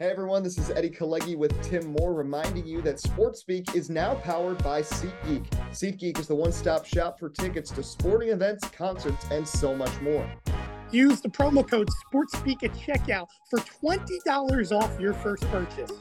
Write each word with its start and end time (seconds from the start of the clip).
Hey 0.00 0.08
everyone, 0.08 0.42
this 0.42 0.56
is 0.56 0.70
Eddie 0.70 0.88
Kalegi 0.88 1.36
with 1.36 1.60
Tim 1.60 1.94
Moore 1.98 2.14
reminding 2.14 2.66
you 2.66 2.80
that 2.80 2.96
SportsSpeak 2.96 3.74
is 3.74 3.90
now 3.90 4.14
powered 4.14 4.56
by 4.64 4.80
SeatGeek. 4.80 5.46
SeatGeek 5.72 6.18
is 6.18 6.26
the 6.26 6.34
one 6.34 6.52
stop 6.52 6.86
shop 6.86 7.18
for 7.18 7.28
tickets 7.28 7.70
to 7.72 7.82
sporting 7.82 8.30
events, 8.30 8.66
concerts, 8.68 9.26
and 9.30 9.46
so 9.46 9.74
much 9.74 9.92
more. 10.00 10.26
Use 10.90 11.20
the 11.20 11.28
promo 11.28 11.68
code 11.68 11.90
SportsSpeak 12.10 12.62
at 12.62 12.72
checkout 12.72 13.26
for 13.50 13.58
$20 13.58 14.72
off 14.72 14.98
your 14.98 15.12
first 15.12 15.42
purchase. 15.50 15.92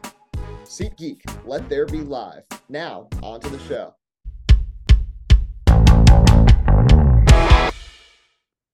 SeatGeek, 0.63 1.19
let 1.45 1.67
there 1.67 1.85
be 1.85 1.99
live. 1.99 2.43
Now, 2.69 3.09
on 3.21 3.41
to 3.41 3.49
the 3.49 3.59
show. 3.67 3.95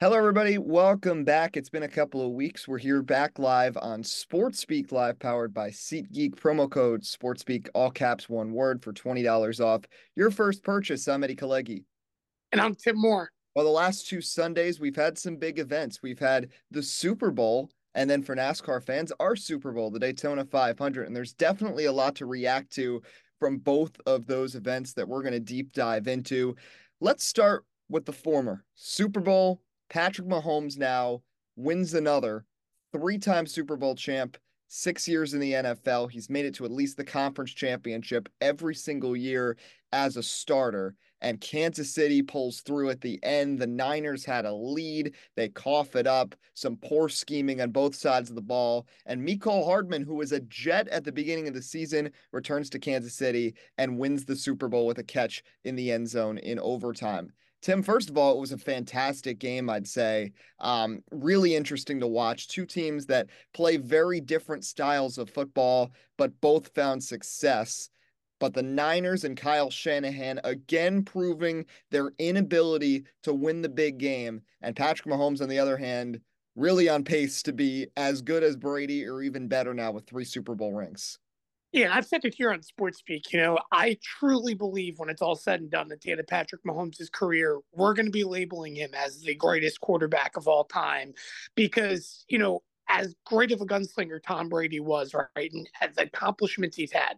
Hello, 0.05 0.17
everybody. 0.17 0.59
Welcome 0.59 1.23
back. 1.23 1.57
It's 1.57 1.71
been 1.71 1.81
a 1.81 1.87
couple 1.87 2.21
of 2.23 2.33
weeks. 2.33 2.67
We're 2.67 2.77
here 2.77 3.01
back 3.01 3.39
live 3.39 3.75
on 3.75 4.03
SportsSpeak 4.03 4.91
Live, 4.91 5.17
powered 5.17 5.51
by 5.51 5.71
SeatGeek. 5.71 6.35
Promo 6.35 6.69
code 6.69 7.01
SportsSpeak, 7.01 7.69
all 7.73 7.89
caps, 7.89 8.29
one 8.29 8.51
word 8.51 8.83
for 8.83 8.93
$20 8.93 9.65
off 9.65 9.81
your 10.15 10.29
first 10.29 10.63
purchase. 10.63 11.07
I'm 11.07 11.23
Eddie 11.23 11.35
Kalegi. 11.35 11.85
And 12.51 12.61
I'm 12.61 12.75
Tim 12.75 13.01
Moore. 13.01 13.31
Well, 13.55 13.65
the 13.65 13.71
last 13.71 14.07
two 14.07 14.21
Sundays, 14.21 14.79
we've 14.79 14.95
had 14.95 15.17
some 15.17 15.37
big 15.37 15.57
events. 15.57 16.03
We've 16.03 16.19
had 16.19 16.49
the 16.69 16.83
Super 16.83 17.31
Bowl, 17.31 17.71
and 17.95 18.07
then 18.07 18.21
for 18.21 18.35
NASCAR 18.35 18.83
fans, 18.83 19.11
our 19.19 19.35
Super 19.35 19.71
Bowl, 19.71 19.89
the 19.89 19.97
Daytona 19.97 20.45
500. 20.45 21.07
And 21.07 21.15
there's 21.15 21.33
definitely 21.33 21.85
a 21.85 21.91
lot 21.91 22.13
to 22.17 22.27
react 22.27 22.71
to 22.73 23.01
from 23.39 23.57
both 23.57 23.99
of 24.05 24.27
those 24.27 24.53
events 24.53 24.93
that 24.93 25.07
we're 25.07 25.23
going 25.23 25.33
to 25.33 25.39
deep 25.39 25.73
dive 25.73 26.07
into. 26.07 26.55
Let's 27.01 27.25
start 27.25 27.65
with 27.89 28.05
the 28.05 28.13
former 28.13 28.63
Super 28.75 29.19
Bowl 29.19 29.63
Patrick 29.89 30.27
Mahomes 30.27 30.77
now 30.77 31.21
wins 31.55 31.93
another 31.93 32.45
three 32.91 33.17
time 33.17 33.45
Super 33.45 33.75
Bowl 33.75 33.95
champ, 33.95 34.37
six 34.67 35.07
years 35.07 35.33
in 35.33 35.39
the 35.39 35.53
NFL. 35.53 36.09
He's 36.09 36.29
made 36.29 36.45
it 36.45 36.55
to 36.55 36.65
at 36.65 36.71
least 36.71 36.97
the 36.97 37.03
conference 37.03 37.51
championship 37.51 38.29
every 38.41 38.75
single 38.75 39.15
year 39.15 39.57
as 39.91 40.17
a 40.17 40.23
starter. 40.23 40.95
And 41.21 41.41
Kansas 41.41 41.93
City 41.93 42.21
pulls 42.21 42.61
through 42.61 42.89
at 42.89 43.01
the 43.01 43.19
end. 43.23 43.57
The 43.57 43.67
Niners 43.67 44.25
had 44.25 44.45
a 44.45 44.53
lead. 44.53 45.15
They 45.35 45.49
cough 45.49 45.95
it 45.95 46.05
up. 46.05 46.35
Some 46.53 46.77
poor 46.77 47.09
scheming 47.09 47.61
on 47.61 47.71
both 47.71 47.95
sides 47.95 48.29
of 48.29 48.35
the 48.35 48.41
ball. 48.41 48.87
And 49.05 49.25
Mecole 49.25 49.65
Hardman, 49.65 50.03
who 50.03 50.15
was 50.15 50.33
a 50.33 50.41
Jet 50.41 50.87
at 50.89 51.03
the 51.03 51.11
beginning 51.11 51.47
of 51.47 51.53
the 51.53 51.61
season, 51.61 52.11
returns 52.31 52.69
to 52.71 52.79
Kansas 52.79 53.15
City 53.15 53.55
and 53.77 53.97
wins 53.97 54.25
the 54.25 54.35
Super 54.35 54.67
Bowl 54.67 54.85
with 54.85 54.99
a 54.99 55.03
catch 55.03 55.43
in 55.63 55.75
the 55.75 55.91
end 55.91 56.09
zone 56.09 56.37
in 56.37 56.59
overtime. 56.59 57.31
Tim, 57.65 57.81
first 57.81 58.11
of 58.11 58.17
all, 58.19 58.31
it 58.31 58.39
was 58.39 58.51
a 58.51 58.59
fantastic 58.59 59.39
game, 59.39 59.71
I'd 59.71 59.87
say. 59.87 60.33
Um, 60.59 61.01
really 61.09 61.55
interesting 61.55 61.99
to 61.99 62.05
watch. 62.05 62.47
Two 62.47 62.63
teams 62.63 63.07
that 63.07 63.25
play 63.55 63.77
very 63.77 64.21
different 64.21 64.63
styles 64.63 65.17
of 65.17 65.31
football, 65.31 65.89
but 66.15 66.39
both 66.41 66.67
found 66.75 67.03
success. 67.03 67.89
But 68.39 68.53
the 68.53 68.61
Niners 68.61 69.23
and 69.23 69.35
Kyle 69.35 69.71
Shanahan 69.71 70.39
again 70.43 71.03
proving 71.03 71.65
their 71.89 72.11
inability 72.19 73.05
to 73.23 73.33
win 73.33 73.63
the 73.63 73.69
big 73.69 73.97
game. 73.97 74.43
And 74.61 74.75
Patrick 74.75 75.11
Mahomes, 75.11 75.41
on 75.41 75.49
the 75.49 75.57
other 75.57 75.75
hand, 75.77 76.21
really 76.55 76.87
on 76.87 77.03
pace 77.03 77.41
to 77.41 77.51
be 77.51 77.87
as 77.97 78.21
good 78.21 78.43
as 78.43 78.55
Brady 78.55 79.07
or 79.07 79.23
even 79.23 79.47
better 79.47 79.73
now 79.73 79.91
with 79.91 80.05
three 80.05 80.25
Super 80.25 80.53
Bowl 80.53 80.73
rings. 80.73 81.17
Yeah, 81.75 81.93
I've 81.93 82.05
said 82.05 82.23
it 82.23 82.33
here 82.33 82.53
on 82.53 82.61
SportsSpeak. 82.61 83.33
You 83.33 83.41
know, 83.41 83.59
I 83.69 83.97
truly 84.01 84.53
believe 84.53 84.97
when 84.97 85.09
it's 85.09 85.21
all 85.21 85.35
said 85.35 85.59
and 85.59 85.69
done 85.69 85.91
at 85.91 85.99
the 85.99 86.11
end 86.11 86.21
of 86.21 86.27
Patrick 86.27 86.63
Mahomes' 86.63 87.11
career, 87.11 87.59
we're 87.73 87.93
going 87.93 88.05
to 88.05 88.13
be 88.13 88.23
labeling 88.23 88.75
him 88.75 88.91
as 88.95 89.19
the 89.19 89.35
greatest 89.35 89.81
quarterback 89.81 90.37
of 90.37 90.47
all 90.47 90.63
time 90.63 91.13
because, 91.53 92.23
you 92.29 92.39
know, 92.39 92.63
as 92.87 93.13
great 93.25 93.51
of 93.51 93.59
a 93.59 93.65
gunslinger 93.65 94.23
Tom 94.23 94.47
Brady 94.47 94.79
was, 94.79 95.13
right, 95.13 95.51
and 95.51 95.67
as 95.81 95.97
accomplishments 95.97 96.77
he's 96.77 96.93
had, 96.93 97.15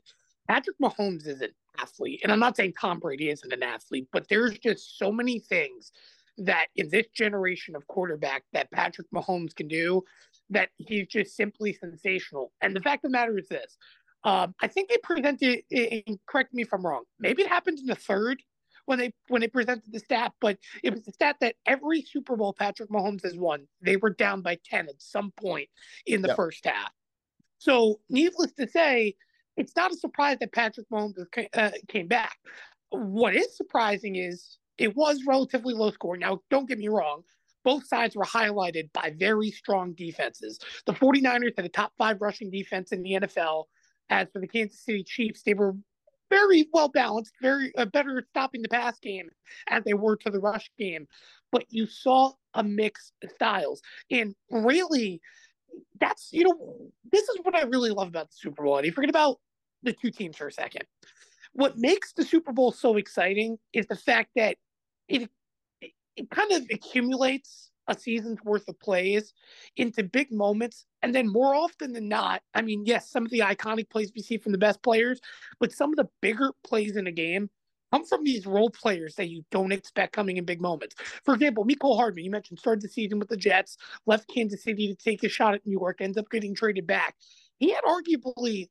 Patrick 0.48 0.80
Mahomes 0.82 1.28
is 1.28 1.42
an 1.42 1.52
athlete. 1.80 2.22
And 2.24 2.32
I'm 2.32 2.40
not 2.40 2.56
saying 2.56 2.74
Tom 2.82 2.98
Brady 2.98 3.30
isn't 3.30 3.54
an 3.54 3.62
athlete, 3.62 4.08
but 4.12 4.28
there's 4.28 4.58
just 4.58 4.98
so 4.98 5.12
many 5.12 5.38
things 5.38 5.92
that 6.40 6.68
in 6.76 6.90
this 6.90 7.06
generation 7.16 7.76
of 7.76 7.86
quarterback 7.88 8.44
that 8.54 8.72
Patrick 8.72 9.08
Mahomes 9.14 9.56
can 9.56 9.68
do 9.68 10.02
that 10.50 10.70
he's 10.78 11.08
just 11.08 11.36
simply 11.36 11.74
sensational. 11.74 12.52
And 12.62 12.76
the 12.76 12.80
fact 12.80 13.04
of 13.04 13.12
the 13.12 13.18
matter 13.18 13.38
is 13.38 13.50
this 13.50 13.78
um, 14.24 14.56
I 14.62 14.68
think 14.68 14.90
they 14.90 14.98
presented. 15.04 15.62
And 15.72 16.20
correct 16.28 16.54
me 16.54 16.64
if 16.64 16.74
I'm 16.74 16.86
wrong. 16.86 17.04
Maybe 17.20 17.44
it 17.44 17.50
happened 17.50 17.80
in 17.80 17.86
the 17.86 17.96
third 17.96 18.42
when 18.86 18.98
they 18.98 19.14
when 19.28 19.42
they 19.42 19.48
presented 19.48 19.92
the 19.92 20.00
stat, 20.00 20.34
but 20.42 20.58
it 20.84 20.94
was 20.94 21.04
the 21.04 21.12
stat 21.12 21.36
that 21.42 21.56
every 21.66 22.02
Super 22.02 22.36
Bowl 22.36 22.54
Patrick 22.54 22.90
Mahomes 22.90 23.24
has 23.24 23.36
won, 23.36 23.68
they 23.82 23.98
were 23.98 24.10
down 24.10 24.42
by 24.42 24.58
ten 24.66 24.88
at 24.88 25.02
some 25.02 25.32
point 25.32 25.70
in 26.06 26.22
the 26.22 26.30
yep. 26.30 26.38
first 26.38 26.66
half. 26.66 26.92
So, 27.60 28.00
needless 28.10 28.54
to 28.54 28.68
say, 28.68 29.16
it's 29.58 29.76
not 29.76 29.92
a 29.92 29.96
surprise 29.96 30.38
that 30.40 30.54
Patrick 30.54 30.88
Mahomes 30.90 31.18
uh, 31.54 31.72
came 31.88 32.08
back. 32.08 32.38
What 32.90 33.36
is 33.36 33.58
surprising 33.58 34.16
is 34.16 34.58
it 34.78 34.96
was 34.96 35.24
relatively 35.28 35.74
low 35.74 35.92
score. 35.92 36.18
Now, 36.18 36.40
don't 36.50 36.70
get 36.70 36.78
me 36.78 36.88
wrong. 36.88 37.24
Both 37.66 37.88
sides 37.88 38.16
were 38.16 38.24
highlighted 38.24 38.94
by 38.94 39.14
very 39.18 39.52
strong 39.52 39.94
defenses. 39.94 40.60
The 40.86 40.94
49ers 40.94 41.54
had 41.58 41.66
a 41.66 41.70
top 41.70 41.92
five 41.98 42.22
rushing 42.22 42.50
defense 42.50 42.92
in 42.92 43.02
the 43.02 43.14
NFL. 43.14 43.66
As 44.10 44.28
for 44.32 44.40
the 44.40 44.48
Kansas 44.48 44.80
City 44.80 45.04
Chiefs, 45.04 45.44
they 45.44 45.54
were 45.54 45.76
very 46.30 46.68
well 46.74 46.90
balanced, 46.90 47.34
very 47.42 47.74
uh, 47.78 47.86
better 47.86 48.24
stopping 48.30 48.62
the 48.62 48.70
pass 48.70 49.00
game 49.00 49.30
as 49.70 49.84
they 49.84 49.94
were 49.94 50.16
to 50.18 50.30
the 50.30 50.40
rush 50.40 50.70
game. 50.78 51.08
But 51.52 51.66
you 51.70 51.86
saw 51.86 52.34
a 52.54 52.64
mix 52.64 53.12
of 53.24 53.32
styles, 53.32 53.82
and 54.12 54.36
really, 54.52 55.22
that's 56.00 56.30
you 56.32 56.44
know 56.44 56.92
this 57.12 57.24
is 57.24 57.38
what 57.44 57.56
I 57.56 57.64
really 57.64 57.92
love 57.92 58.08
about 58.08 58.30
the 58.30 58.38
Super 58.38 58.64
Bowl. 58.64 58.78
And 58.78 58.86
you 58.86 58.92
forget 58.92 59.10
about 59.10 59.40
the 59.84 59.94
two 59.94 60.12
teams 60.12 60.38
for 60.38 60.48
a 60.48 60.52
second. 60.52 60.84
What 61.54 61.78
makes 61.78 62.14
the 62.14 62.24
Super 62.24 62.52
Bowl 62.52 62.72
so 62.72 62.98
exciting 62.98 63.58
is 63.74 63.88
the 63.88 63.96
fact 63.96 64.32
that 64.36 64.58
it 65.08 65.30
it, 65.82 65.92
it 66.16 66.30
kind 66.30 66.52
of 66.52 66.64
accumulates 66.72 67.72
a 67.88 67.98
season's 67.98 68.44
worth 68.44 68.68
of 68.68 68.80
plays 68.80 69.34
into 69.76 70.04
big 70.04 70.32
moments. 70.32 70.86
And 71.02 71.14
then 71.14 71.28
more 71.28 71.56
often 71.56 71.94
than 71.94 72.08
not, 72.08 72.42
I 72.54 72.62
mean, 72.62 72.86
yes, 72.86 73.10
some 73.10 73.26
of 73.26 73.32
the 73.32 73.40
iconic 73.40 73.90
plays 73.90 74.12
we 74.16 74.22
see 74.22 74.38
from 74.38 74.52
the 74.52 74.58
best 74.58 74.82
players, 74.82 75.20
but 75.60 75.72
some 75.72 75.92
of 75.92 75.96
the 75.98 76.10
bigger 76.22 76.52
plays 76.64 76.96
in 76.96 77.08
a 77.08 77.12
game 77.12 77.50
come 77.92 78.06
from 78.06 78.24
these 78.24 78.46
role 78.46 78.70
players 78.70 79.16
that 79.16 79.30
you 79.30 79.44
don't 79.50 79.72
expect 79.72 80.14
coming 80.14 80.38
in 80.38 80.46
big 80.46 80.62
moments. 80.62 80.96
For 81.24 81.34
example, 81.34 81.66
Mecole 81.66 81.96
Hardman, 81.96 82.26
you 82.26 82.32
mentioned 82.32 82.60
started 82.60 82.84
the 82.84 82.90
season 82.90 83.20
with 83.20 83.30
the 83.30 83.38
Jets, 83.38 83.78
left 84.06 84.28
Kansas 84.34 84.64
City 84.64 84.88
to 84.88 84.96
take 84.96 85.24
a 85.24 85.30
shot 85.30 85.54
at 85.54 85.66
New 85.66 85.72
York, 85.72 86.02
ends 86.02 86.18
up 86.18 86.30
getting 86.30 86.54
traded 86.54 86.86
back. 86.86 87.16
He 87.58 87.72
had 87.72 87.84
arguably 87.86 88.68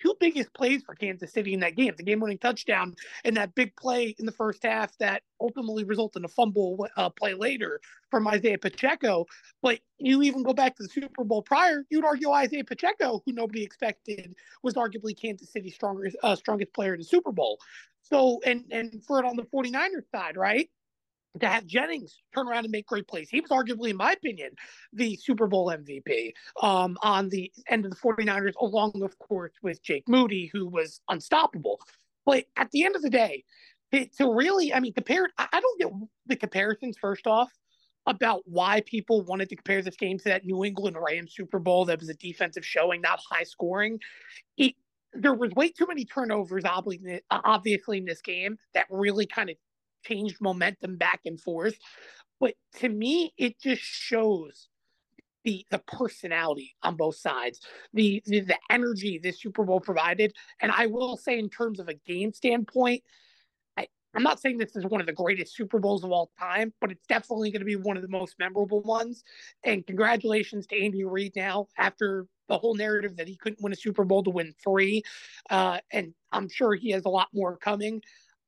two 0.00 0.14
biggest 0.20 0.52
plays 0.54 0.82
for 0.82 0.94
Kansas 0.94 1.32
City 1.32 1.54
in 1.54 1.60
that 1.60 1.76
game 1.76 1.94
the 1.96 2.02
game 2.02 2.20
winning 2.20 2.38
touchdown 2.38 2.94
and 3.24 3.36
that 3.36 3.54
big 3.54 3.74
play 3.76 4.14
in 4.18 4.26
the 4.26 4.32
first 4.32 4.62
half 4.62 4.96
that 4.98 5.22
ultimately 5.40 5.84
resulted 5.84 6.20
in 6.20 6.24
a 6.24 6.28
fumble 6.28 6.86
uh, 6.96 7.08
play 7.10 7.34
later 7.34 7.80
from 8.10 8.26
Isaiah 8.26 8.58
Pacheco. 8.58 9.26
But 9.62 9.80
you 9.98 10.22
even 10.22 10.42
go 10.42 10.52
back 10.52 10.76
to 10.76 10.82
the 10.82 10.88
Super 10.88 11.24
Bowl 11.24 11.42
prior, 11.42 11.84
you'd 11.90 12.04
argue 12.04 12.30
Isaiah 12.30 12.64
Pacheco, 12.64 13.22
who 13.24 13.32
nobody 13.32 13.62
expected, 13.62 14.34
was 14.62 14.74
arguably 14.74 15.18
Kansas 15.18 15.52
City's 15.52 15.74
strongest, 15.74 16.16
uh, 16.22 16.36
strongest 16.36 16.72
player 16.72 16.94
in 16.94 17.00
the 17.00 17.04
Super 17.04 17.32
Bowl. 17.32 17.58
So, 18.02 18.40
and, 18.44 18.64
and 18.70 19.02
for 19.04 19.20
it 19.20 19.26
on 19.26 19.36
the 19.36 19.44
49ers 19.44 20.10
side, 20.10 20.36
right? 20.36 20.68
To 21.38 21.46
have 21.46 21.66
Jennings 21.66 22.22
turn 22.34 22.48
around 22.48 22.64
and 22.64 22.72
make 22.72 22.86
great 22.86 23.06
plays. 23.06 23.28
He 23.30 23.40
was 23.40 23.50
arguably, 23.50 23.90
in 23.90 23.96
my 23.96 24.12
opinion, 24.12 24.50
the 24.92 25.16
Super 25.16 25.46
Bowl 25.46 25.68
MVP 25.68 26.32
um, 26.60 26.96
on 27.02 27.28
the 27.28 27.52
end 27.68 27.84
of 27.84 27.92
the 27.92 27.96
49ers, 27.96 28.54
along, 28.60 29.00
of 29.04 29.16
course, 29.18 29.52
with 29.62 29.82
Jake 29.82 30.08
Moody, 30.08 30.50
who 30.52 30.66
was 30.66 31.00
unstoppable. 31.08 31.80
But 32.26 32.46
at 32.56 32.70
the 32.72 32.84
end 32.84 32.96
of 32.96 33.02
the 33.02 33.10
day, 33.10 33.44
to, 33.92 34.06
to 34.18 34.32
really, 34.32 34.74
I 34.74 34.80
mean, 34.80 34.92
compare, 34.92 35.28
I, 35.38 35.46
I 35.52 35.60
don't 35.60 35.80
get 35.80 35.92
the 36.26 36.36
comparisons, 36.36 36.96
first 37.00 37.26
off, 37.26 37.50
about 38.06 38.42
why 38.46 38.82
people 38.86 39.22
wanted 39.22 39.48
to 39.50 39.56
compare 39.56 39.82
this 39.82 39.96
game 39.96 40.18
to 40.18 40.24
that 40.24 40.44
New 40.44 40.64
England 40.64 40.96
Rams 41.00 41.34
Super 41.34 41.58
Bowl 41.58 41.84
that 41.84 42.00
was 42.00 42.08
a 42.08 42.14
defensive 42.14 42.64
showing, 42.64 43.00
not 43.00 43.20
high 43.30 43.44
scoring. 43.44 44.00
It, 44.56 44.74
there 45.12 45.34
was 45.34 45.52
way 45.52 45.70
too 45.70 45.86
many 45.86 46.04
turnovers, 46.04 46.64
obviously, 46.64 47.98
in 47.98 48.04
this 48.04 48.20
game 48.20 48.56
that 48.74 48.86
really 48.90 49.26
kind 49.26 49.50
of 49.50 49.56
changed 50.04 50.40
momentum 50.40 50.96
back 50.96 51.20
and 51.24 51.40
forth. 51.40 51.78
But 52.38 52.54
to 52.80 52.88
me, 52.88 53.32
it 53.36 53.60
just 53.60 53.82
shows 53.82 54.68
the 55.44 55.64
the 55.70 55.78
personality 55.78 56.74
on 56.82 56.96
both 56.96 57.16
sides, 57.16 57.60
the, 57.92 58.22
the 58.26 58.40
the 58.40 58.58
energy 58.70 59.18
this 59.18 59.40
Super 59.40 59.64
Bowl 59.64 59.80
provided. 59.80 60.34
And 60.60 60.70
I 60.70 60.86
will 60.86 61.16
say, 61.16 61.38
in 61.38 61.48
terms 61.48 61.80
of 61.80 61.88
a 61.88 61.94
game 61.94 62.32
standpoint, 62.32 63.02
I, 63.76 63.86
I'm 64.14 64.22
not 64.22 64.40
saying 64.40 64.58
this 64.58 64.76
is 64.76 64.84
one 64.86 65.00
of 65.00 65.06
the 65.06 65.12
greatest 65.12 65.54
Super 65.54 65.78
Bowls 65.78 66.04
of 66.04 66.12
all 66.12 66.30
time, 66.38 66.72
but 66.80 66.90
it's 66.90 67.06
definitely 67.06 67.50
going 67.50 67.60
to 67.60 67.66
be 67.66 67.76
one 67.76 67.96
of 67.96 68.02
the 68.02 68.08
most 68.08 68.34
memorable 68.38 68.82
ones. 68.82 69.22
And 69.64 69.86
congratulations 69.86 70.66
to 70.68 70.82
Andy 70.82 71.04
Reid 71.04 71.32
now 71.36 71.68
after 71.78 72.26
the 72.48 72.58
whole 72.58 72.74
narrative 72.74 73.16
that 73.16 73.28
he 73.28 73.36
couldn't 73.36 73.62
win 73.62 73.72
a 73.72 73.76
Super 73.76 74.04
Bowl 74.04 74.22
to 74.24 74.30
win 74.30 74.52
three. 74.62 75.02
Uh, 75.48 75.78
and 75.92 76.12
I'm 76.32 76.48
sure 76.48 76.74
he 76.74 76.90
has 76.90 77.04
a 77.04 77.08
lot 77.10 77.28
more 77.32 77.56
coming. 77.56 78.02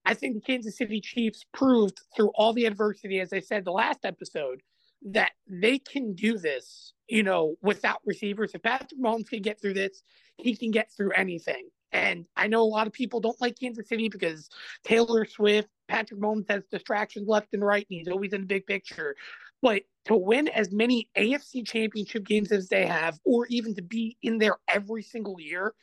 I 0.05 0.15
think 0.15 0.35
the 0.35 0.41
Kansas 0.41 0.77
City 0.77 1.01
Chiefs 1.01 1.45
proved 1.53 2.01
through 2.15 2.31
all 2.35 2.53
the 2.53 2.67
adversity, 2.67 3.21
as 3.21 3.33
I 3.33 3.41
said 3.41 3.65
the 3.65 3.73
last 3.73 4.01
episode, 4.05 4.63
that 5.05 5.33
they 5.49 5.79
can 5.79 6.15
do 6.15 6.39
this, 6.39 6.93
you 7.09 7.23
know, 7.23 7.57
without 7.63 8.01
receivers. 8.05 8.53
If 8.55 8.63
Patrick 8.63 9.01
Mahomes 9.01 9.29
can 9.29 9.43
get 9.43 9.61
through 9.61 9.75
this, 9.75 10.03
he 10.37 10.57
can 10.57 10.71
get 10.71 10.91
through 10.97 11.13
anything. 11.13 11.69
And 11.93 12.25
I 12.37 12.47
know 12.47 12.63
a 12.63 12.65
lot 12.65 12.87
of 12.87 12.93
people 12.93 13.21
don't 13.21 13.41
like 13.41 13.59
Kansas 13.59 13.89
City 13.89 14.09
because 14.09 14.49
Taylor 14.83 15.27
Swift, 15.27 15.69
Patrick 15.89 16.21
Mahomes 16.21 16.51
has 16.51 16.63
distractions 16.71 17.29
left 17.29 17.53
and 17.53 17.65
right, 17.65 17.87
and 17.91 17.99
he's 17.99 18.09
always 18.09 18.33
in 18.33 18.41
the 18.43 18.47
big 18.47 18.67
picture. 18.67 19.15
But 19.61 19.83
to 20.07 20.17
win 20.17 20.49
as 20.49 20.73
many 20.73 21.09
AFC 21.17 21.67
championship 21.67 22.25
games 22.25 22.51
as 22.51 22.69
they 22.69 22.87
have, 22.87 23.19
or 23.25 23.47
even 23.49 23.75
to 23.75 23.83
be 23.83 24.17
in 24.23 24.39
there 24.39 24.57
every 24.69 25.03
single 25.03 25.39
year, 25.39 25.75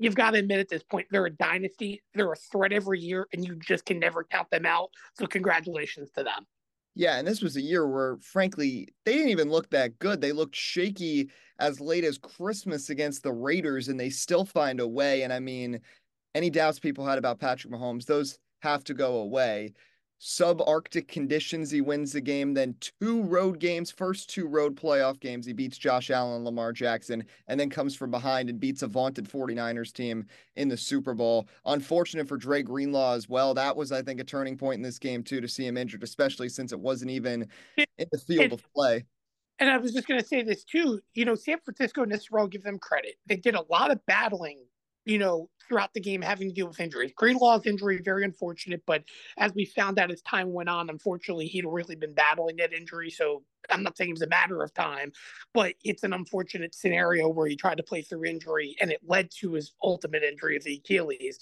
you've 0.00 0.14
got 0.14 0.32
to 0.32 0.38
admit 0.38 0.58
at 0.58 0.68
this 0.68 0.82
point 0.82 1.06
they're 1.10 1.26
a 1.26 1.30
dynasty. 1.30 2.02
They're 2.14 2.32
a 2.32 2.36
threat 2.36 2.72
every 2.72 2.98
year, 3.00 3.28
and 3.32 3.44
you 3.44 3.56
just 3.56 3.84
can 3.84 3.98
never 3.98 4.24
count 4.24 4.50
them 4.50 4.66
out. 4.66 4.90
So 5.14 5.26
congratulations 5.26 6.10
to 6.16 6.24
them. 6.24 6.46
Yeah, 6.96 7.18
and 7.18 7.26
this 7.26 7.40
was 7.40 7.56
a 7.56 7.60
year 7.60 7.86
where, 7.86 8.16
frankly, 8.18 8.88
they 9.04 9.12
didn't 9.12 9.28
even 9.28 9.50
look 9.50 9.70
that 9.70 9.98
good. 10.00 10.20
They 10.20 10.32
looked 10.32 10.56
shaky 10.56 11.30
as 11.60 11.80
late 11.80 12.02
as 12.02 12.18
Christmas 12.18 12.90
against 12.90 13.22
the 13.22 13.32
Raiders, 13.32 13.88
and 13.88 14.00
they 14.00 14.10
still 14.10 14.44
find 14.44 14.80
a 14.80 14.88
way. 14.88 15.22
And 15.22 15.32
I 15.32 15.38
mean, 15.38 15.80
any 16.34 16.50
doubts 16.50 16.80
people 16.80 17.06
had 17.06 17.18
about 17.18 17.38
Patrick 17.38 17.72
Mahomes, 17.72 18.06
those 18.06 18.38
have 18.62 18.82
to 18.84 18.94
go 18.94 19.16
away 19.18 19.72
subarctic 20.20 21.08
conditions. 21.08 21.70
He 21.70 21.80
wins 21.80 22.12
the 22.12 22.20
game. 22.20 22.52
Then 22.52 22.74
two 22.80 23.22
road 23.22 23.58
games, 23.58 23.90
first 23.90 24.28
two 24.28 24.46
road 24.46 24.76
playoff 24.76 25.18
games. 25.18 25.46
He 25.46 25.52
beats 25.52 25.78
Josh 25.78 26.10
Allen, 26.10 26.44
Lamar 26.44 26.72
Jackson, 26.72 27.24
and 27.48 27.58
then 27.58 27.70
comes 27.70 27.96
from 27.96 28.10
behind 28.10 28.50
and 28.50 28.60
beats 28.60 28.82
a 28.82 28.86
vaunted 28.86 29.28
49ers 29.28 29.92
team 29.92 30.26
in 30.56 30.68
the 30.68 30.76
Super 30.76 31.14
Bowl. 31.14 31.48
Unfortunate 31.64 32.28
for 32.28 32.36
Dre 32.36 32.62
Greenlaw 32.62 33.14
as 33.14 33.28
well. 33.28 33.54
That 33.54 33.74
was, 33.74 33.92
I 33.92 34.02
think, 34.02 34.20
a 34.20 34.24
turning 34.24 34.58
point 34.58 34.76
in 34.76 34.82
this 34.82 34.98
game, 34.98 35.22
too, 35.22 35.40
to 35.40 35.48
see 35.48 35.66
him 35.66 35.78
injured, 35.78 36.02
especially 36.02 36.50
since 36.50 36.72
it 36.72 36.80
wasn't 36.80 37.10
even 37.10 37.48
in 37.76 38.06
the 38.12 38.18
field 38.18 38.52
of 38.52 38.62
play. 38.74 39.04
And 39.58 39.70
I 39.70 39.78
was 39.78 39.92
just 39.92 40.06
going 40.06 40.20
to 40.20 40.26
say 40.26 40.42
this, 40.42 40.64
too. 40.64 41.00
You 41.14 41.24
know, 41.24 41.34
San 41.34 41.58
Francisco 41.64 42.02
and 42.02 42.12
this 42.12 42.28
I'll 42.34 42.46
give 42.46 42.62
them 42.62 42.78
credit. 42.78 43.14
They 43.26 43.36
did 43.36 43.54
a 43.54 43.64
lot 43.70 43.90
of 43.90 44.04
battling 44.06 44.58
you 45.04 45.18
know, 45.18 45.48
throughout 45.70 45.94
the 45.94 46.00
game 46.00 46.20
having 46.20 46.48
to 46.48 46.54
deal 46.54 46.66
with 46.66 46.80
injuries. 46.80 47.12
Greenlaw's 47.18 47.64
injury, 47.64 48.00
very 48.04 48.24
unfortunate, 48.24 48.82
but 48.86 49.04
as 49.38 49.54
we 49.54 49.64
found 49.64 50.00
out 50.00 50.10
as 50.10 50.20
time 50.22 50.52
went 50.52 50.68
on, 50.68 50.90
unfortunately, 50.90 51.46
he'd 51.46 51.64
really 51.64 51.94
been 51.94 52.12
battling 52.12 52.56
that 52.56 52.72
injury. 52.72 53.08
So 53.08 53.44
I'm 53.70 53.84
not 53.84 53.96
saying 53.96 54.10
it 54.10 54.14
was 54.14 54.22
a 54.22 54.26
matter 54.26 54.62
of 54.62 54.74
time, 54.74 55.12
but 55.54 55.74
it's 55.84 56.02
an 56.02 56.12
unfortunate 56.12 56.74
scenario 56.74 57.28
where 57.28 57.46
he 57.46 57.54
tried 57.54 57.76
to 57.76 57.84
play 57.84 58.02
through 58.02 58.24
injury 58.24 58.74
and 58.80 58.90
it 58.90 59.00
led 59.06 59.30
to 59.40 59.52
his 59.52 59.72
ultimate 59.82 60.24
injury 60.24 60.56
of 60.56 60.64
the 60.64 60.74
Achilles. 60.74 61.38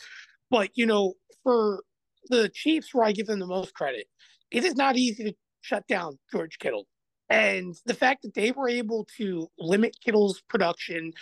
But, 0.50 0.70
you 0.74 0.84
know, 0.84 1.14
for 1.42 1.82
the 2.28 2.50
Chiefs, 2.50 2.92
where 2.92 3.06
I 3.06 3.12
give 3.12 3.26
them 3.26 3.40
the 3.40 3.46
most 3.46 3.72
credit, 3.72 4.08
it 4.50 4.64
is 4.64 4.76
not 4.76 4.96
easy 4.96 5.24
to 5.24 5.34
shut 5.62 5.86
down 5.86 6.18
George 6.30 6.58
Kittle. 6.58 6.86
And 7.30 7.74
the 7.84 7.94
fact 7.94 8.22
that 8.22 8.34
they 8.34 8.52
were 8.52 8.68
able 8.68 9.06
to 9.18 9.48
limit 9.58 9.96
Kittle's 10.02 10.42
production, 10.48 11.12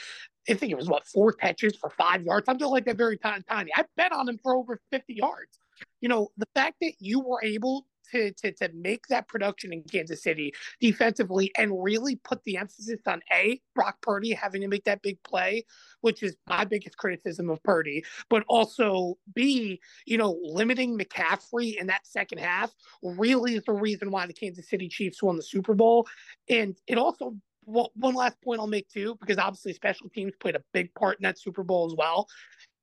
I 0.49 0.55
think 0.55 0.73
it 0.73 0.77
was 0.77 0.89
what 0.89 1.07
four 1.07 1.33
catches 1.33 1.77
for 1.77 1.91
five 1.91 2.23
yards, 2.23 2.47
something 2.47 2.69
like 2.69 2.85
that, 2.85 2.97
very 2.97 3.19
tiny. 3.19 3.43
tiny. 3.49 3.71
I 3.75 3.85
bet 3.97 4.13
on 4.13 4.29
him 4.29 4.39
for 4.43 4.57
over 4.57 4.81
50 4.91 5.15
yards. 5.15 5.59
You 6.01 6.09
know, 6.09 6.29
the 6.37 6.47
fact 6.55 6.77
that 6.81 6.95
you 7.01 7.21
were 7.21 7.43
able 7.43 7.87
to, 8.13 8.33
to 8.33 8.53
to 8.53 8.71
make 8.75 9.07
that 9.09 9.29
production 9.29 9.73
in 9.73 9.83
Kansas 9.83 10.23
City 10.23 10.55
defensively 10.81 11.51
and 11.57 11.83
really 11.83 12.17
put 12.17 12.43
the 12.45 12.57
emphasis 12.57 13.01
on 13.07 13.21
a 13.33 13.61
Brock 13.75 14.01
Purdy 14.03 14.33
having 14.33 14.61
to 14.63 14.69
make 14.69 14.85
that 14.85 15.03
big 15.03 15.23
play, 15.23 15.65
which 16.01 16.23
is 16.23 16.37
my 16.49 16.65
biggest 16.65 16.97
criticism 16.97 17.51
of 17.51 17.63
Purdy, 17.63 18.05
but 18.31 18.45
also 18.49 19.17
b 19.35 19.81
you 20.07 20.19
know 20.19 20.39
limiting 20.43 20.99
McCaffrey 20.99 21.77
in 21.81 21.87
that 21.89 22.07
second 22.07 22.39
half 22.39 22.73
really 23.03 23.57
is 23.57 23.65
the 23.65 23.73
reason 23.73 24.11
why 24.11 24.27
the 24.27 24.33
Kansas 24.33 24.69
City 24.69 24.89
Chiefs 24.89 25.23
won 25.23 25.37
the 25.37 25.43
Super 25.43 25.75
Bowl, 25.75 26.07
and 26.49 26.77
it 26.87 26.99
also. 26.99 27.35
Well, 27.67 27.91
one 27.97 28.15
last 28.15 28.41
point 28.43 28.61
I'll 28.61 28.67
make 28.67 28.89
too, 28.89 29.17
because 29.21 29.39
obviously 29.39 29.73
special 29.73 30.09
teams 30.09 30.33
played 30.41 30.55
a 30.55 30.63
big 30.73 30.95
part 30.95 31.19
in 31.19 31.25
that 31.25 31.39
Super 31.39 31.65
Bowl 31.65 31.87
as 31.87 31.95
well 31.97 32.29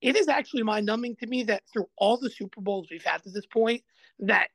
it 0.03 0.18
is 0.18 0.27
actually 0.27 0.63
mind 0.63 0.85
numbing 0.85 1.15
to 1.15 1.25
me 1.25 1.44
that 1.44 1.63
through 1.71 1.88
all 1.97 2.18
the 2.18 2.30
Super 2.30 2.59
Bowls 2.59 2.88
we've 2.91 3.03
had 3.03 3.24
to 3.24 3.30
this 3.30 3.45
point, 3.45 3.81
that 4.19 4.50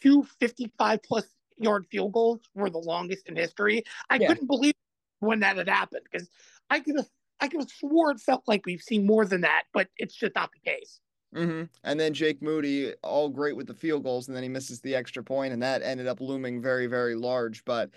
two 0.00 0.26
55 0.40 1.02
plus 1.02 1.24
yard 1.58 1.86
field 1.90 2.12
goals 2.12 2.40
were 2.54 2.70
the 2.70 2.78
longest 2.78 3.28
in 3.28 3.36
history. 3.36 3.84
I 4.08 4.16
yeah. 4.16 4.28
couldn't 4.28 4.46
believe 4.46 4.74
when 5.20 5.40
that 5.40 5.58
had 5.58 5.68
happened 5.68 6.06
because 6.10 6.28
I 6.70 6.80
could 6.80 6.96
have 6.96 7.08
I 7.38 7.48
could 7.48 7.60
have 7.60 7.70
swore 7.70 8.12
it 8.12 8.20
felt 8.20 8.44
like 8.46 8.64
we've 8.64 8.80
seen 8.80 9.06
more 9.06 9.26
than 9.26 9.42
that, 9.42 9.64
but 9.74 9.88
it's 9.98 10.14
just 10.14 10.34
not 10.34 10.50
the 10.52 10.70
case. 10.70 11.00
Mm-hmm. 11.36 11.64
And 11.82 12.00
then 12.00 12.14
Jake 12.14 12.40
Moody, 12.40 12.94
all 13.02 13.28
great 13.28 13.56
with 13.56 13.66
the 13.66 13.74
field 13.74 14.04
goals, 14.04 14.28
and 14.28 14.36
then 14.36 14.42
he 14.42 14.48
misses 14.48 14.80
the 14.80 14.94
extra 14.94 15.22
point, 15.22 15.52
and 15.52 15.62
that 15.62 15.82
ended 15.82 16.06
up 16.06 16.20
looming 16.20 16.62
very, 16.62 16.86
very 16.86 17.16
large. 17.16 17.64
But 17.64 17.90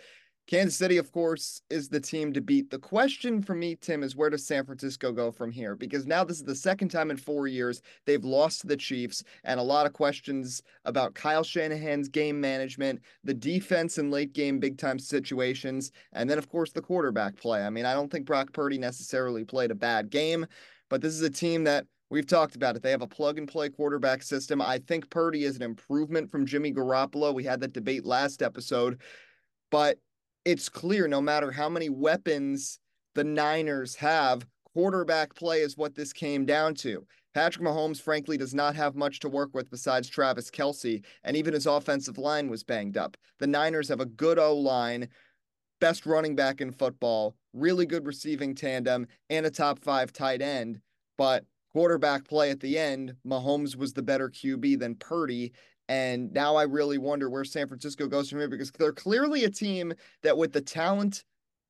Kansas 0.47 0.77
City, 0.77 0.95
of 0.95 1.11
course, 1.11 1.61
is 1.69 1.89
the 1.89 1.99
team 1.99 2.31
to 2.31 2.39
beat. 2.39 2.69
The 2.69 2.79
question 2.79 3.41
for 3.41 3.53
me, 3.53 3.75
Tim, 3.75 4.01
is 4.01 4.15
where 4.15 4.29
does 4.29 4.47
San 4.47 4.65
Francisco 4.65 5.11
go 5.11 5.29
from 5.29 5.51
here? 5.51 5.75
Because 5.75 6.07
now 6.07 6.23
this 6.23 6.37
is 6.37 6.45
the 6.45 6.55
second 6.55 6.87
time 6.87 7.11
in 7.11 7.17
four 7.17 7.47
years 7.47 7.81
they've 8.05 8.23
lost 8.23 8.61
to 8.61 8.67
the 8.67 8.77
Chiefs, 8.77 9.23
and 9.43 9.59
a 9.59 9.63
lot 9.63 9.85
of 9.85 9.91
questions 9.91 10.63
about 10.85 11.15
Kyle 11.15 11.43
Shanahan's 11.43 12.07
game 12.07 12.39
management, 12.39 13.01
the 13.25 13.33
defense 13.33 13.97
in 13.97 14.09
late 14.09 14.31
game, 14.31 14.57
big 14.57 14.77
time 14.77 14.99
situations, 14.99 15.91
and 16.13 16.29
then, 16.29 16.37
of 16.37 16.47
course, 16.47 16.71
the 16.71 16.81
quarterback 16.81 17.35
play. 17.35 17.65
I 17.65 17.69
mean, 17.69 17.85
I 17.85 17.93
don't 17.93 18.09
think 18.09 18.25
Brock 18.25 18.53
Purdy 18.53 18.77
necessarily 18.77 19.43
played 19.43 19.71
a 19.71 19.75
bad 19.75 20.09
game, 20.09 20.45
but 20.89 21.01
this 21.01 21.13
is 21.13 21.21
a 21.21 21.29
team 21.29 21.65
that 21.65 21.85
We've 22.09 22.25
talked 22.25 22.55
about 22.55 22.77
it. 22.77 22.81
They 22.81 22.91
have 22.91 23.01
a 23.01 23.07
plug 23.07 23.37
and 23.37 23.49
play 23.49 23.67
quarterback 23.67 24.23
system. 24.23 24.61
I 24.61 24.77
think 24.79 25.09
Purdy 25.09 25.43
is 25.43 25.57
an 25.57 25.61
improvement 25.61 26.31
from 26.31 26.45
Jimmy 26.45 26.71
Garoppolo. 26.71 27.33
We 27.33 27.43
had 27.43 27.59
that 27.59 27.73
debate 27.73 28.05
last 28.05 28.41
episode, 28.41 29.01
but 29.71 29.99
it's 30.47 30.69
clear 30.69 31.09
no 31.09 31.19
matter 31.19 31.51
how 31.51 31.67
many 31.67 31.89
weapons 31.89 32.79
the 33.15 33.23
Niners 33.25 33.95
have, 33.95 34.47
quarterback 34.63 35.35
play 35.35 35.59
is 35.59 35.75
what 35.75 35.93
this 35.93 36.13
came 36.13 36.45
down 36.45 36.73
to. 36.75 37.05
Patrick 37.33 37.65
Mahomes, 37.65 37.99
frankly, 37.99 38.37
does 38.37 38.53
not 38.53 38.73
have 38.73 38.95
much 38.95 39.19
to 39.19 39.27
work 39.27 39.49
with 39.53 39.69
besides 39.69 40.07
Travis 40.07 40.49
Kelce, 40.49 41.03
and 41.25 41.35
even 41.35 41.53
his 41.53 41.65
offensive 41.65 42.17
line 42.17 42.49
was 42.49 42.63
banged 42.63 42.95
up. 42.95 43.17
The 43.39 43.47
Niners 43.47 43.89
have 43.89 43.99
a 43.99 44.05
good 44.05 44.39
O 44.39 44.55
line, 44.55 45.09
best 45.81 46.05
running 46.05 46.33
back 46.33 46.61
in 46.61 46.71
football, 46.71 47.35
really 47.51 47.85
good 47.85 48.05
receiving 48.05 48.55
tandem, 48.55 49.05
and 49.29 49.45
a 49.45 49.51
top 49.51 49.79
five 49.79 50.13
tight 50.13 50.41
end. 50.41 50.79
But 51.17 51.43
quarterback 51.73 52.25
play 52.25 52.51
at 52.51 52.61
the 52.61 52.79
end, 52.79 53.15
Mahomes 53.27 53.75
was 53.75 53.91
the 53.91 54.01
better 54.01 54.29
QB 54.29 54.79
than 54.79 54.95
Purdy. 54.95 55.51
And 55.89 56.33
now 56.33 56.55
I 56.55 56.63
really 56.63 56.97
wonder 56.97 57.29
where 57.29 57.45
San 57.45 57.67
Francisco 57.67 58.07
goes 58.07 58.29
from 58.29 58.39
here 58.39 58.49
because 58.49 58.71
they're 58.71 58.91
clearly 58.91 59.45
a 59.45 59.49
team 59.49 59.93
that, 60.23 60.37
with 60.37 60.51
the 60.51 60.61
talent 60.61 61.23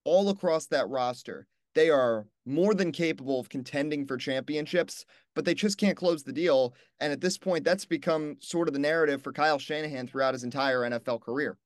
all 0.04 0.30
across 0.30 0.66
that 0.68 0.90
roster, 0.90 1.48
they 1.75 1.92
are 1.92 2.25
more 2.46 2.74
than 2.74 2.92
capable 2.92 3.40
of 3.40 3.50
contending 3.50 4.06
for 4.06 4.18
championships, 4.18 5.06
but 5.36 5.45
they 5.45 5.54
just 5.54 5.78
can't 5.78 5.97
close 5.97 6.24
the 6.24 6.33
deal. 6.33 6.74
And 7.00 7.14
at 7.14 7.21
this 7.21 7.38
point, 7.38 7.64
that's 7.64 7.86
become 7.86 8.38
sort 8.40 8.68
of 8.68 8.74
the 8.74 8.80
narrative 8.80 9.21
for 9.21 9.31
Kyle 9.31 9.59
Shanahan 9.59 10.07
throughout 10.07 10.33
his 10.33 10.44
entire 10.44 10.81
NFL 10.81 11.21
career. 11.21 11.57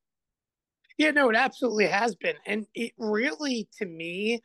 Yeah, 0.98 1.12
no, 1.12 1.30
it 1.30 1.36
absolutely 1.38 1.88
has 1.88 2.16
been. 2.16 2.36
And 2.46 2.68
it 2.76 2.92
really, 2.98 3.70
to 3.78 3.86
me, 3.86 4.42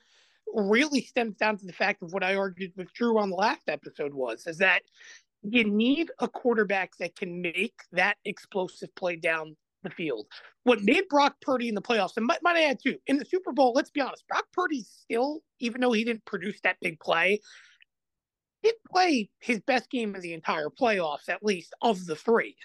really 0.54 1.00
stems 1.00 1.36
down 1.36 1.58
to 1.58 1.66
the 1.66 1.72
fact 1.72 2.02
of 2.02 2.12
what 2.12 2.22
I 2.22 2.36
argued 2.36 2.72
with 2.76 2.92
Drew 2.92 3.18
on 3.18 3.30
the 3.30 3.36
last 3.36 3.68
episode 3.68 4.14
was 4.14 4.46
is 4.46 4.58
that 4.58 4.82
you 5.48 5.64
need 5.64 6.10
a 6.18 6.28
quarterback 6.28 6.96
that 6.98 7.16
can 7.16 7.40
make 7.40 7.80
that 7.92 8.16
explosive 8.24 8.94
play 8.94 9.16
down 9.16 9.56
the 9.82 9.90
field. 9.90 10.26
What 10.64 10.82
made 10.82 11.08
Brock 11.08 11.36
Purdy 11.40 11.68
in 11.68 11.74
the 11.74 11.82
playoffs, 11.82 12.16
and 12.16 12.26
might, 12.26 12.42
might 12.42 12.56
I 12.56 12.64
add 12.64 12.80
too, 12.82 12.96
in 13.06 13.18
the 13.18 13.24
Super 13.24 13.52
Bowl, 13.52 13.72
let's 13.74 13.90
be 13.90 14.00
honest, 14.00 14.26
Brock 14.28 14.46
Purdy 14.52 14.82
still, 14.82 15.42
even 15.60 15.80
though 15.80 15.92
he 15.92 16.04
didn't 16.04 16.24
produce 16.24 16.60
that 16.62 16.76
big 16.80 16.98
play, 16.98 17.40
did 18.62 18.74
play 18.90 19.30
his 19.40 19.60
best 19.60 19.90
game 19.90 20.14
of 20.14 20.22
the 20.22 20.32
entire 20.32 20.68
playoffs, 20.68 21.28
at 21.28 21.44
least 21.44 21.72
of 21.82 22.04
the 22.06 22.16
three. 22.16 22.56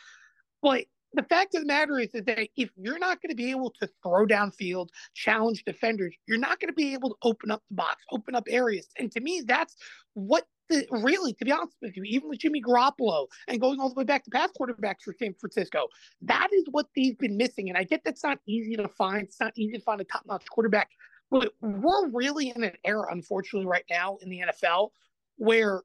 But 0.63 0.85
the 1.13 1.23
fact 1.23 1.53
of 1.55 1.61
the 1.61 1.67
matter 1.67 1.99
is 1.99 2.11
that 2.13 2.47
if 2.55 2.69
you're 2.77 2.97
not 2.97 3.21
going 3.21 3.29
to 3.29 3.35
be 3.35 3.51
able 3.51 3.71
to 3.81 3.89
throw 4.01 4.25
downfield, 4.25 4.87
challenge 5.13 5.63
defenders, 5.65 6.15
you're 6.25 6.39
not 6.39 6.59
going 6.59 6.69
to 6.69 6.73
be 6.73 6.93
able 6.93 7.09
to 7.09 7.15
open 7.23 7.51
up 7.51 7.61
the 7.69 7.75
box, 7.75 8.01
open 8.11 8.33
up 8.33 8.47
areas. 8.49 8.87
And 8.97 9.11
to 9.11 9.19
me, 9.19 9.43
that's 9.45 9.75
what 10.13 10.45
really, 10.91 11.33
to 11.33 11.45
be 11.45 11.51
honest 11.51 11.75
with 11.81 11.95
you, 11.95 12.03
even 12.03 12.29
with 12.29 12.39
Jimmy 12.39 12.61
Garoppolo 12.61 13.27
and 13.47 13.59
going 13.59 13.79
all 13.79 13.89
the 13.89 13.95
way 13.95 14.03
back 14.03 14.23
to 14.25 14.31
past 14.31 14.53
quarterbacks 14.59 15.03
for 15.03 15.13
San 15.17 15.33
Francisco, 15.33 15.87
that 16.21 16.49
is 16.53 16.65
what 16.71 16.87
they've 16.95 17.17
been 17.17 17.37
missing. 17.37 17.69
And 17.69 17.77
I 17.77 17.83
get 17.83 18.01
that's 18.03 18.23
not 18.23 18.39
easy 18.47 18.75
to 18.75 18.87
find. 18.87 19.23
It's 19.23 19.39
not 19.39 19.53
easy 19.55 19.73
to 19.73 19.83
find 19.83 20.01
a 20.01 20.05
top 20.05 20.23
notch 20.25 20.45
quarterback. 20.49 20.89
But 21.29 21.53
we're 21.61 22.09
really 22.09 22.49
in 22.49 22.63
an 22.63 22.73
era, 22.83 23.07
unfortunately, 23.09 23.65
right 23.65 23.85
now 23.89 24.17
in 24.21 24.29
the 24.29 24.43
NFL 24.47 24.89
where 25.37 25.81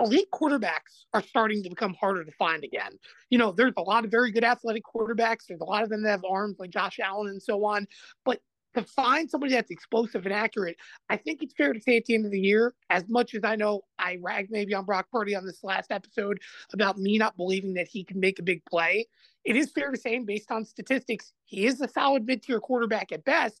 elite 0.00 0.28
quarterbacks 0.32 1.06
are 1.12 1.22
starting 1.22 1.62
to 1.62 1.70
become 1.70 1.94
harder 1.94 2.24
to 2.24 2.32
find 2.32 2.62
again. 2.62 2.92
You 3.30 3.38
know, 3.38 3.52
there's 3.52 3.72
a 3.76 3.82
lot 3.82 4.04
of 4.04 4.10
very 4.10 4.30
good 4.30 4.44
athletic 4.44 4.82
quarterbacks. 4.84 5.46
There's 5.48 5.60
a 5.60 5.64
lot 5.64 5.82
of 5.82 5.88
them 5.88 6.02
that 6.02 6.10
have 6.10 6.24
arms 6.28 6.56
like 6.58 6.70
Josh 6.70 7.00
Allen 7.02 7.28
and 7.28 7.42
so 7.42 7.64
on. 7.64 7.86
But 8.24 8.40
to 8.74 8.82
find 8.84 9.30
somebody 9.30 9.52
that's 9.52 9.70
explosive 9.70 10.24
and 10.24 10.34
accurate, 10.34 10.76
I 11.08 11.16
think 11.16 11.42
it's 11.42 11.54
fair 11.54 11.72
to 11.72 11.80
say 11.80 11.96
at 11.96 12.04
the 12.04 12.14
end 12.14 12.26
of 12.26 12.32
the 12.32 12.40
year, 12.40 12.74
as 12.90 13.08
much 13.08 13.34
as 13.34 13.42
I 13.44 13.56
know 13.56 13.82
I 13.98 14.18
ragged 14.20 14.50
maybe 14.50 14.74
on 14.74 14.84
Brock 14.84 15.06
Purdy 15.10 15.34
on 15.34 15.46
this 15.46 15.64
last 15.64 15.90
episode 15.90 16.40
about 16.72 16.98
me 16.98 17.18
not 17.18 17.36
believing 17.36 17.74
that 17.74 17.88
he 17.88 18.04
can 18.04 18.20
make 18.20 18.38
a 18.38 18.42
big 18.42 18.64
play. 18.64 19.06
It 19.44 19.56
is 19.56 19.70
fair 19.70 19.90
to 19.90 19.96
say, 19.96 20.18
based 20.18 20.50
on 20.50 20.64
statistics, 20.64 21.32
he 21.44 21.66
is 21.66 21.80
a 21.80 21.88
solid 21.88 22.26
mid 22.26 22.42
tier 22.42 22.60
quarterback 22.60 23.12
at 23.12 23.24
best. 23.24 23.60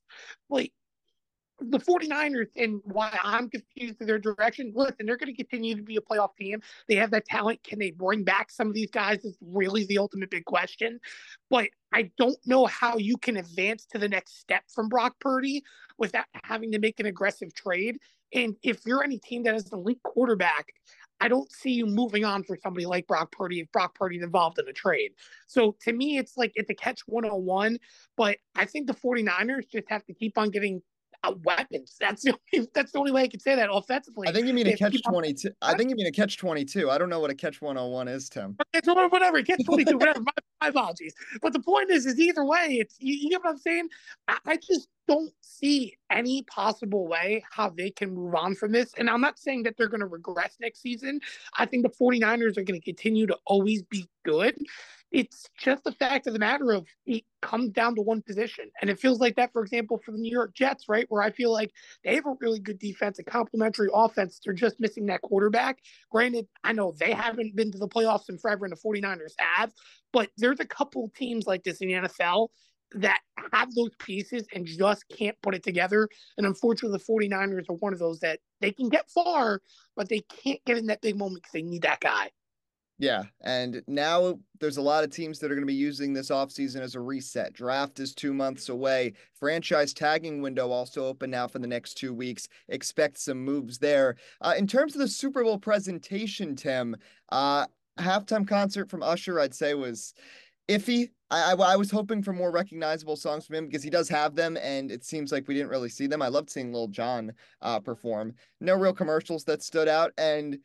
But 0.50 0.68
the 1.60 1.78
49ers 1.78 2.48
and 2.56 2.80
why 2.84 3.16
I'm 3.22 3.48
confused 3.50 3.96
in 4.00 4.06
their 4.06 4.18
direction. 4.18 4.72
Listen, 4.74 5.06
they're 5.06 5.16
going 5.16 5.34
to 5.34 5.36
continue 5.36 5.74
to 5.74 5.82
be 5.82 5.96
a 5.96 6.00
playoff 6.00 6.36
team. 6.36 6.60
They 6.88 6.94
have 6.96 7.10
that 7.10 7.24
talent. 7.24 7.62
Can 7.64 7.78
they 7.78 7.90
bring 7.90 8.24
back 8.24 8.50
some 8.50 8.68
of 8.68 8.74
these 8.74 8.90
guys? 8.90 9.24
Is 9.24 9.36
really 9.40 9.84
the 9.84 9.98
ultimate 9.98 10.30
big 10.30 10.44
question. 10.44 11.00
But 11.50 11.68
I 11.92 12.10
don't 12.18 12.38
know 12.46 12.66
how 12.66 12.96
you 12.98 13.16
can 13.16 13.36
advance 13.36 13.86
to 13.86 13.98
the 13.98 14.08
next 14.08 14.38
step 14.38 14.64
from 14.72 14.88
Brock 14.88 15.16
Purdy 15.20 15.64
without 15.98 16.26
having 16.44 16.72
to 16.72 16.78
make 16.78 17.00
an 17.00 17.06
aggressive 17.06 17.54
trade. 17.54 17.98
And 18.32 18.56
if 18.62 18.84
you're 18.86 19.02
any 19.02 19.18
team 19.18 19.42
that 19.44 19.54
has 19.54 19.72
an 19.72 19.78
elite 19.78 20.02
quarterback, 20.02 20.66
I 21.20 21.28
don't 21.28 21.50
see 21.50 21.72
you 21.72 21.86
moving 21.86 22.24
on 22.24 22.44
for 22.44 22.56
somebody 22.62 22.86
like 22.86 23.06
Brock 23.06 23.32
Purdy 23.32 23.60
if 23.60 23.72
Brock 23.72 23.94
Purdy's 23.94 24.22
involved 24.22 24.58
in 24.58 24.68
a 24.68 24.72
trade. 24.72 25.12
So 25.48 25.74
to 25.82 25.92
me, 25.92 26.18
it's 26.18 26.36
like 26.36 26.52
it's 26.54 26.70
a 26.70 26.74
catch 26.74 27.00
101. 27.06 27.78
But 28.16 28.36
I 28.54 28.64
think 28.66 28.86
the 28.86 28.94
49ers 28.94 29.68
just 29.68 29.88
have 29.88 30.04
to 30.06 30.14
keep 30.14 30.38
on 30.38 30.50
getting 30.50 30.82
weapons. 31.44 31.96
That's 32.00 32.22
the 32.22 32.34
only 32.54 32.68
that's 32.74 32.92
the 32.92 32.98
only 32.98 33.12
way 33.12 33.22
I 33.22 33.28
can 33.28 33.40
say 33.40 33.54
that 33.54 33.68
offensively. 33.72 34.28
I 34.28 34.32
think 34.32 34.46
you 34.46 34.54
mean 34.54 34.66
a 34.66 34.76
catch 34.76 35.00
twenty 35.02 35.34
two. 35.34 35.50
I 35.62 35.74
think 35.74 35.90
you 35.90 35.96
mean 35.96 36.06
a 36.06 36.12
catch 36.12 36.36
twenty 36.38 36.64
two. 36.64 36.90
I 36.90 36.98
don't 36.98 37.08
know 37.08 37.20
what 37.20 37.30
a 37.30 37.34
catch 37.34 37.60
one 37.60 37.76
hundred 37.76 37.88
oh 37.88 37.90
one 37.90 38.08
is, 38.08 38.28
Tim. 38.28 38.56
So 38.84 38.94
whatever, 39.08 39.42
catch 39.42 39.64
twenty 39.64 39.84
two, 39.84 39.98
whatever. 39.98 40.20
My, 40.20 40.32
my, 40.60 40.68
apologies. 40.68 41.14
But 41.42 41.52
the 41.52 41.60
point 41.60 41.90
is, 41.90 42.06
is 42.06 42.18
either 42.18 42.44
way, 42.44 42.78
it's 42.80 42.96
you, 43.00 43.14
you 43.14 43.30
get 43.30 43.44
what 43.44 43.50
I'm 43.50 43.58
saying. 43.58 43.88
I, 44.28 44.38
I 44.46 44.56
just 44.56 44.88
don't 45.08 45.32
see 45.40 45.96
any 46.10 46.42
possible 46.42 47.08
way 47.08 47.42
how 47.50 47.70
they 47.70 47.90
can 47.90 48.14
move 48.14 48.34
on 48.34 48.54
from 48.54 48.72
this. 48.72 48.92
And 48.98 49.08
I'm 49.10 49.20
not 49.20 49.38
saying 49.38 49.64
that 49.64 49.76
they're 49.76 49.88
going 49.88 50.00
to 50.00 50.06
regress 50.06 50.56
next 50.60 50.80
season. 50.82 51.20
I 51.56 51.66
think 51.66 51.82
the 51.82 51.90
49ers 51.90 52.58
are 52.58 52.62
going 52.62 52.78
to 52.78 52.84
continue 52.84 53.26
to 53.26 53.36
always 53.46 53.82
be 53.82 54.06
good. 54.24 54.54
It's 55.10 55.48
just 55.58 55.84
the 55.84 55.92
fact 55.92 56.26
of 56.26 56.34
the 56.34 56.38
matter 56.38 56.72
of 56.72 56.86
it 57.06 57.24
comes 57.40 57.70
down 57.70 57.94
to 57.94 58.02
one 58.02 58.20
position. 58.20 58.70
And 58.80 58.90
it 58.90 58.98
feels 58.98 59.20
like 59.20 59.36
that, 59.36 59.52
for 59.52 59.62
example, 59.62 59.98
for 60.04 60.12
the 60.12 60.18
New 60.18 60.30
York 60.30 60.54
Jets, 60.54 60.84
right? 60.88 61.06
Where 61.08 61.22
I 61.22 61.30
feel 61.30 61.52
like 61.52 61.72
they 62.04 62.14
have 62.16 62.26
a 62.26 62.34
really 62.40 62.58
good 62.58 62.78
defense, 62.78 63.18
a 63.18 63.24
complementary 63.24 63.88
offense. 63.92 64.40
They're 64.44 64.52
just 64.52 64.80
missing 64.80 65.06
that 65.06 65.22
quarterback. 65.22 65.78
Granted, 66.10 66.46
I 66.62 66.72
know 66.72 66.94
they 66.98 67.12
haven't 67.12 67.56
been 67.56 67.72
to 67.72 67.78
the 67.78 67.88
playoffs 67.88 68.28
in 68.28 68.38
forever, 68.38 68.66
and 68.66 68.72
the 68.72 68.80
49ers 68.80 69.32
have, 69.38 69.72
but 70.12 70.30
there's 70.36 70.60
a 70.60 70.66
couple 70.66 71.10
teams 71.16 71.46
like 71.46 71.64
this 71.64 71.80
in 71.80 71.88
the 71.88 71.94
NFL 71.94 72.48
that 72.92 73.20
have 73.52 73.74
those 73.74 73.90
pieces 73.98 74.46
and 74.54 74.66
just 74.66 75.04
can't 75.08 75.36
put 75.42 75.54
it 75.54 75.62
together. 75.62 76.08
And 76.36 76.46
unfortunately, 76.46 76.98
the 76.98 77.28
49ers 77.28 77.68
are 77.68 77.76
one 77.76 77.92
of 77.92 77.98
those 77.98 78.20
that 78.20 78.40
they 78.60 78.72
can 78.72 78.88
get 78.88 79.10
far, 79.10 79.60
but 79.96 80.08
they 80.08 80.20
can't 80.20 80.60
get 80.64 80.78
in 80.78 80.86
that 80.86 81.02
big 81.02 81.16
moment 81.16 81.42
because 81.42 81.52
they 81.52 81.62
need 81.62 81.82
that 81.82 82.00
guy. 82.00 82.30
Yeah. 82.98 83.24
And 83.42 83.82
now 83.86 84.40
there's 84.58 84.76
a 84.76 84.82
lot 84.82 85.04
of 85.04 85.10
teams 85.10 85.38
that 85.38 85.52
are 85.52 85.54
going 85.54 85.66
to 85.66 85.72
be 85.72 85.74
using 85.74 86.12
this 86.12 86.30
offseason 86.30 86.80
as 86.80 86.96
a 86.96 87.00
reset. 87.00 87.52
Draft 87.52 88.00
is 88.00 88.12
two 88.12 88.34
months 88.34 88.68
away. 88.68 89.12
Franchise 89.38 89.94
tagging 89.94 90.42
window 90.42 90.70
also 90.70 91.06
open 91.06 91.30
now 91.30 91.46
for 91.46 91.60
the 91.60 91.68
next 91.68 91.94
two 91.94 92.12
weeks. 92.12 92.48
Expect 92.68 93.18
some 93.18 93.38
moves 93.38 93.78
there. 93.78 94.16
Uh, 94.40 94.54
in 94.58 94.66
terms 94.66 94.94
of 94.94 95.00
the 95.00 95.08
Super 95.08 95.44
Bowl 95.44 95.58
presentation, 95.58 96.56
Tim, 96.56 96.96
uh, 97.30 97.66
halftime 98.00 98.46
concert 98.46 98.90
from 98.90 99.04
Usher, 99.04 99.38
I'd 99.38 99.54
say 99.54 99.74
was 99.74 100.12
iffy. 100.68 101.10
I, 101.30 101.52
I, 101.52 101.72
I 101.72 101.76
was 101.76 101.92
hoping 101.92 102.22
for 102.22 102.32
more 102.32 102.50
recognizable 102.50 103.16
songs 103.16 103.46
from 103.46 103.56
him 103.56 103.66
because 103.66 103.82
he 103.82 103.90
does 103.90 104.08
have 104.08 104.34
them, 104.34 104.56
and 104.60 104.90
it 104.90 105.04
seems 105.04 105.30
like 105.30 105.46
we 105.46 105.54
didn't 105.54 105.70
really 105.70 105.88
see 105.88 106.08
them. 106.08 106.22
I 106.22 106.28
loved 106.28 106.50
seeing 106.50 106.72
Lil 106.72 106.88
Jon 106.88 107.32
uh, 107.62 107.78
perform. 107.78 108.34
No 108.60 108.74
real 108.74 108.92
commercials 108.92 109.44
that 109.44 109.62
stood 109.62 109.88
out, 109.88 110.12
and 110.18 110.58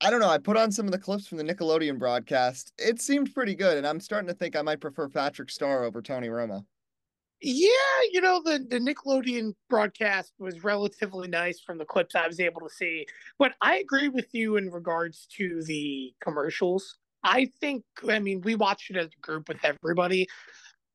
I 0.00 0.10
don't 0.10 0.20
know. 0.20 0.28
I 0.28 0.38
put 0.38 0.56
on 0.56 0.70
some 0.72 0.86
of 0.86 0.92
the 0.92 0.98
clips 0.98 1.26
from 1.26 1.38
the 1.38 1.44
Nickelodeon 1.44 1.98
broadcast. 1.98 2.72
It 2.78 3.00
seemed 3.00 3.32
pretty 3.32 3.54
good, 3.54 3.78
and 3.78 3.86
I'm 3.86 4.00
starting 4.00 4.28
to 4.28 4.34
think 4.34 4.56
I 4.56 4.62
might 4.62 4.80
prefer 4.80 5.08
Patrick 5.08 5.50
Star 5.50 5.84
over 5.84 6.02
Tony 6.02 6.28
Romo. 6.28 6.64
Yeah, 7.40 7.68
you 8.10 8.20
know, 8.20 8.40
the, 8.42 8.64
the 8.70 8.78
Nickelodeon 8.78 9.54
broadcast 9.68 10.32
was 10.38 10.64
relatively 10.64 11.28
nice 11.28 11.60
from 11.60 11.78
the 11.78 11.84
clips 11.84 12.14
I 12.14 12.26
was 12.26 12.40
able 12.40 12.62
to 12.62 12.70
see. 12.70 13.06
But 13.38 13.52
I 13.60 13.76
agree 13.76 14.08
with 14.08 14.28
you 14.32 14.56
in 14.56 14.70
regards 14.70 15.26
to 15.36 15.62
the 15.64 16.14
commercials. 16.22 16.96
I 17.22 17.50
think, 17.60 17.84
I 18.08 18.18
mean, 18.18 18.40
we 18.42 18.54
watched 18.54 18.90
it 18.90 18.96
as 18.96 19.06
a 19.08 19.20
group 19.20 19.48
with 19.48 19.58
everybody. 19.62 20.26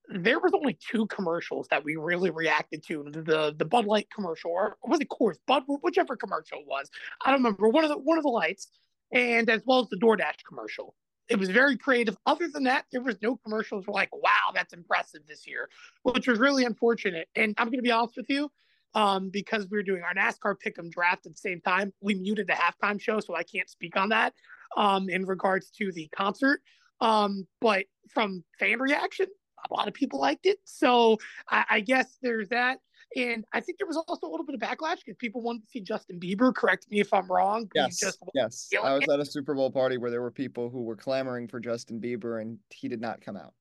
There 0.07 0.39
was 0.39 0.53
only 0.53 0.77
two 0.91 1.05
commercials 1.07 1.67
that 1.69 1.83
we 1.83 1.95
really 1.97 2.31
reacted 2.31 2.83
to 2.87 3.05
the 3.11 3.53
the 3.55 3.65
Bud 3.65 3.85
Light 3.85 4.07
commercial, 4.13 4.49
or 4.49 4.75
was 4.83 4.99
it 4.99 5.09
Coors 5.09 5.35
Bud, 5.45 5.63
whichever 5.83 6.15
commercial 6.15 6.59
it 6.59 6.67
was. 6.67 6.89
I 7.23 7.29
don't 7.29 7.41
remember 7.41 7.69
one 7.69 7.83
of 7.83 7.91
the 7.91 7.97
one 7.97 8.17
of 8.17 8.23
the 8.23 8.29
lights 8.31 8.69
and 9.11 9.49
as 9.49 9.61
well 9.65 9.79
as 9.79 9.89
the 9.89 9.97
DoorDash 9.97 10.43
commercial. 10.47 10.95
It 11.29 11.37
was 11.37 11.49
very 11.49 11.77
creative. 11.77 12.17
Other 12.25 12.47
than 12.47 12.63
that, 12.63 12.85
there 12.91 13.03
was 13.03 13.17
no 13.21 13.35
commercials 13.37 13.87
like, 13.87 14.09
wow, 14.15 14.51
that's 14.53 14.73
impressive 14.73 15.21
this 15.27 15.45
year, 15.45 15.69
which 16.01 16.27
was 16.27 16.39
really 16.39 16.65
unfortunate. 16.65 17.27
And 17.35 17.53
I'm 17.57 17.67
going 17.67 17.77
to 17.77 17.83
be 17.83 17.91
honest 17.91 18.17
with 18.17 18.29
you, 18.29 18.49
um, 18.95 19.29
because 19.29 19.67
we 19.69 19.77
were 19.77 19.83
doing 19.83 20.01
our 20.01 20.15
NASCAR 20.15 20.55
pick'em 20.65 20.89
draft 20.89 21.27
at 21.27 21.33
the 21.33 21.37
same 21.37 21.61
time, 21.61 21.93
we 22.01 22.15
muted 22.15 22.47
the 22.47 22.53
halftime 22.53 22.99
show, 22.99 23.19
so 23.19 23.35
I 23.35 23.43
can't 23.43 23.69
speak 23.69 23.95
on 23.95 24.09
that 24.09 24.33
um, 24.75 25.07
in 25.07 25.25
regards 25.25 25.69
to 25.77 25.91
the 25.91 26.07
concert. 26.07 26.61
Um, 26.99 27.47
but 27.61 27.85
from 28.09 28.43
fan 28.57 28.79
reaction, 28.79 29.27
a 29.69 29.73
lot 29.73 29.87
of 29.87 29.93
people 29.93 30.19
liked 30.19 30.45
it. 30.45 30.57
So 30.63 31.17
I, 31.47 31.65
I 31.69 31.79
guess 31.81 32.17
there's 32.21 32.49
that. 32.49 32.79
And 33.15 33.43
I 33.53 33.59
think 33.59 33.79
there 33.79 33.87
was 33.87 33.97
also 33.97 34.27
a 34.27 34.29
little 34.29 34.45
bit 34.45 34.55
of 34.55 34.61
backlash 34.61 34.97
because 34.97 35.17
people 35.17 35.41
wanted 35.41 35.63
to 35.63 35.67
see 35.69 35.81
Justin 35.81 36.19
Bieber. 36.19 36.53
Correct 36.53 36.85
me 36.91 36.99
if 36.99 37.11
I'm 37.11 37.27
wrong. 37.27 37.67
Yes, 37.73 37.99
just 37.99 38.19
yes. 38.35 38.69
I 38.83 38.93
was 38.93 39.09
at 39.09 39.19
a 39.19 39.25
Super 39.25 39.55
Bowl 39.55 39.71
party 39.71 39.97
where 39.97 40.11
there 40.11 40.21
were 40.21 40.31
people 40.31 40.69
who 40.69 40.83
were 40.83 40.95
clamoring 40.95 41.47
for 41.47 41.59
Justin 41.59 41.99
Bieber, 41.99 42.41
and 42.41 42.59
he 42.69 42.87
did 42.87 43.01
not 43.01 43.21
come 43.21 43.35
out. 43.35 43.53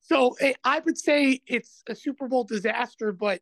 So 0.00 0.36
eh, 0.40 0.54
I 0.64 0.80
would 0.80 0.98
say 0.98 1.40
it's 1.46 1.84
a 1.88 1.94
Super 1.94 2.26
Bowl 2.26 2.42
disaster, 2.42 3.12
but 3.12 3.40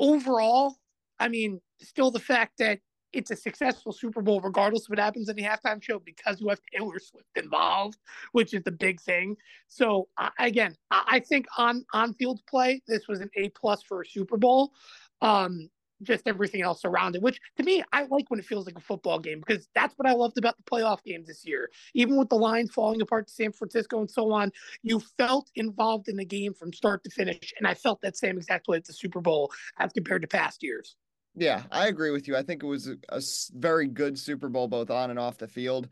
overall, 0.00 0.76
I 1.20 1.28
mean, 1.28 1.60
still 1.80 2.10
the 2.10 2.18
fact 2.18 2.58
that 2.58 2.80
it's 3.12 3.30
a 3.30 3.36
successful 3.36 3.92
Super 3.92 4.22
Bowl, 4.22 4.40
regardless 4.40 4.84
of 4.84 4.90
what 4.90 4.98
happens 4.98 5.28
in 5.28 5.36
the 5.36 5.42
halftime 5.42 5.82
show, 5.82 5.98
because 5.98 6.40
you 6.40 6.48
have 6.48 6.60
Taylor 6.72 6.98
Swift 6.98 7.28
involved, 7.36 7.98
which 8.32 8.54
is 8.54 8.62
the 8.62 8.72
big 8.72 9.00
thing. 9.00 9.36
So 9.68 10.08
uh, 10.18 10.30
again, 10.38 10.76
I 10.90 11.20
think 11.20 11.46
on 11.56 11.84
on 11.92 12.14
field 12.14 12.40
play, 12.48 12.82
this 12.86 13.08
was 13.08 13.20
an 13.20 13.30
A 13.36 13.48
plus 13.50 13.82
for 13.82 14.02
a 14.02 14.06
Super 14.06 14.36
Bowl. 14.36 14.72
Um, 15.20 15.68
just 16.02 16.28
everything 16.28 16.62
else 16.62 16.84
around 16.84 17.16
it, 17.16 17.22
which 17.22 17.40
to 17.56 17.62
me, 17.62 17.82
I 17.92 18.02
like 18.02 18.30
when 18.30 18.38
it 18.38 18.46
feels 18.46 18.66
like 18.66 18.76
a 18.76 18.80
football 18.80 19.18
game 19.18 19.42
because 19.44 19.68
that's 19.74 19.94
what 19.96 20.08
I 20.08 20.12
loved 20.12 20.38
about 20.38 20.56
the 20.56 20.62
playoff 20.62 21.02
games 21.02 21.26
this 21.26 21.44
year. 21.44 21.70
Even 21.94 22.16
with 22.16 22.28
the 22.28 22.36
lines 22.36 22.70
falling 22.70 23.00
apart 23.02 23.26
to 23.26 23.32
San 23.32 23.52
Francisco 23.52 24.00
and 24.00 24.10
so 24.10 24.30
on, 24.32 24.52
you 24.82 25.00
felt 25.18 25.50
involved 25.56 26.08
in 26.08 26.16
the 26.16 26.24
game 26.24 26.54
from 26.54 26.72
start 26.72 27.02
to 27.04 27.10
finish. 27.10 27.52
And 27.58 27.66
I 27.66 27.74
felt 27.74 28.00
that 28.02 28.16
same 28.16 28.36
exact 28.36 28.68
way 28.68 28.76
at 28.76 28.84
the 28.84 28.92
Super 28.92 29.20
Bowl 29.20 29.50
as 29.78 29.92
compared 29.92 30.22
to 30.22 30.28
past 30.28 30.62
years. 30.62 30.94
Yeah, 31.38 31.62
I 31.70 31.86
agree 31.86 32.10
with 32.10 32.26
you. 32.26 32.36
I 32.36 32.42
think 32.42 32.64
it 32.64 32.66
was 32.66 32.88
a, 32.88 32.96
a 33.10 33.22
very 33.54 33.86
good 33.86 34.18
Super 34.18 34.48
Bowl, 34.48 34.66
both 34.66 34.90
on 34.90 35.10
and 35.10 35.18
off 35.18 35.38
the 35.38 35.46
field. 35.46 35.88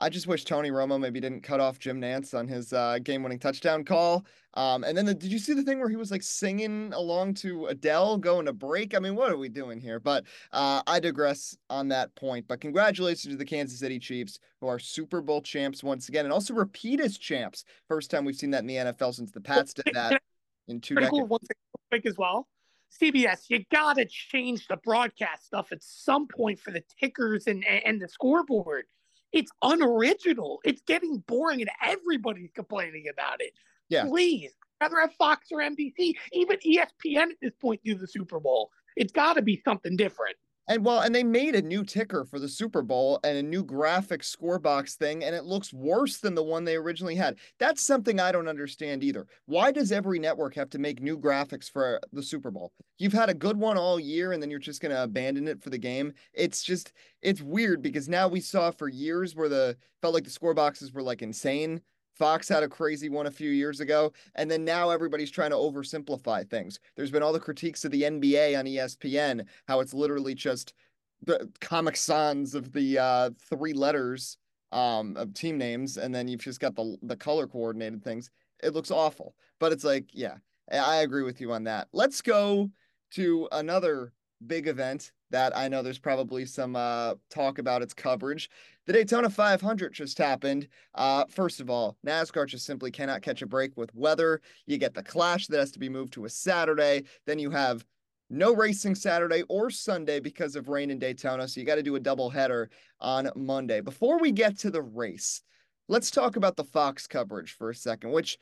I 0.00 0.08
just 0.08 0.26
wish 0.26 0.44
Tony 0.44 0.70
Romo 0.70 0.98
maybe 0.98 1.20
didn't 1.20 1.42
cut 1.42 1.60
off 1.60 1.78
Jim 1.78 2.00
Nantz 2.00 2.36
on 2.36 2.48
his 2.48 2.72
uh, 2.72 2.98
game-winning 3.02 3.38
touchdown 3.38 3.84
call. 3.84 4.24
Um, 4.54 4.82
and 4.82 4.96
then 4.96 5.04
the, 5.04 5.14
did 5.14 5.30
you 5.30 5.38
see 5.38 5.52
the 5.52 5.62
thing 5.62 5.78
where 5.78 5.90
he 5.90 5.96
was 5.96 6.10
like 6.10 6.22
singing 6.22 6.92
along 6.94 7.34
to 7.34 7.66
Adele 7.66 8.16
going 8.16 8.46
to 8.46 8.52
break? 8.52 8.96
I 8.96 8.98
mean, 8.98 9.14
what 9.14 9.30
are 9.30 9.36
we 9.36 9.48
doing 9.50 9.78
here? 9.78 10.00
But 10.00 10.24
uh, 10.52 10.82
I 10.86 10.98
digress 10.98 11.56
on 11.68 11.88
that 11.88 12.12
point. 12.16 12.48
But 12.48 12.60
congratulations 12.60 13.32
to 13.32 13.36
the 13.36 13.44
Kansas 13.44 13.78
City 13.78 13.98
Chiefs, 13.98 14.40
who 14.60 14.66
are 14.66 14.78
Super 14.78 15.20
Bowl 15.20 15.42
champs 15.42 15.84
once 15.84 16.08
again, 16.08 16.24
and 16.24 16.32
also 16.32 16.54
repeat 16.54 16.98
as 16.98 17.16
champs. 17.16 17.64
First 17.86 18.10
time 18.10 18.24
we've 18.24 18.34
seen 18.34 18.50
that 18.52 18.62
in 18.62 18.66
the 18.66 18.76
NFL 18.76 19.14
since 19.14 19.30
the 19.30 19.40
Pats 19.40 19.74
did 19.74 19.92
that 19.92 20.20
in 20.66 20.80
two 20.80 20.94
decades. 20.94 21.28
One 21.28 21.40
thing 21.40 21.56
quick 21.90 22.06
as 22.06 22.16
well. 22.16 22.48
CBS, 22.90 23.44
you 23.48 23.64
got 23.70 23.96
to 23.96 24.04
change 24.04 24.66
the 24.66 24.76
broadcast 24.76 25.46
stuff 25.46 25.72
at 25.72 25.82
some 25.82 26.26
point 26.26 26.58
for 26.58 26.70
the 26.70 26.82
tickers 26.98 27.46
and, 27.46 27.64
and 27.64 28.00
the 28.00 28.08
scoreboard. 28.08 28.84
It's 29.32 29.50
unoriginal. 29.62 30.60
It's 30.64 30.82
getting 30.82 31.18
boring 31.26 31.60
and 31.60 31.70
everybody's 31.84 32.50
complaining 32.52 33.06
about 33.10 33.40
it. 33.40 33.52
Yeah. 33.88 34.04
Please, 34.04 34.52
rather 34.80 35.00
have 35.00 35.12
Fox 35.14 35.48
or 35.52 35.58
NBC, 35.58 36.14
even 36.32 36.58
ESPN 36.58 37.30
at 37.30 37.40
this 37.40 37.54
point 37.60 37.80
do 37.84 37.94
the 37.94 38.06
Super 38.06 38.40
Bowl. 38.40 38.70
It's 38.96 39.12
got 39.12 39.34
to 39.34 39.42
be 39.42 39.60
something 39.64 39.96
different. 39.96 40.36
And 40.70 40.84
well, 40.84 41.00
and 41.00 41.12
they 41.12 41.24
made 41.24 41.56
a 41.56 41.62
new 41.62 41.82
ticker 41.82 42.24
for 42.24 42.38
the 42.38 42.46
Super 42.46 42.80
Bowl 42.80 43.18
and 43.24 43.36
a 43.36 43.42
new 43.42 43.64
graphic 43.64 44.22
score 44.22 44.60
box 44.60 44.94
thing, 44.94 45.24
and 45.24 45.34
it 45.34 45.42
looks 45.42 45.72
worse 45.72 46.18
than 46.18 46.36
the 46.36 46.44
one 46.44 46.64
they 46.64 46.76
originally 46.76 47.16
had. 47.16 47.38
That's 47.58 47.82
something 47.82 48.20
I 48.20 48.30
don't 48.30 48.46
understand 48.46 49.02
either. 49.02 49.26
Why 49.46 49.72
does 49.72 49.90
every 49.90 50.20
network 50.20 50.54
have 50.54 50.70
to 50.70 50.78
make 50.78 51.02
new 51.02 51.18
graphics 51.18 51.68
for 51.68 51.98
the 52.12 52.22
Super 52.22 52.52
Bowl? 52.52 52.72
You've 52.98 53.12
had 53.12 53.28
a 53.28 53.34
good 53.34 53.56
one 53.56 53.76
all 53.76 53.98
year, 53.98 54.30
and 54.30 54.40
then 54.40 54.48
you're 54.48 54.60
just 54.60 54.80
going 54.80 54.94
to 54.94 55.02
abandon 55.02 55.48
it 55.48 55.60
for 55.60 55.70
the 55.70 55.78
game. 55.78 56.12
It's 56.34 56.62
just, 56.62 56.92
it's 57.20 57.42
weird 57.42 57.82
because 57.82 58.08
now 58.08 58.28
we 58.28 58.40
saw 58.40 58.70
for 58.70 58.88
years 58.88 59.34
where 59.34 59.48
the 59.48 59.76
felt 60.00 60.14
like 60.14 60.22
the 60.24 60.30
score 60.30 60.54
boxes 60.54 60.92
were 60.92 61.02
like 61.02 61.20
insane 61.20 61.80
Fox 62.20 62.50
had 62.50 62.62
a 62.62 62.68
crazy 62.68 63.08
one 63.08 63.26
a 63.26 63.30
few 63.30 63.50
years 63.50 63.80
ago, 63.80 64.12
and 64.34 64.50
then 64.50 64.62
now 64.62 64.90
everybody's 64.90 65.30
trying 65.30 65.48
to 65.48 65.56
oversimplify 65.56 66.46
things. 66.46 66.78
There's 66.94 67.10
been 67.10 67.22
all 67.22 67.32
the 67.32 67.40
critiques 67.40 67.82
of 67.86 67.92
the 67.92 68.02
NBA 68.02 68.58
on 68.58 68.66
ESPN, 68.66 69.46
how 69.66 69.80
it's 69.80 69.94
literally 69.94 70.34
just 70.34 70.74
the 71.22 71.50
comic 71.62 71.96
sans 71.96 72.54
of 72.54 72.72
the 72.72 72.98
uh 72.98 73.30
three 73.48 73.72
letters 73.72 74.36
um 74.72 75.16
of 75.16 75.34
team 75.34 75.58
names 75.58 75.96
and 75.96 76.14
then 76.14 76.28
you've 76.28 76.40
just 76.42 76.60
got 76.60 76.74
the 76.76 76.96
the 77.02 77.16
color 77.16 77.46
coordinated 77.46 78.04
things. 78.04 78.30
It 78.62 78.74
looks 78.74 78.90
awful 78.90 79.34
but 79.58 79.72
it's 79.72 79.84
like 79.84 80.06
yeah 80.12 80.36
i 80.70 80.96
agree 80.96 81.22
with 81.22 81.40
you 81.40 81.52
on 81.52 81.64
that. 81.64 81.88
Let's 81.92 82.20
go 82.20 82.70
to 83.12 83.48
another 83.52 84.12
big 84.46 84.66
event 84.66 85.12
that 85.30 85.54
i 85.56 85.68
know 85.68 85.82
there's 85.82 85.98
probably 85.98 86.46
some 86.46 86.74
uh 86.74 87.14
talk 87.28 87.58
about 87.58 87.82
its 87.82 87.92
coverage 87.92 88.48
the 88.90 88.98
daytona 88.98 89.30
500 89.30 89.92
just 89.92 90.18
happened 90.18 90.66
uh 90.96 91.24
first 91.26 91.60
of 91.60 91.70
all 91.70 91.96
nascar 92.04 92.44
just 92.44 92.66
simply 92.66 92.90
cannot 92.90 93.22
catch 93.22 93.40
a 93.40 93.46
break 93.46 93.76
with 93.76 93.94
weather 93.94 94.40
you 94.66 94.78
get 94.78 94.94
the 94.94 95.02
clash 95.02 95.46
that 95.46 95.60
has 95.60 95.70
to 95.70 95.78
be 95.78 95.88
moved 95.88 96.12
to 96.12 96.24
a 96.24 96.28
saturday 96.28 97.04
then 97.24 97.38
you 97.38 97.50
have 97.50 97.84
no 98.32 98.52
racing 98.54 98.94
Saturday 98.94 99.42
or 99.48 99.70
Sunday 99.70 100.20
because 100.20 100.54
of 100.54 100.68
rain 100.68 100.88
in 100.92 101.00
Daytona. 101.00 101.48
So 101.48 101.58
you 101.58 101.66
got 101.66 101.74
to 101.74 101.82
do 101.82 101.96
a 101.96 102.00
double 102.00 102.30
header 102.30 102.70
on 103.00 103.28
Monday. 103.34 103.80
Before 103.80 104.20
we 104.20 104.30
get 104.30 104.56
to 104.60 104.70
the 104.70 104.82
race, 104.82 105.42
let's 105.88 106.12
talk 106.12 106.36
about 106.36 106.54
the 106.54 106.62
Fox 106.62 107.08
coverage 107.08 107.56
for 107.56 107.70
a 107.70 107.74
second, 107.74 108.12
which 108.12 108.38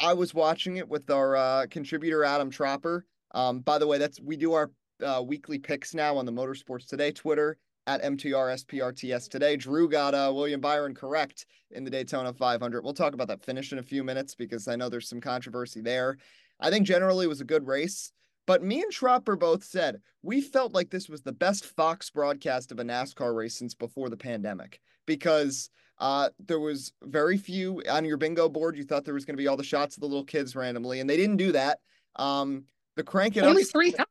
I 0.00 0.14
was 0.14 0.32
watching 0.32 0.78
it 0.78 0.88
with 0.88 1.10
our 1.10 1.36
uh, 1.36 1.66
contributor 1.68 2.24
Adam 2.24 2.48
Tropper. 2.48 3.04
Um, 3.32 3.60
by 3.60 3.76
the 3.76 3.86
way, 3.86 3.98
that's 3.98 4.18
we 4.18 4.38
do 4.38 4.54
our 4.54 4.70
uh, 5.04 5.22
weekly 5.22 5.58
picks 5.58 5.92
now 5.92 6.16
on 6.16 6.24
the 6.24 6.32
Motorsports 6.32 6.86
Today 6.86 7.12
Twitter 7.12 7.58
at 7.88 8.02
MTRSPRTS 8.02 9.30
today. 9.30 9.56
Drew 9.56 9.88
got 9.88 10.14
uh, 10.14 10.30
William 10.32 10.60
Byron 10.60 10.94
correct 10.94 11.46
in 11.70 11.84
the 11.84 11.90
Daytona 11.90 12.34
500. 12.34 12.84
We'll 12.84 12.92
talk 12.92 13.14
about 13.14 13.28
that 13.28 13.42
finish 13.42 13.72
in 13.72 13.78
a 13.78 13.82
few 13.82 14.04
minutes 14.04 14.34
because 14.34 14.68
I 14.68 14.76
know 14.76 14.90
there's 14.90 15.08
some 15.08 15.22
controversy 15.22 15.80
there. 15.80 16.18
I 16.60 16.70
think 16.70 16.86
generally 16.86 17.24
it 17.24 17.30
was 17.30 17.40
a 17.40 17.46
good 17.46 17.66
race. 17.66 18.12
But 18.46 18.62
me 18.62 18.82
and 18.82 18.92
Tropper 18.92 19.36
both 19.36 19.64
said 19.64 20.00
we 20.22 20.42
felt 20.42 20.74
like 20.74 20.90
this 20.90 21.08
was 21.08 21.22
the 21.22 21.32
best 21.32 21.64
Fox 21.64 22.10
broadcast 22.10 22.72
of 22.72 22.78
a 22.78 22.84
NASCAR 22.84 23.34
race 23.34 23.56
since 23.56 23.74
before 23.74 24.10
the 24.10 24.16
pandemic 24.16 24.80
because 25.06 25.70
uh, 25.98 26.28
there 26.46 26.60
was 26.60 26.92
very 27.02 27.38
few 27.38 27.82
on 27.90 28.04
your 28.04 28.18
bingo 28.18 28.50
board. 28.50 28.76
You 28.76 28.84
thought 28.84 29.04
there 29.04 29.14
was 29.14 29.24
going 29.24 29.36
to 29.36 29.42
be 29.42 29.48
all 29.48 29.56
the 29.56 29.64
shots 29.64 29.96
of 29.96 30.02
the 30.02 30.06
little 30.06 30.24
kids 30.24 30.54
randomly, 30.54 31.00
and 31.00 31.08
they 31.08 31.16
didn't 31.16 31.38
do 31.38 31.52
that. 31.52 31.80
Um, 32.16 32.64
the 32.96 33.02
crank 33.02 33.36
it 33.36 33.44
only 33.44 33.62
up, 33.62 33.68
three 33.68 33.92
times. 33.92 34.08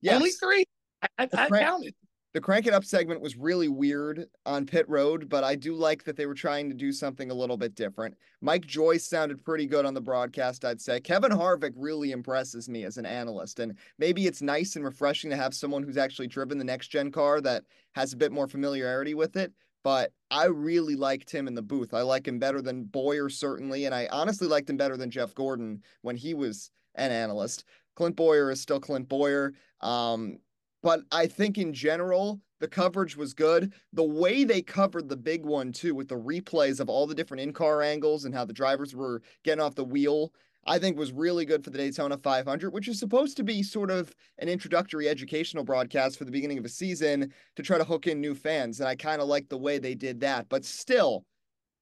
Yes. 0.00 0.16
Only 0.16 0.30
three. 0.30 0.64
I, 1.02 1.08
I, 1.18 1.26
crank, 1.26 1.66
counted 1.66 1.94
the 2.32 2.40
crank 2.40 2.66
it 2.66 2.72
up 2.72 2.84
segment 2.84 3.20
was 3.20 3.36
really 3.36 3.68
weird 3.68 4.26
on 4.46 4.64
pit 4.64 4.88
road, 4.88 5.28
but 5.28 5.42
I 5.42 5.56
do 5.56 5.74
like 5.74 6.04
that 6.04 6.16
they 6.16 6.26
were 6.26 6.34
trying 6.34 6.68
to 6.68 6.74
do 6.74 6.92
something 6.92 7.30
a 7.30 7.34
little 7.34 7.56
bit 7.56 7.74
different. 7.74 8.16
Mike 8.40 8.66
Joy 8.66 8.98
sounded 8.98 9.44
pretty 9.44 9.66
good 9.66 9.84
on 9.84 9.94
the 9.94 10.00
broadcast, 10.00 10.64
I'd 10.64 10.80
say. 10.80 11.00
Kevin 11.00 11.32
Harvick 11.32 11.72
really 11.76 12.12
impresses 12.12 12.68
me 12.68 12.84
as 12.84 12.98
an 12.98 13.06
analyst, 13.06 13.58
and 13.58 13.76
maybe 13.98 14.26
it's 14.26 14.42
nice 14.42 14.76
and 14.76 14.84
refreshing 14.84 15.30
to 15.30 15.36
have 15.36 15.54
someone 15.54 15.82
who's 15.82 15.96
actually 15.96 16.28
driven 16.28 16.56
the 16.56 16.64
next 16.64 16.88
gen 16.88 17.10
car 17.10 17.40
that 17.40 17.64
has 17.96 18.12
a 18.12 18.16
bit 18.18 18.30
more 18.30 18.46
familiarity 18.46 19.14
with 19.14 19.36
it. 19.36 19.52
But 19.82 20.12
I 20.30 20.44
really 20.44 20.94
liked 20.94 21.30
him 21.30 21.48
in 21.48 21.54
the 21.54 21.62
booth. 21.62 21.94
I 21.94 22.02
like 22.02 22.28
him 22.28 22.38
better 22.38 22.62
than 22.62 22.84
Bowyer, 22.84 23.28
certainly, 23.28 23.86
and 23.86 23.94
I 23.94 24.08
honestly 24.12 24.46
liked 24.46 24.70
him 24.70 24.76
better 24.76 24.96
than 24.96 25.10
Jeff 25.10 25.34
Gordon 25.34 25.82
when 26.02 26.16
he 26.16 26.34
was 26.34 26.70
an 26.94 27.10
analyst. 27.10 27.64
Clint 27.96 28.14
Bowyer 28.14 28.50
is 28.50 28.60
still 28.60 28.78
Clint 28.78 29.08
Bowyer. 29.08 29.54
Um, 29.80 30.38
but 30.82 31.00
I 31.12 31.26
think 31.26 31.58
in 31.58 31.72
general, 31.72 32.40
the 32.60 32.68
coverage 32.68 33.16
was 33.16 33.34
good. 33.34 33.72
The 33.92 34.04
way 34.04 34.44
they 34.44 34.62
covered 34.62 35.08
the 35.08 35.16
big 35.16 35.44
one 35.44 35.72
too, 35.72 35.94
with 35.94 36.08
the 36.08 36.16
replays 36.16 36.80
of 36.80 36.88
all 36.88 37.06
the 37.06 37.14
different 37.14 37.42
in-car 37.42 37.82
angles 37.82 38.24
and 38.24 38.34
how 38.34 38.44
the 38.44 38.52
drivers 38.52 38.94
were 38.94 39.22
getting 39.44 39.62
off 39.62 39.74
the 39.74 39.84
wheel, 39.84 40.32
I 40.66 40.78
think 40.78 40.98
was 40.98 41.12
really 41.12 41.46
good 41.46 41.64
for 41.64 41.70
the 41.70 41.78
Daytona 41.78 42.18
500, 42.18 42.70
which 42.70 42.86
is 42.86 42.98
supposed 42.98 43.36
to 43.38 43.42
be 43.42 43.62
sort 43.62 43.90
of 43.90 44.14
an 44.38 44.48
introductory 44.48 45.08
educational 45.08 45.64
broadcast 45.64 46.18
for 46.18 46.26
the 46.26 46.30
beginning 46.30 46.58
of 46.58 46.66
a 46.66 46.68
season 46.68 47.32
to 47.56 47.62
try 47.62 47.78
to 47.78 47.84
hook 47.84 48.06
in 48.06 48.20
new 48.20 48.34
fans. 48.34 48.78
And 48.78 48.88
I 48.88 48.94
kind 48.94 49.22
of 49.22 49.28
like 49.28 49.48
the 49.48 49.58
way 49.58 49.78
they 49.78 49.94
did 49.94 50.20
that. 50.20 50.48
But 50.50 50.66
still, 50.66 51.24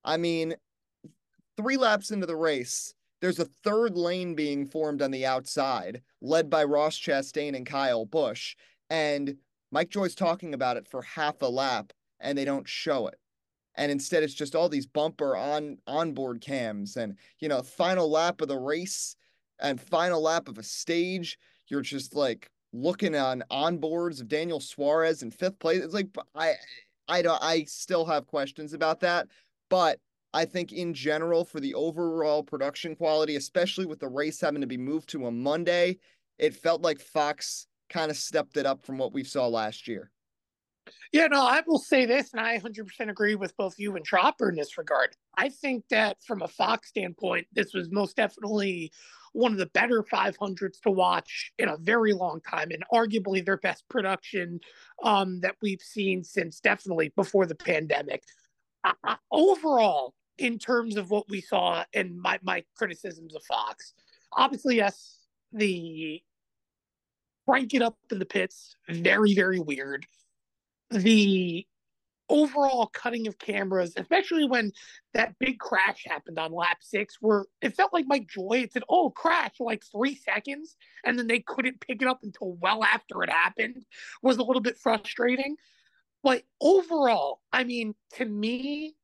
I 0.05 0.17
mean, 0.17 0.55
three 1.57 1.77
laps 1.77 2.13
into 2.13 2.27
the 2.27 2.37
race, 2.37 2.95
there's 3.21 3.41
a 3.41 3.49
third 3.65 3.97
lane 3.97 4.37
being 4.37 4.65
formed 4.65 5.03
on 5.03 5.11
the 5.11 5.27
outside, 5.27 6.01
led 6.21 6.49
by 6.49 6.63
Ross 6.63 6.97
Chastain 6.97 7.57
and 7.57 7.67
Kyle 7.67 8.07
Busch 8.07 8.55
and 8.91 9.37
Mike 9.71 9.91
Joy's 9.91 10.15
talking 10.15 10.55
about 10.55 10.77
it 10.77 10.89
for 10.89 11.03
half 11.03 11.43
a 11.43 11.47
lap 11.47 11.93
and 12.21 12.37
they 12.37 12.45
don't 12.45 12.69
show 12.69 13.07
it. 13.07 13.19
And 13.77 13.93
instead 13.93 14.23
it's 14.23 14.35
just 14.35 14.57
all 14.57 14.69
these 14.69 14.87
bumper 14.87 15.37
on 15.37 15.79
onboard 15.87 16.41
cams 16.41 16.97
and 16.97 17.17
you 17.39 17.49
know, 17.49 17.63
final 17.63 18.11
lap 18.11 18.41
of 18.41 18.49
the 18.49 18.59
race 18.59 19.15
and 19.61 19.81
final 19.81 20.21
lap 20.21 20.49
of 20.49 20.59
a 20.59 20.63
stage, 20.63 21.39
you're 21.69 21.83
just 21.83 22.15
like 22.15 22.51
looking 22.73 23.15
on 23.15 23.45
onboards 23.51 24.21
of 24.21 24.29
Daniel 24.29 24.61
Suarez 24.61 25.23
in 25.23 25.31
fifth 25.31 25.59
place. 25.59 25.83
It's 25.83 25.95
like 25.95 26.09
I 26.35 26.55
I 27.09 27.23
don't 27.23 27.43
I 27.43 27.65
still 27.65 28.05
have 28.07 28.27
questions 28.27 28.73
about 28.73 29.01
that, 29.01 29.29
but 29.71 30.01
I 30.35 30.45
think 30.45 30.73
in 30.73 30.93
general 30.93 31.45
for 31.45 31.61
the 31.61 31.75
overall 31.75 32.43
production 32.43 32.95
quality, 32.97 33.37
especially 33.37 33.87
with 33.87 34.01
the 34.01 34.09
race 34.09 34.41
having 34.41 34.61
to 34.61 34.67
be 34.67 34.77
moved 34.77 35.09
to 35.11 35.27
a 35.27 35.31
Monday, 35.31 35.99
it 36.37 36.55
felt 36.55 36.83
like 36.83 37.01
Fox 37.01 37.68
kind 37.89 38.11
of 38.11 38.17
stepped 38.17 38.57
it 38.57 38.67
up 38.67 38.85
from 38.85 38.99
what 38.99 39.13
we 39.13 39.25
saw 39.25 39.47
last 39.47 39.89
year. 39.89 40.11
Yeah, 41.13 41.27
no, 41.27 41.43
I 41.43 41.63
will 41.67 41.79
say 41.79 42.07
this, 42.07 42.33
and 42.33 42.41
I 42.41 42.59
100% 42.59 43.11
agree 43.11 43.35
with 43.35 43.57
both 43.57 43.79
you 43.79 43.97
and 43.97 44.05
Tropper 44.05 44.51
in 44.51 44.57
this 44.57 44.77
regard. 44.77 45.11
I 45.37 45.49
think 45.49 45.85
that 45.91 46.19
from 46.27 46.43
a 46.43 46.49
Fox 46.49 46.89
standpoint, 46.89 47.47
this 47.53 47.73
was 47.73 47.91
most 47.91 48.17
definitely 48.17 48.93
one 49.33 49.53
of 49.53 49.59
the 49.59 49.67
better 49.67 50.03
500s 50.03 50.81
to 50.83 50.91
watch 50.91 51.53
in 51.59 51.69
a 51.69 51.77
very 51.77 52.13
long 52.13 52.41
time, 52.41 52.71
and 52.71 52.85
arguably 52.93 53.45
their 53.45 53.57
best 53.57 53.89
production 53.89 54.61
um, 55.03 55.41
that 55.41 55.57
we've 55.63 55.81
seen 55.81 56.25
since 56.25 56.61
definitely 56.61 57.13
before 57.17 57.47
the 57.47 57.55
pandemic. 57.55 58.23
Uh, 58.85 59.17
overall, 59.31 60.15
in 60.39 60.59
terms 60.59 60.97
of 60.97 61.11
what 61.11 61.29
we 61.29 61.41
saw 61.41 61.85
and 61.95 62.19
my, 62.19 62.39
my 62.43 62.63
criticisms 62.77 63.35
of 63.35 63.43
Fox, 63.45 63.95
obviously, 64.33 64.77
yes, 64.77 65.19
the 65.53 66.23
crank 67.49 67.75
it 67.75 67.83
up 67.83 67.97
in 68.11 68.19
the 68.19 68.27
pits. 68.27 68.77
Very, 68.89 69.35
very 69.35 69.59
weird. 69.59 70.07
The 70.91 71.67
overall 72.29 72.89
cutting 72.93 73.27
of 73.27 73.39
cameras, 73.39 73.95
especially 73.97 74.45
when 74.45 74.73
that 75.15 75.35
big 75.39 75.59
crash 75.59 76.05
happened 76.07 76.39
on 76.39 76.53
lap 76.53 76.79
six, 76.81 77.17
where 77.21 77.47
it 77.63 77.75
felt 77.75 77.93
like 77.93 78.05
Mike 78.07 78.29
Joy 78.29 78.61
it 78.65 78.73
said, 78.73 78.83
Oh, 78.89 79.11
crash 79.11 79.55
like 79.61 79.83
three 79.91 80.15
seconds, 80.15 80.77
and 81.05 81.19
then 81.19 81.27
they 81.27 81.41
couldn't 81.41 81.81
pick 81.81 82.03
it 82.03 82.09
up 82.09 82.21
until 82.23 82.53
well 82.55 82.85
after 82.85 83.23
it 83.23 83.31
happened, 83.31 83.85
was 84.23 84.37
a 84.37 84.43
little 84.43 84.63
bit 84.63 84.77
frustrating. 84.77 85.57
But 86.23 86.43
overall, 86.61 87.41
I 87.53 87.65
mean, 87.65 87.95
to 88.17 88.25
me, 88.25 88.95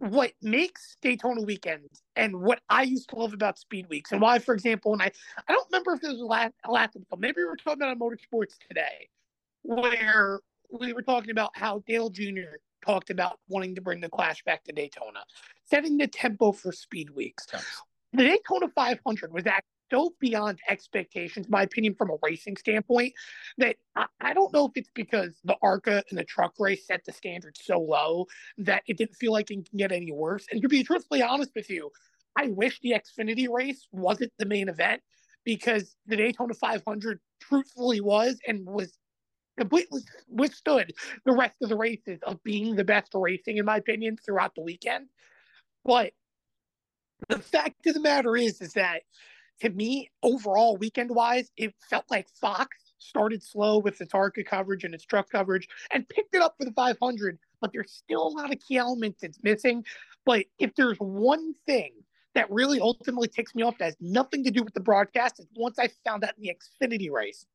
what 0.00 0.32
makes 0.40 0.96
Daytona 1.02 1.42
weekends 1.42 2.02
and 2.16 2.40
what 2.40 2.60
I 2.70 2.84
used 2.84 3.10
to 3.10 3.16
love 3.16 3.34
about 3.34 3.58
speed 3.58 3.86
weeks 3.90 4.12
and 4.12 4.20
why, 4.20 4.38
for 4.38 4.54
example, 4.54 4.94
and 4.94 5.02
I, 5.02 5.12
I 5.46 5.52
don't 5.52 5.66
remember 5.70 5.92
if 5.92 6.00
this 6.00 6.12
was 6.12 6.22
a 6.22 6.24
last, 6.24 6.54
last 6.66 6.96
episode, 6.96 7.20
maybe 7.20 7.36
we 7.36 7.44
were 7.44 7.56
talking 7.56 7.82
about 7.82 7.98
motorsports 7.98 8.56
today, 8.66 9.10
where 9.62 10.40
we 10.72 10.94
were 10.94 11.02
talking 11.02 11.30
about 11.30 11.50
how 11.54 11.82
Dale 11.86 12.08
Jr. 12.08 12.56
talked 12.84 13.10
about 13.10 13.40
wanting 13.48 13.74
to 13.74 13.82
bring 13.82 14.00
the 14.00 14.08
clash 14.08 14.42
back 14.44 14.64
to 14.64 14.72
Daytona, 14.72 15.20
setting 15.66 15.98
the 15.98 16.06
tempo 16.06 16.52
for 16.52 16.72
speed 16.72 17.10
weeks. 17.10 17.46
The 18.14 18.24
Daytona 18.24 18.68
500 18.74 19.32
was 19.32 19.46
actually 19.46 19.66
so 19.90 20.14
beyond 20.20 20.58
expectations, 20.68 21.48
my 21.48 21.62
opinion, 21.62 21.94
from 21.94 22.10
a 22.10 22.16
racing 22.22 22.56
standpoint, 22.56 23.12
that 23.58 23.76
I, 23.96 24.06
I, 24.20 24.34
don't 24.34 24.52
know 24.52 24.66
if 24.66 24.72
it's 24.76 24.90
because 24.94 25.38
the 25.44 25.56
ARCA 25.62 26.02
and 26.10 26.18
the 26.18 26.24
truck 26.24 26.54
race 26.58 26.86
set 26.86 27.04
the 27.04 27.12
standard 27.12 27.56
so 27.60 27.78
low 27.78 28.26
that 28.58 28.82
it 28.86 28.98
didn't 28.98 29.16
feel 29.16 29.32
like 29.32 29.50
it 29.50 29.66
can 29.66 29.78
get 29.78 29.92
any 29.92 30.12
worse. 30.12 30.46
And 30.50 30.62
to 30.62 30.68
be 30.68 30.82
truthfully 30.82 31.22
honest 31.22 31.50
with 31.54 31.70
you, 31.70 31.90
I 32.36 32.48
wish 32.48 32.80
the 32.80 32.94
Xfinity 32.94 33.48
race 33.50 33.88
wasn't 33.92 34.32
the 34.38 34.46
main 34.46 34.68
event 34.68 35.02
because 35.44 35.96
the 36.06 36.16
Daytona 36.16 36.54
500 36.54 37.20
truthfully 37.40 38.00
was 38.00 38.38
and 38.46 38.66
was 38.66 38.96
completely 39.58 40.02
withstood 40.28 40.92
the 41.24 41.32
rest 41.32 41.56
of 41.62 41.68
the 41.68 41.76
races 41.76 42.18
of 42.22 42.42
being 42.42 42.76
the 42.76 42.84
best 42.84 43.10
racing, 43.14 43.58
in 43.58 43.64
my 43.64 43.76
opinion, 43.76 44.16
throughout 44.16 44.54
the 44.54 44.62
weekend. 44.62 45.06
But 45.84 46.12
the 47.28 47.38
fact 47.38 47.86
of 47.86 47.94
the 47.94 48.00
matter 48.00 48.36
is, 48.36 48.60
is 48.60 48.74
that 48.74 49.02
to 49.60 49.70
me, 49.70 50.10
overall, 50.22 50.76
weekend 50.76 51.10
wise, 51.10 51.50
it 51.56 51.74
felt 51.88 52.04
like 52.10 52.28
Fox 52.40 52.76
started 52.98 53.42
slow 53.42 53.78
with 53.78 54.00
its 54.00 54.14
ARCA 54.14 54.44
coverage 54.44 54.84
and 54.84 54.94
its 54.94 55.04
truck 55.04 55.30
coverage 55.30 55.68
and 55.90 56.08
picked 56.08 56.34
it 56.34 56.42
up 56.42 56.54
for 56.58 56.64
the 56.64 56.72
500. 56.72 57.38
But 57.60 57.72
there's 57.72 57.92
still 57.92 58.26
a 58.26 58.28
lot 58.28 58.52
of 58.52 58.58
key 58.60 58.76
elements 58.76 59.20
that's 59.20 59.42
missing. 59.42 59.84
But 60.24 60.46
if 60.58 60.74
there's 60.74 60.98
one 60.98 61.54
thing 61.66 61.92
that 62.34 62.50
really 62.50 62.80
ultimately 62.80 63.28
takes 63.28 63.54
me 63.54 63.62
off 63.62 63.78
that 63.78 63.84
has 63.86 63.96
nothing 64.00 64.44
to 64.44 64.50
do 64.50 64.62
with 64.62 64.74
the 64.74 64.80
broadcast, 64.80 65.40
is 65.40 65.46
once 65.56 65.78
I 65.78 65.88
found 66.04 66.24
out 66.24 66.34
in 66.38 66.42
the 66.42 66.54
Xfinity 66.54 67.10
race, 67.10 67.46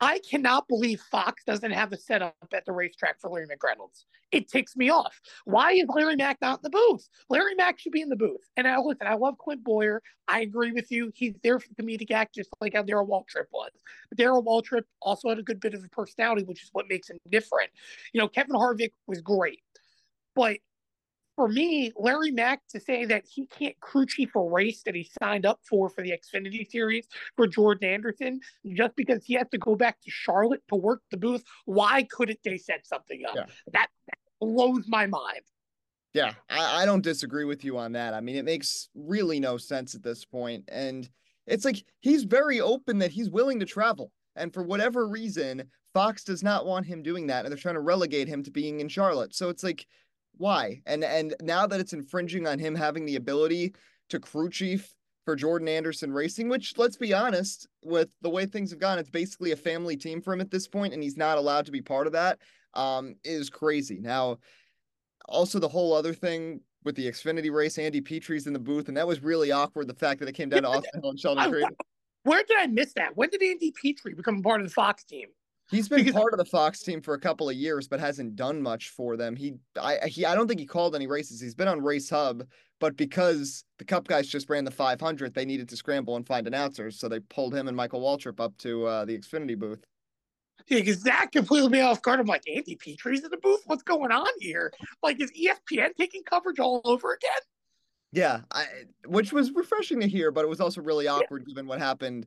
I 0.00 0.18
cannot 0.20 0.66
believe 0.66 1.00
Fox 1.10 1.44
doesn't 1.44 1.72
have 1.72 1.92
a 1.92 1.96
setup 1.96 2.34
at 2.54 2.64
the 2.64 2.72
racetrack 2.72 3.20
for 3.20 3.28
Larry 3.30 3.46
McReynolds. 3.46 4.04
It 4.32 4.48
ticks 4.48 4.76
me 4.76 4.88
off. 4.88 5.20
Why 5.44 5.72
is 5.72 5.86
Larry 5.88 6.16
Mack 6.16 6.38
not 6.40 6.60
in 6.60 6.62
the 6.62 6.70
booth? 6.70 7.06
Larry 7.28 7.54
Mack 7.54 7.78
should 7.78 7.92
be 7.92 8.00
in 8.00 8.08
the 8.08 8.16
booth. 8.16 8.40
And 8.56 8.66
I 8.66 8.78
listen, 8.78 9.06
I 9.06 9.14
love 9.14 9.36
Clint 9.38 9.62
Bowyer. 9.62 10.00
I 10.26 10.40
agree 10.40 10.72
with 10.72 10.90
you. 10.90 11.10
He's 11.14 11.34
there 11.42 11.58
for 11.58 11.68
the 11.68 11.82
comedic 11.82 12.10
act, 12.12 12.34
just 12.34 12.48
like 12.60 12.74
how 12.74 12.82
Darrell 12.82 13.06
Waltrip 13.06 13.46
was. 13.52 13.72
But 14.08 14.18
Darrell 14.18 14.44
Waltrip 14.44 14.84
also 15.02 15.28
had 15.28 15.38
a 15.38 15.42
good 15.42 15.60
bit 15.60 15.74
of 15.74 15.84
a 15.84 15.88
personality, 15.88 16.44
which 16.44 16.62
is 16.62 16.70
what 16.72 16.86
makes 16.88 17.10
him 17.10 17.18
different. 17.30 17.70
You 18.12 18.20
know, 18.20 18.28
Kevin 18.28 18.56
Harvick 18.56 18.92
was 19.06 19.20
great. 19.20 19.60
But 20.34 20.58
for 21.40 21.48
me, 21.48 21.90
Larry 21.96 22.32
Mack 22.32 22.60
to 22.68 22.78
say 22.78 23.06
that 23.06 23.24
he 23.26 23.46
can't 23.46 23.74
crew 23.80 24.04
chief 24.04 24.34
a 24.34 24.42
race 24.42 24.82
that 24.82 24.94
he 24.94 25.08
signed 25.22 25.46
up 25.46 25.58
for 25.66 25.88
for 25.88 26.02
the 26.02 26.12
Xfinity 26.12 26.70
Series 26.70 27.06
for 27.34 27.46
Jordan 27.46 27.88
Anderson 27.88 28.40
just 28.74 28.94
because 28.94 29.24
he 29.24 29.32
has 29.36 29.46
to 29.52 29.56
go 29.56 29.74
back 29.74 29.98
to 30.02 30.10
Charlotte 30.10 30.62
to 30.68 30.76
work 30.76 31.00
the 31.10 31.16
booth. 31.16 31.42
Why 31.64 32.06
couldn't 32.10 32.40
they 32.44 32.58
set 32.58 32.86
something 32.86 33.22
up? 33.26 33.36
Yeah. 33.36 33.44
That, 33.72 33.88
that 34.08 34.18
blows 34.38 34.84
my 34.86 35.06
mind. 35.06 35.40
Yeah, 36.12 36.34
I, 36.50 36.82
I 36.82 36.84
don't 36.84 37.00
disagree 37.00 37.46
with 37.46 37.64
you 37.64 37.78
on 37.78 37.92
that. 37.92 38.12
I 38.12 38.20
mean, 38.20 38.36
it 38.36 38.44
makes 38.44 38.90
really 38.94 39.40
no 39.40 39.56
sense 39.56 39.94
at 39.94 40.02
this 40.02 40.26
point. 40.26 40.64
And 40.68 41.08
it's 41.46 41.64
like 41.64 41.82
he's 42.00 42.24
very 42.24 42.60
open 42.60 42.98
that 42.98 43.12
he's 43.12 43.30
willing 43.30 43.60
to 43.60 43.66
travel. 43.66 44.12
And 44.36 44.52
for 44.52 44.62
whatever 44.62 45.08
reason, 45.08 45.70
Fox 45.94 46.22
does 46.22 46.42
not 46.42 46.66
want 46.66 46.84
him 46.84 47.02
doing 47.02 47.28
that. 47.28 47.46
And 47.46 47.50
they're 47.50 47.58
trying 47.58 47.76
to 47.76 47.80
relegate 47.80 48.28
him 48.28 48.42
to 48.42 48.50
being 48.50 48.80
in 48.80 48.88
Charlotte. 48.90 49.34
So 49.34 49.48
it's 49.48 49.64
like, 49.64 49.86
why? 50.40 50.80
And 50.86 51.04
and 51.04 51.34
now 51.42 51.66
that 51.66 51.80
it's 51.80 51.92
infringing 51.92 52.46
on 52.46 52.58
him 52.58 52.74
having 52.74 53.04
the 53.04 53.16
ability 53.16 53.74
to 54.08 54.18
crew 54.18 54.48
chief 54.48 54.94
for 55.26 55.36
Jordan 55.36 55.68
Anderson 55.68 56.12
Racing, 56.12 56.48
which 56.48 56.78
let's 56.78 56.96
be 56.96 57.12
honest, 57.12 57.68
with 57.84 58.08
the 58.22 58.30
way 58.30 58.46
things 58.46 58.70
have 58.70 58.80
gone, 58.80 58.98
it's 58.98 59.10
basically 59.10 59.52
a 59.52 59.56
family 59.56 59.98
team 59.98 60.22
for 60.22 60.32
him 60.32 60.40
at 60.40 60.50
this 60.50 60.66
point, 60.66 60.94
and 60.94 61.02
he's 61.02 61.18
not 61.18 61.36
allowed 61.36 61.66
to 61.66 61.72
be 61.72 61.82
part 61.82 62.06
of 62.06 62.14
that. 62.14 62.38
Um, 62.72 63.16
is 63.22 63.50
crazy. 63.50 63.98
Now, 64.00 64.38
also 65.28 65.58
the 65.58 65.68
whole 65.68 65.92
other 65.92 66.14
thing 66.14 66.62
with 66.84 66.96
the 66.96 67.06
Xfinity 67.06 67.52
race, 67.52 67.76
Andy 67.76 68.00
Petree's 68.00 68.46
in 68.46 68.54
the 68.54 68.58
booth, 68.58 68.88
and 68.88 68.96
that 68.96 69.06
was 69.06 69.22
really 69.22 69.52
awkward. 69.52 69.88
The 69.88 69.94
fact 69.94 70.20
that 70.20 70.28
it 70.30 70.32
came 70.32 70.48
down 70.48 70.62
to 70.62 70.68
Austin 70.70 71.02
Hill 71.02 71.10
and 71.10 71.20
Sheldon 71.20 71.50
Creed. 71.50 71.66
Where 72.22 72.42
did 72.48 72.56
I 72.58 72.66
miss 72.66 72.94
that? 72.94 73.14
When 73.14 73.28
did 73.28 73.42
Andy 73.42 73.72
Petree 73.72 74.14
become 74.14 74.42
part 74.42 74.62
of 74.62 74.66
the 74.66 74.72
Fox 74.72 75.04
team? 75.04 75.28
He's 75.70 75.88
been 75.88 76.04
because, 76.04 76.14
part 76.14 76.32
of 76.32 76.38
the 76.38 76.44
Fox 76.44 76.80
team 76.80 77.00
for 77.00 77.14
a 77.14 77.20
couple 77.20 77.48
of 77.48 77.54
years, 77.54 77.86
but 77.86 78.00
hasn't 78.00 78.34
done 78.34 78.60
much 78.60 78.88
for 78.88 79.16
them. 79.16 79.36
He, 79.36 79.54
I, 79.80 79.98
he, 80.06 80.26
I 80.26 80.34
don't 80.34 80.48
think 80.48 80.58
he 80.58 80.66
called 80.66 80.96
any 80.96 81.06
races. 81.06 81.40
He's 81.40 81.54
been 81.54 81.68
on 81.68 81.80
Race 81.80 82.10
Hub, 82.10 82.42
but 82.80 82.96
because 82.96 83.64
the 83.78 83.84
Cup 83.84 84.08
guys 84.08 84.26
just 84.26 84.50
ran 84.50 84.64
the 84.64 84.70
500, 84.70 85.32
they 85.32 85.44
needed 85.44 85.68
to 85.68 85.76
scramble 85.76 86.16
and 86.16 86.26
find 86.26 86.46
announcers, 86.46 86.98
so 86.98 87.08
they 87.08 87.20
pulled 87.20 87.54
him 87.54 87.68
and 87.68 87.76
Michael 87.76 88.00
Waltrip 88.00 88.40
up 88.40 88.56
to 88.58 88.86
uh, 88.86 89.04
the 89.04 89.16
Xfinity 89.16 89.56
booth. 89.56 89.84
Yeah, 90.68 90.80
because 90.80 91.02
that 91.04 91.32
completely 91.32 91.68
me 91.68 91.80
off 91.80 92.02
guard. 92.02 92.20
I'm 92.20 92.26
like, 92.26 92.42
Andy 92.48 92.76
Petree's 92.76 93.24
in 93.24 93.30
the 93.30 93.38
booth. 93.38 93.62
What's 93.66 93.82
going 93.82 94.12
on 94.12 94.28
here? 94.40 94.72
Like, 95.02 95.20
is 95.20 95.32
ESPN 95.32 95.94
taking 95.96 96.22
coverage 96.24 96.58
all 96.58 96.80
over 96.84 97.14
again? 97.14 97.40
Yeah, 98.12 98.40
I, 98.50 98.66
which 99.06 99.32
was 99.32 99.52
refreshing 99.52 100.00
to 100.00 100.08
hear, 100.08 100.32
but 100.32 100.44
it 100.44 100.48
was 100.48 100.60
also 100.60 100.80
really 100.80 101.06
awkward 101.06 101.44
yeah. 101.46 101.52
given 101.52 101.66
what 101.66 101.78
happened 101.78 102.26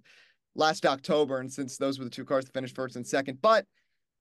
last 0.55 0.85
October, 0.85 1.39
and 1.39 1.51
since 1.51 1.77
those 1.77 1.99
were 1.99 2.05
the 2.05 2.11
two 2.11 2.25
cars 2.25 2.45
that 2.45 2.53
finished 2.53 2.75
first 2.75 2.95
and 2.95 3.05
second. 3.05 3.41
But 3.41 3.65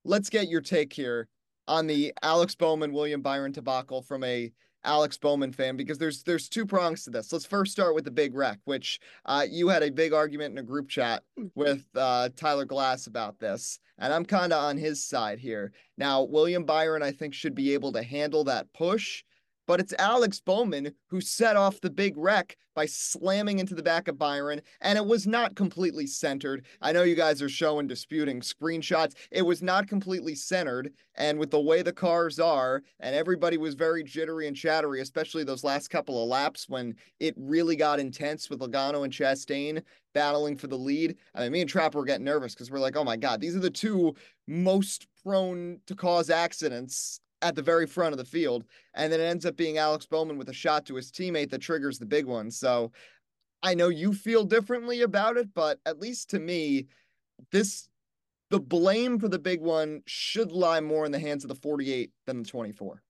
let's 0.03 0.29
get 0.29 0.49
your 0.49 0.61
take 0.61 0.93
here 0.93 1.27
on 1.67 1.87
the 1.87 2.13
Alex 2.21 2.55
Bowman 2.55 2.93
William 2.93 3.21
Byron 3.21 3.51
debacle 3.51 4.01
from 4.01 4.23
a 4.23 4.51
Alex 4.85 5.17
Bowman 5.17 5.53
fan 5.53 5.77
because 5.77 5.97
there's 5.97 6.23
there's 6.23 6.49
two 6.49 6.65
prongs 6.65 7.03
to 7.03 7.09
this. 7.09 7.31
Let's 7.31 7.45
first 7.45 7.71
start 7.71 7.95
with 7.95 8.03
the 8.03 8.11
big 8.11 8.35
wreck, 8.35 8.59
which 8.65 8.99
uh, 9.25 9.45
you 9.49 9.69
had 9.69 9.83
a 9.83 9.89
big 9.89 10.13
argument 10.13 10.51
in 10.51 10.57
a 10.57 10.67
group 10.67 10.89
chat 10.89 11.23
with 11.55 11.85
uh, 11.95 12.29
Tyler 12.35 12.65
Glass 12.65 13.07
about 13.07 13.39
this, 13.39 13.79
and 13.97 14.13
I'm 14.13 14.25
kind 14.25 14.51
of 14.51 14.61
on 14.61 14.77
his 14.77 15.05
side 15.05 15.39
here. 15.39 15.71
Now, 15.97 16.23
William 16.23 16.65
Byron, 16.65 17.01
I 17.01 17.11
think, 17.11 17.33
should 17.33 17.55
be 17.55 17.73
able 17.73 17.93
to 17.93 18.03
handle 18.03 18.43
that 18.45 18.71
push 18.73 19.23
but 19.67 19.79
it's 19.79 19.93
Alex 19.97 20.39
Bowman 20.39 20.93
who 21.07 21.21
set 21.21 21.55
off 21.55 21.81
the 21.81 21.89
big 21.89 22.17
wreck 22.17 22.57
by 22.75 22.85
slamming 22.85 23.59
into 23.59 23.75
the 23.75 23.83
back 23.83 24.07
of 24.07 24.17
Byron, 24.17 24.61
and 24.81 24.97
it 24.97 25.05
was 25.05 25.27
not 25.27 25.55
completely 25.55 26.07
centered. 26.07 26.65
I 26.81 26.91
know 26.91 27.03
you 27.03 27.15
guys 27.15 27.41
are 27.41 27.49
showing 27.49 27.87
disputing 27.87 28.41
screenshots. 28.41 29.13
It 29.31 29.43
was 29.43 29.61
not 29.61 29.87
completely 29.87 30.35
centered, 30.35 30.91
and 31.15 31.37
with 31.37 31.51
the 31.51 31.61
way 31.61 31.81
the 31.81 31.93
cars 31.93 32.39
are, 32.39 32.81
and 32.99 33.15
everybody 33.15 33.57
was 33.57 33.75
very 33.75 34.03
jittery 34.03 34.47
and 34.47 34.55
chattery, 34.55 35.01
especially 35.01 35.43
those 35.43 35.63
last 35.63 35.89
couple 35.89 36.21
of 36.21 36.29
laps 36.29 36.67
when 36.67 36.95
it 37.19 37.35
really 37.37 37.75
got 37.75 37.99
intense 37.99 38.49
with 38.49 38.59
Logano 38.59 39.03
and 39.03 39.13
Chastain 39.13 39.83
battling 40.13 40.55
for 40.57 40.67
the 40.67 40.77
lead. 40.77 41.15
I 41.35 41.43
mean, 41.43 41.51
me 41.51 41.61
and 41.61 41.69
Trapper 41.69 41.99
were 41.99 42.05
getting 42.05 42.25
nervous 42.25 42.53
because 42.53 42.71
we're 42.71 42.79
like, 42.79 42.95
oh 42.95 43.03
my 43.03 43.17
God, 43.17 43.41
these 43.41 43.55
are 43.55 43.59
the 43.59 43.69
two 43.69 44.15
most 44.47 45.07
prone 45.23 45.79
to 45.87 45.95
cause 45.95 46.29
accidents 46.29 47.19
at 47.43 47.55
the 47.55 47.61
very 47.61 47.85
front 47.85 48.13
of 48.13 48.17
the 48.17 48.25
field. 48.25 48.63
And 48.95 49.11
then 49.11 49.19
it 49.19 49.25
ends 49.25 49.45
up 49.45 49.55
being 49.55 49.77
Alex 49.77 50.05
Bowman 50.05 50.37
with 50.37 50.49
a 50.49 50.53
shot 50.53 50.85
to 50.87 50.95
his 50.95 51.11
teammate 51.11 51.49
that 51.51 51.61
triggers 51.61 51.99
the 51.99 52.05
big 52.05 52.25
one. 52.25 52.49
So 52.49 52.91
I 53.61 53.75
know 53.75 53.89
you 53.89 54.13
feel 54.13 54.45
differently 54.45 55.01
about 55.01 55.37
it, 55.37 55.49
but 55.53 55.79
at 55.85 55.99
least 55.99 56.29
to 56.31 56.39
me, 56.39 56.87
this 57.51 57.87
the 58.49 58.59
blame 58.59 59.19
for 59.19 59.27
the 59.27 59.39
big 59.39 59.61
one 59.61 60.01
should 60.05 60.51
lie 60.51 60.79
more 60.79 61.05
in 61.05 61.11
the 61.11 61.19
hands 61.19 61.43
of 61.43 61.47
the 61.47 61.55
48 61.55 62.11
than 62.27 62.43
the 62.43 62.49
24. 62.49 63.01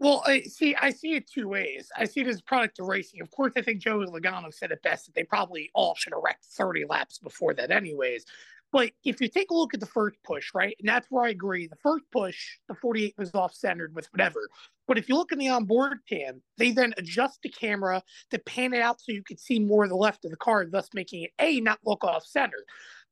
Well, 0.00 0.22
I 0.26 0.40
see. 0.40 0.74
I 0.74 0.90
see 0.90 1.14
it 1.14 1.30
two 1.30 1.46
ways. 1.46 1.90
I 1.96 2.06
see 2.06 2.20
it 2.22 2.26
as 2.26 2.40
product 2.40 2.80
of 2.80 2.86
racing. 2.86 3.20
Of 3.20 3.30
course, 3.30 3.52
I 3.56 3.60
think 3.60 3.82
Joey 3.82 4.06
Logano 4.06 4.52
said 4.52 4.72
it 4.72 4.82
best 4.82 5.06
that 5.06 5.14
they 5.14 5.24
probably 5.24 5.70
all 5.74 5.94
should 5.94 6.14
wrecked 6.16 6.46
30 6.46 6.86
laps 6.88 7.18
before 7.18 7.52
that, 7.54 7.70
anyways. 7.70 8.24
But 8.72 8.92
if 9.04 9.20
you 9.20 9.28
take 9.28 9.50
a 9.50 9.54
look 9.54 9.74
at 9.74 9.80
the 9.80 9.86
first 9.86 10.16
push, 10.24 10.50
right, 10.54 10.76
and 10.78 10.88
that's 10.88 11.06
where 11.10 11.24
I 11.24 11.30
agree. 11.30 11.66
The 11.66 11.76
first 11.82 12.04
push, 12.12 12.38
the 12.68 12.74
48 12.74 13.14
was 13.18 13.34
off 13.34 13.54
centered 13.54 13.94
with 13.94 14.06
whatever. 14.12 14.48
But 14.86 14.98
if 14.98 15.08
you 15.08 15.16
look 15.16 15.32
in 15.32 15.38
the 15.38 15.48
onboard 15.48 15.98
cam, 16.08 16.42
they 16.56 16.70
then 16.70 16.94
adjust 16.96 17.40
the 17.42 17.48
camera 17.48 18.02
to 18.30 18.38
pan 18.38 18.72
it 18.72 18.80
out 18.80 19.00
so 19.00 19.12
you 19.12 19.24
can 19.24 19.38
see 19.38 19.58
more 19.58 19.84
of 19.84 19.90
the 19.90 19.96
left 19.96 20.24
of 20.24 20.30
the 20.30 20.36
car, 20.36 20.66
thus 20.66 20.88
making 20.94 21.22
it 21.22 21.30
a 21.40 21.60
not 21.60 21.80
look 21.84 22.04
off 22.04 22.24
center. 22.24 22.64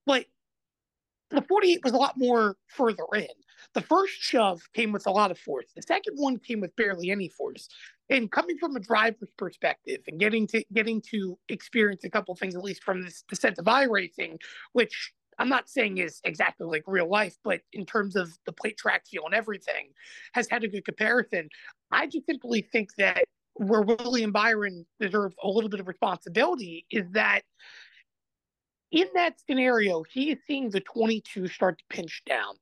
But 0.06 0.26
the 1.30 1.42
48 1.42 1.80
was 1.84 1.92
a 1.92 1.98
lot 1.98 2.16
more 2.16 2.56
further 2.68 3.04
in. 3.14 3.26
The 3.74 3.80
first 3.80 4.14
shove 4.14 4.62
came 4.72 4.92
with 4.92 5.06
a 5.06 5.10
lot 5.10 5.30
of 5.30 5.38
force. 5.38 5.66
The 5.74 5.82
second 5.82 6.16
one 6.16 6.38
came 6.38 6.60
with 6.60 6.74
barely 6.76 7.10
any 7.10 7.28
force. 7.28 7.68
And 8.08 8.30
coming 8.30 8.56
from 8.58 8.76
a 8.76 8.80
driver's 8.80 9.30
perspective 9.36 10.00
and 10.06 10.18
getting 10.18 10.46
to 10.48 10.64
getting 10.72 11.02
to 11.10 11.38
experience 11.48 12.04
a 12.04 12.10
couple 12.10 12.34
things, 12.34 12.54
at 12.54 12.64
least 12.64 12.82
from 12.82 13.02
this 13.02 13.22
descent 13.28 13.58
of 13.58 13.66
iRacing, 13.66 14.38
which 14.72 15.12
I'm 15.38 15.48
not 15.48 15.68
saying 15.68 15.98
is 15.98 16.20
exactly 16.24 16.66
like 16.66 16.82
real 16.86 17.08
life, 17.08 17.36
but 17.44 17.60
in 17.72 17.86
terms 17.86 18.16
of 18.16 18.30
the 18.44 18.52
plate 18.52 18.76
track 18.76 19.06
feel 19.06 19.24
and 19.24 19.34
everything, 19.34 19.90
has 20.32 20.48
had 20.50 20.64
a 20.64 20.68
good 20.68 20.84
comparison. 20.84 21.48
I 21.90 22.06
just 22.06 22.26
simply 22.26 22.62
think 22.72 22.94
that 22.96 23.24
where 23.54 23.82
William 23.82 24.32
Byron 24.32 24.86
deserves 25.00 25.34
a 25.42 25.48
little 25.48 25.70
bit 25.70 25.80
of 25.80 25.88
responsibility 25.88 26.86
is 26.90 27.04
that 27.12 27.42
in 28.90 29.06
that 29.14 29.34
scenario, 29.48 30.02
he 30.02 30.30
is 30.30 30.38
seeing 30.46 30.70
the 30.70 30.80
22 30.80 31.48
start 31.48 31.78
to 31.78 31.84
pinch 31.94 32.22
down. 32.26 32.54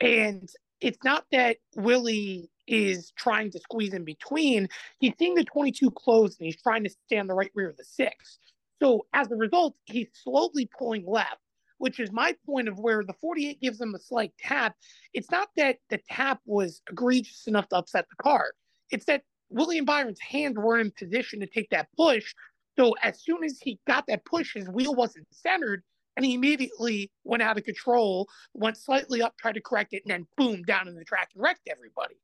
And 0.00 0.48
it's 0.80 1.02
not 1.02 1.24
that 1.32 1.56
Willie 1.74 2.50
is 2.66 3.12
trying 3.16 3.50
to 3.50 3.58
squeeze 3.58 3.94
in 3.94 4.04
between. 4.04 4.68
He's 4.98 5.14
seeing 5.18 5.34
the 5.34 5.44
22 5.44 5.90
close 5.92 6.38
and 6.38 6.46
he's 6.46 6.60
trying 6.60 6.84
to 6.84 6.90
stand 7.06 7.28
the 7.28 7.34
right 7.34 7.50
rear 7.54 7.70
of 7.70 7.76
the 7.76 7.84
six. 7.84 8.38
So 8.82 9.06
as 9.12 9.30
a 9.30 9.36
result, 9.36 9.76
he's 9.86 10.08
slowly 10.22 10.68
pulling 10.78 11.06
left 11.06 11.40
which 11.78 12.00
is 12.00 12.12
my 12.12 12.34
point 12.44 12.68
of 12.68 12.78
where 12.78 13.04
the 13.04 13.14
48 13.14 13.60
gives 13.60 13.78
them 13.78 13.94
a 13.94 13.98
slight 13.98 14.32
tap. 14.38 14.74
It's 15.12 15.30
not 15.30 15.48
that 15.56 15.78
the 15.90 16.00
tap 16.08 16.40
was 16.46 16.82
egregious 16.90 17.46
enough 17.46 17.68
to 17.68 17.76
upset 17.76 18.06
the 18.08 18.22
car. 18.22 18.52
It's 18.90 19.06
that 19.06 19.22
William 19.50 19.84
Byron's 19.84 20.20
hands 20.20 20.56
were 20.56 20.78
in 20.78 20.90
position 20.90 21.40
to 21.40 21.46
take 21.46 21.70
that 21.70 21.88
push. 21.96 22.34
So 22.78 22.94
as 23.02 23.22
soon 23.22 23.44
as 23.44 23.58
he 23.60 23.78
got 23.86 24.06
that 24.08 24.24
push, 24.24 24.54
his 24.54 24.68
wheel 24.68 24.94
wasn't 24.94 25.26
centered, 25.30 25.82
and 26.16 26.24
he 26.24 26.34
immediately 26.34 27.10
went 27.24 27.42
out 27.42 27.58
of 27.58 27.64
control, 27.64 28.28
went 28.54 28.76
slightly 28.76 29.22
up, 29.22 29.36
tried 29.38 29.54
to 29.54 29.60
correct 29.60 29.92
it, 29.92 30.02
and 30.04 30.10
then 30.10 30.26
boom, 30.36 30.62
down 30.62 30.88
in 30.88 30.94
the 30.94 31.04
track 31.04 31.28
and 31.34 31.42
wrecked 31.42 31.68
everybody. 31.70 32.16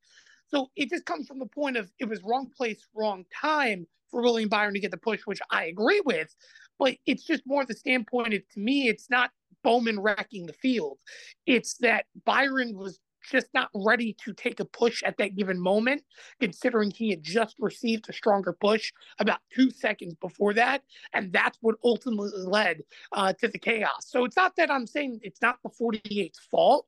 So 0.52 0.70
it 0.76 0.90
just 0.90 1.06
comes 1.06 1.26
from 1.26 1.38
the 1.38 1.46
point 1.46 1.76
of 1.76 1.90
it 1.98 2.08
was 2.08 2.22
wrong 2.22 2.50
place, 2.54 2.86
wrong 2.94 3.24
time 3.34 3.86
for 4.10 4.22
William 4.22 4.48
Byron 4.48 4.74
to 4.74 4.80
get 4.80 4.90
the 4.90 4.98
push, 4.98 5.22
which 5.24 5.40
I 5.50 5.64
agree 5.64 6.02
with. 6.04 6.34
But 6.78 6.96
it's 7.06 7.24
just 7.24 7.42
more 7.46 7.64
the 7.64 7.74
standpoint 7.74 8.34
of 8.34 8.42
to 8.50 8.60
me, 8.60 8.88
it's 8.88 9.08
not 9.08 9.30
Bowman 9.64 10.00
wrecking 10.00 10.46
the 10.46 10.52
field. 10.52 10.98
It's 11.46 11.74
that 11.78 12.06
Byron 12.24 12.76
was 12.76 13.00
just 13.30 13.46
not 13.54 13.70
ready 13.74 14.16
to 14.24 14.32
take 14.34 14.60
a 14.60 14.64
push 14.64 15.02
at 15.04 15.16
that 15.18 15.36
given 15.36 15.60
moment, 15.60 16.02
considering 16.40 16.90
he 16.90 17.10
had 17.10 17.22
just 17.22 17.56
received 17.58 18.08
a 18.08 18.12
stronger 18.12 18.52
push 18.52 18.92
about 19.18 19.38
two 19.54 19.70
seconds 19.70 20.14
before 20.16 20.52
that. 20.54 20.82
And 21.12 21.32
that's 21.32 21.58
what 21.60 21.76
ultimately 21.84 22.30
led 22.44 22.82
uh, 23.12 23.32
to 23.34 23.48
the 23.48 23.58
chaos. 23.58 24.06
So 24.08 24.24
it's 24.24 24.36
not 24.36 24.56
that 24.56 24.70
I'm 24.70 24.86
saying 24.86 25.20
it's 25.22 25.40
not 25.40 25.58
the 25.62 25.70
48's 25.70 26.40
fault. 26.50 26.86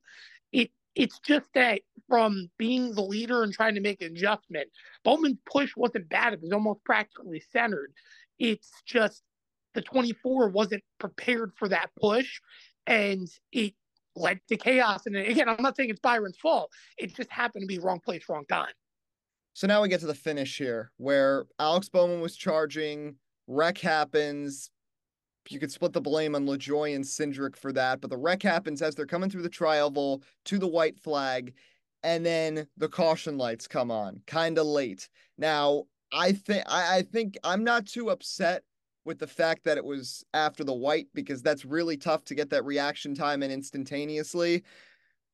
It 0.95 1.03
it's 1.03 1.19
just 1.19 1.47
that 1.53 1.81
from 2.07 2.49
being 2.57 2.93
the 2.93 3.03
leader 3.03 3.43
and 3.43 3.53
trying 3.53 3.75
to 3.75 3.81
make 3.81 4.01
an 4.01 4.11
adjustment, 4.11 4.69
Bowman's 5.03 5.37
push 5.51 5.75
wasn't 5.75 6.09
bad. 6.09 6.33
It 6.33 6.41
was 6.41 6.51
almost 6.51 6.83
practically 6.83 7.43
centered. 7.51 7.93
It's 8.39 8.71
just 8.85 9.23
the 9.73 9.81
24 9.81 10.49
wasn't 10.49 10.83
prepared 10.99 11.51
for 11.57 11.67
that 11.69 11.89
push 11.99 12.39
and 12.87 13.27
it 13.51 13.73
led 14.15 14.39
to 14.47 14.57
chaos. 14.57 15.05
And 15.05 15.15
again, 15.15 15.49
I'm 15.49 15.61
not 15.61 15.75
saying 15.75 15.89
it's 15.89 15.99
Byron's 15.99 16.37
fault. 16.37 16.71
It 16.97 17.15
just 17.15 17.29
happened 17.29 17.63
to 17.63 17.67
be 17.67 17.79
wrong 17.79 17.99
place, 17.99 18.23
wrong 18.29 18.45
time. 18.47 18.73
So 19.53 19.67
now 19.67 19.81
we 19.81 19.87
get 19.87 20.01
to 20.01 20.07
the 20.07 20.15
finish 20.15 20.57
here 20.57 20.91
where 20.97 21.45
Alex 21.59 21.87
Bowman 21.89 22.19
was 22.19 22.35
charging, 22.35 23.15
wreck 23.47 23.77
happens. 23.77 24.69
You 25.49 25.59
could 25.59 25.71
split 25.71 25.93
the 25.93 26.01
blame 26.01 26.35
on 26.35 26.45
LaJoie 26.45 26.95
and 26.95 27.03
Cindric 27.03 27.55
for 27.55 27.71
that, 27.73 28.01
but 28.01 28.09
the 28.09 28.17
wreck 28.17 28.41
happens 28.41 28.81
as 28.81 28.95
they're 28.95 29.05
coming 29.05 29.29
through 29.29 29.43
the 29.43 29.49
tri-oval 29.49 30.23
to 30.45 30.57
the 30.57 30.67
white 30.67 30.99
flag, 30.99 31.53
and 32.03 32.25
then 32.25 32.67
the 32.77 32.89
caution 32.89 33.37
lights 33.37 33.67
come 33.67 33.91
on, 33.91 34.21
kind 34.27 34.57
of 34.57 34.65
late. 34.65 35.09
Now, 35.37 35.83
I 36.13 36.31
think 36.31 36.63
I 36.67 37.01
think 37.01 37.37
I'm 37.43 37.63
not 37.63 37.85
too 37.85 38.09
upset 38.09 38.63
with 39.05 39.19
the 39.19 39.27
fact 39.27 39.63
that 39.63 39.77
it 39.77 39.85
was 39.85 40.23
after 40.33 40.63
the 40.63 40.73
white 40.73 41.07
because 41.13 41.41
that's 41.41 41.65
really 41.65 41.97
tough 41.97 42.25
to 42.25 42.35
get 42.35 42.49
that 42.49 42.65
reaction 42.65 43.13
time 43.13 43.43
and 43.43 43.51
instantaneously. 43.51 44.63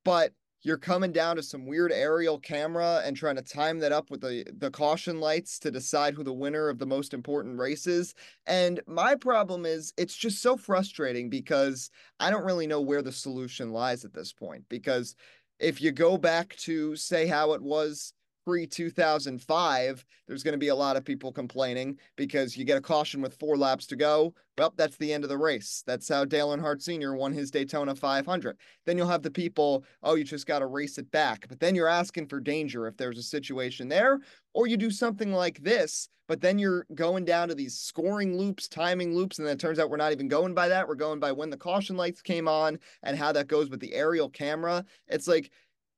But 0.03 0.33
you're 0.63 0.77
coming 0.77 1.11
down 1.11 1.35
to 1.35 1.43
some 1.43 1.65
weird 1.65 1.91
aerial 1.91 2.39
camera 2.39 3.01
and 3.05 3.15
trying 3.17 3.35
to 3.35 3.41
time 3.41 3.79
that 3.79 3.91
up 3.91 4.09
with 4.09 4.21
the 4.21 4.45
the 4.57 4.71
caution 4.71 5.19
lights 5.19 5.59
to 5.59 5.71
decide 5.71 6.13
who 6.13 6.23
the 6.23 6.33
winner 6.33 6.69
of 6.69 6.79
the 6.79 6.85
most 6.85 7.13
important 7.13 7.57
races 7.57 8.13
and 8.45 8.79
my 8.87 9.15
problem 9.15 9.65
is 9.65 9.93
it's 9.97 10.15
just 10.15 10.41
so 10.41 10.57
frustrating 10.57 11.29
because 11.29 11.89
i 12.19 12.29
don't 12.29 12.45
really 12.45 12.67
know 12.67 12.81
where 12.81 13.01
the 13.01 13.11
solution 13.11 13.71
lies 13.71 14.03
at 14.05 14.13
this 14.13 14.33
point. 14.33 14.63
Because 14.69 15.15
if 15.59 15.81
you 15.81 15.91
go 15.91 16.17
back 16.17 16.55
to 16.57 16.95
say 16.95 17.27
how 17.27 17.53
it 17.53 17.61
was 17.61 18.13
pre 18.45 18.65
2005, 18.65 20.05
there's 20.27 20.43
going 20.43 20.53
to 20.53 20.57
be 20.57 20.69
a 20.69 20.75
lot 20.75 20.97
of 20.97 21.05
people 21.05 21.31
complaining 21.31 21.97
because 22.15 22.57
you 22.57 22.65
get 22.65 22.77
a 22.77 22.81
caution 22.81 23.21
with 23.21 23.37
four 23.39 23.57
laps 23.57 23.85
to 23.87 23.95
go. 23.95 24.33
Well, 24.57 24.73
that's 24.77 24.97
the 24.97 25.11
end 25.11 25.23
of 25.23 25.29
the 25.29 25.37
race. 25.37 25.83
That's 25.85 26.07
how 26.07 26.25
Dale 26.25 26.49
Earnhardt 26.49 26.81
Sr. 26.81 27.15
won 27.15 27.33
his 27.33 27.51
Daytona 27.51 27.95
500. 27.95 28.57
Then 28.85 28.97
you'll 28.97 29.07
have 29.07 29.23
the 29.23 29.31
people, 29.31 29.83
oh, 30.03 30.15
you 30.15 30.23
just 30.23 30.45
got 30.45 30.59
to 30.59 30.67
race 30.67 30.97
it 30.97 31.09
back. 31.11 31.47
But 31.47 31.59
then 31.59 31.75
you're 31.75 31.87
asking 31.87 32.27
for 32.27 32.39
danger 32.39 32.87
if 32.87 32.97
there's 32.97 33.17
a 33.17 33.23
situation 33.23 33.87
there, 33.87 34.19
or 34.53 34.67
you 34.67 34.77
do 34.77 34.91
something 34.91 35.31
like 35.31 35.63
this, 35.63 36.09
but 36.27 36.41
then 36.41 36.59
you're 36.59 36.85
going 36.95 37.25
down 37.25 37.49
to 37.49 37.55
these 37.55 37.77
scoring 37.77 38.37
loops, 38.37 38.67
timing 38.67 39.15
loops, 39.15 39.37
and 39.37 39.47
then 39.47 39.55
it 39.55 39.59
turns 39.59 39.79
out 39.79 39.89
we're 39.89 39.97
not 39.97 40.13
even 40.13 40.27
going 40.27 40.53
by 40.53 40.67
that. 40.69 40.87
We're 40.87 40.95
going 40.95 41.19
by 41.19 41.31
when 41.31 41.49
the 41.49 41.57
caution 41.57 41.97
lights 41.97 42.21
came 42.21 42.47
on 42.47 42.79
and 43.03 43.17
how 43.17 43.31
that 43.33 43.47
goes 43.47 43.69
with 43.69 43.79
the 43.79 43.93
aerial 43.93 44.29
camera. 44.29 44.85
It's 45.07 45.27
like, 45.27 45.51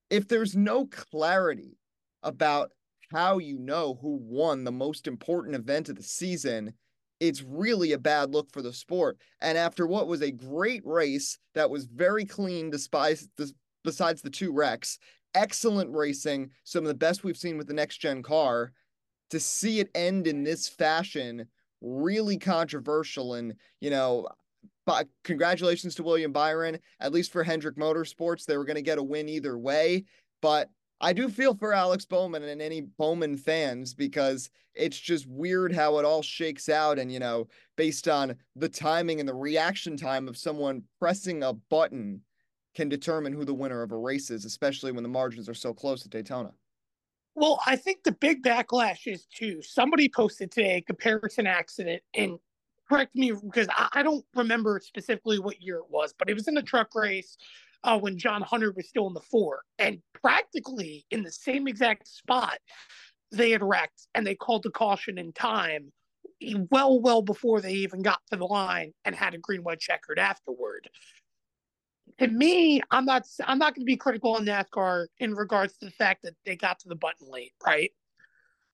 if 0.10 0.28
there's 0.28 0.56
no 0.56 0.86
clarity 0.88 1.78
about 2.24 2.72
how 3.12 3.38
you 3.38 3.60
know 3.60 4.00
who 4.02 4.20
won 4.22 4.64
the 4.64 4.72
most 4.72 5.08
important 5.08 5.56
event 5.56 5.90
of 5.90 5.96
the 5.96 6.04
season, 6.04 6.74
it's 7.20 7.44
really 7.44 7.94
a 7.94 7.98
bad 7.98 8.32
look 8.32 8.52
for 8.52 8.62
the 8.62 8.74
sport. 8.74 9.18
And 9.42 9.58
after 9.58 9.86
what 9.86 10.08
was 10.08 10.22
a 10.22 10.32
great 10.32 10.82
race 10.86 11.38
that 11.54 11.70
was 11.70 11.86
very 11.86 12.26
clean 12.26 12.70
despite 12.70 13.24
besides 13.84 14.22
the 14.22 14.30
two 14.30 14.52
wrecks, 14.52 14.98
excellent 15.36 15.92
racing, 15.92 16.50
some 16.64 16.84
of 16.84 16.88
the 16.88 16.94
best 16.94 17.24
we've 17.24 17.38
seen 17.38 17.58
with 17.58 17.68
the 17.68 17.74
next 17.74 17.98
gen 17.98 18.24
car, 18.24 18.72
to 19.30 19.40
see 19.40 19.80
it 19.80 19.90
end 19.96 20.28
in 20.28 20.44
this 20.44 20.68
fashion, 20.68 21.46
really 21.82 22.38
controversial. 22.38 23.36
And, 23.36 23.54
you 23.80 23.90
know, 23.90 24.28
but 24.86 25.08
congratulations 25.24 25.96
to 25.96 26.04
William 26.04 26.32
Byron. 26.32 26.78
At 27.00 27.14
least 27.14 27.32
for 27.32 27.44
Hendrick 27.44 27.78
Motorsports, 27.78 28.46
they 28.46 28.58
were 28.58 28.66
going 28.66 28.76
to 28.76 28.82
get 28.82 28.98
a 28.98 29.04
win 29.04 29.30
either 29.30 29.58
way. 29.58 30.04
But 30.42 30.70
I 31.04 31.12
do 31.12 31.28
feel 31.28 31.54
for 31.54 31.74
Alex 31.74 32.06
Bowman 32.06 32.44
and 32.44 32.62
any 32.62 32.80
Bowman 32.80 33.36
fans 33.36 33.94
because 33.94 34.50
it's 34.74 34.98
just 34.98 35.28
weird 35.28 35.76
how 35.76 36.00
it 36.00 36.06
all 36.06 36.22
shakes 36.22 36.70
out. 36.70 36.98
And, 36.98 37.12
you 37.12 37.20
know, 37.20 37.50
based 37.76 38.08
on 38.08 38.38
the 38.56 38.70
timing 38.70 39.20
and 39.20 39.28
the 39.28 39.34
reaction 39.34 39.98
time 39.98 40.30
of 40.30 40.38
someone 40.38 40.84
pressing 41.00 41.44
a 41.44 41.52
button 41.52 42.22
can 42.74 42.88
determine 42.88 43.34
who 43.34 43.44
the 43.44 43.54
winner 43.54 43.82
of 43.82 43.92
a 43.92 43.98
race 43.98 44.32
is, 44.32 44.46
especially 44.46 44.94
when 44.94 45.04
the 45.04 45.10
margins 45.10 45.50
are 45.50 45.54
so 45.54 45.74
close 45.74 46.06
at 46.06 46.12
Daytona. 46.12 46.52
Well, 47.36 47.60
I 47.66 47.76
think 47.76 48.04
the 48.04 48.14
big 48.14 48.42
backlash 48.42 49.06
is 49.06 49.26
too. 49.26 49.62
Somebody 49.62 50.08
posted 50.08 50.52
today 50.52 50.78
a 50.78 50.82
comparison 50.82 51.48
accident, 51.48 52.02
and 52.14 52.40
correct 52.88 53.14
me 53.14 53.34
because 53.34 53.68
I, 53.70 53.90
I 53.92 54.04
don't 54.04 54.24
remember 54.36 54.80
specifically 54.82 55.40
what 55.40 55.62
year 55.62 55.78
it 55.78 55.90
was, 55.90 56.14
but 56.18 56.30
it 56.30 56.34
was 56.34 56.48
in 56.48 56.58
a 56.58 56.62
truck 56.62 56.96
race 56.96 57.38
uh, 57.84 58.00
when 58.00 58.18
John 58.18 58.42
Hunter 58.42 58.72
was 58.72 58.88
still 58.88 59.08
in 59.08 59.14
the 59.14 59.22
four, 59.22 59.62
and 59.78 60.02
practically 60.22 61.06
in 61.12 61.24
the 61.24 61.32
same 61.32 61.68
exact 61.68 62.08
spot 62.08 62.58
they 63.32 63.52
had 63.52 63.64
wrecked, 63.64 64.08
and 64.14 64.26
they 64.26 64.36
called 64.36 64.64
the 64.64 64.70
caution 64.70 65.18
in 65.18 65.34
time, 65.34 65.92
well, 66.70 67.00
well 67.00 67.22
before 67.22 67.62
they 67.62 67.74
even 67.74 68.02
got 68.02 68.20
to 68.32 68.38
the 68.38 68.46
line 68.46 68.94
and 69.06 69.16
had 69.16 69.34
a 69.34 69.38
green 69.38 69.64
white 69.64 69.80
checkered 69.80 70.20
afterward. 70.20 70.90
To 72.20 72.28
me, 72.28 72.82
I'm 72.92 73.06
not 73.06 73.24
I'm 73.44 73.58
not 73.58 73.74
going 73.74 73.82
to 73.82 73.86
be 73.86 73.98
critical 73.98 74.36
on 74.36 74.46
NASCAR 74.46 75.08
in 75.20 75.34
regards 75.34 75.78
to 75.78 75.86
the 75.86 75.92
fact 75.92 76.24
that 76.24 76.36
they 76.46 76.56
got 76.56 76.80
to 76.80 76.90
the 76.90 76.96
button 76.96 77.28
late, 77.30 77.54
right? 77.66 77.92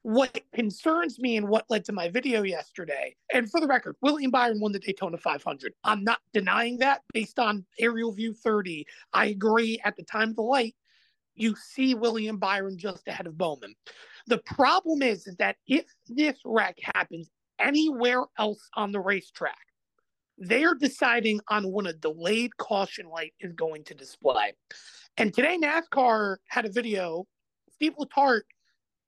What 0.03 0.39
concerns 0.53 1.19
me 1.19 1.35
and 1.35 1.49
what 1.49 1.65
led 1.69 1.83
to 1.85 1.91
my 1.91 2.09
video 2.09 2.43
yesterday, 2.43 3.15
and 3.33 3.51
for 3.51 3.59
the 3.59 3.67
record, 3.67 3.97
William 4.01 4.31
Byron 4.31 4.61
won 4.61 4.71
the 4.71 4.79
Daytona 4.79 5.17
500. 5.17 5.73
I'm 5.83 6.03
not 6.05 6.19
denying 6.33 6.77
that 6.77 7.01
based 7.13 7.37
on 7.37 7.65
aerial 7.79 8.13
view 8.13 8.33
30. 8.33 8.85
I 9.13 9.25
agree 9.25 9.79
at 9.83 9.97
the 9.97 10.03
time 10.03 10.29
of 10.29 10.35
the 10.37 10.41
light, 10.41 10.75
you 11.35 11.55
see 11.55 11.95
William 11.95 12.37
Byron 12.37 12.77
just 12.77 13.07
ahead 13.07 13.27
of 13.27 13.37
Bowman. 13.37 13.75
The 14.27 14.39
problem 14.39 15.01
is, 15.01 15.27
is 15.27 15.35
that 15.37 15.57
if 15.67 15.85
this 16.07 16.37
wreck 16.45 16.77
happens 16.95 17.29
anywhere 17.59 18.23
else 18.37 18.69
on 18.75 18.91
the 18.91 18.99
racetrack, 18.99 19.55
they're 20.37 20.75
deciding 20.75 21.41
on 21.49 21.71
when 21.71 21.87
a 21.87 21.93
delayed 21.93 22.55
caution 22.57 23.09
light 23.09 23.33
is 23.41 23.51
going 23.53 23.83
to 23.85 23.93
display. 23.93 24.53
And 25.17 25.33
today, 25.33 25.57
NASCAR 25.61 26.37
had 26.47 26.65
a 26.65 26.71
video. 26.71 27.25
Steve 27.73 27.93
Letarte 27.99 28.41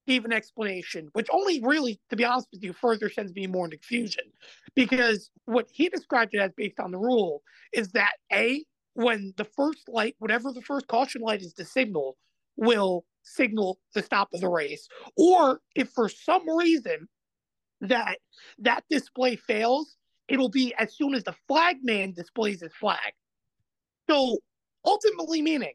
gave 0.07 0.25
an 0.25 0.33
explanation, 0.33 1.09
which 1.13 1.27
only 1.31 1.61
really, 1.63 1.99
to 2.09 2.15
be 2.15 2.25
honest 2.25 2.47
with 2.51 2.63
you, 2.63 2.73
further 2.73 3.09
sends 3.09 3.33
me 3.33 3.47
more 3.47 3.65
into 3.65 3.77
confusion. 3.77 4.23
Because 4.75 5.29
what 5.45 5.67
he 5.71 5.89
described 5.89 6.33
it 6.33 6.39
as 6.39 6.51
based 6.55 6.79
on 6.79 6.91
the 6.91 6.97
rule 6.97 7.43
is 7.73 7.89
that 7.89 8.13
A, 8.31 8.65
when 8.93 9.33
the 9.37 9.45
first 9.45 9.87
light, 9.87 10.15
whatever 10.19 10.51
the 10.51 10.61
first 10.61 10.87
caution 10.87 11.21
light 11.21 11.41
is 11.41 11.53
to 11.53 11.65
signal, 11.65 12.17
will 12.57 13.05
signal 13.23 13.79
the 13.93 14.01
stop 14.01 14.29
of 14.33 14.41
the 14.41 14.49
race. 14.49 14.87
Or 15.15 15.61
if 15.75 15.89
for 15.89 16.09
some 16.09 16.49
reason 16.49 17.07
that 17.81 18.17
that 18.59 18.83
display 18.89 19.35
fails, 19.35 19.95
it'll 20.27 20.49
be 20.49 20.73
as 20.75 20.95
soon 20.95 21.15
as 21.15 21.23
the 21.23 21.35
flagman 21.47 22.13
displays 22.13 22.61
his 22.61 22.73
flag. 22.73 23.13
So 24.09 24.39
ultimately 24.85 25.41
meaning, 25.41 25.73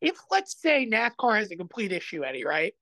if 0.00 0.18
let's 0.30 0.60
say 0.60 0.86
NASCAR 0.90 1.38
has 1.38 1.50
a 1.50 1.56
complete 1.56 1.92
issue, 1.92 2.24
Eddie, 2.24 2.44
right? 2.44 2.74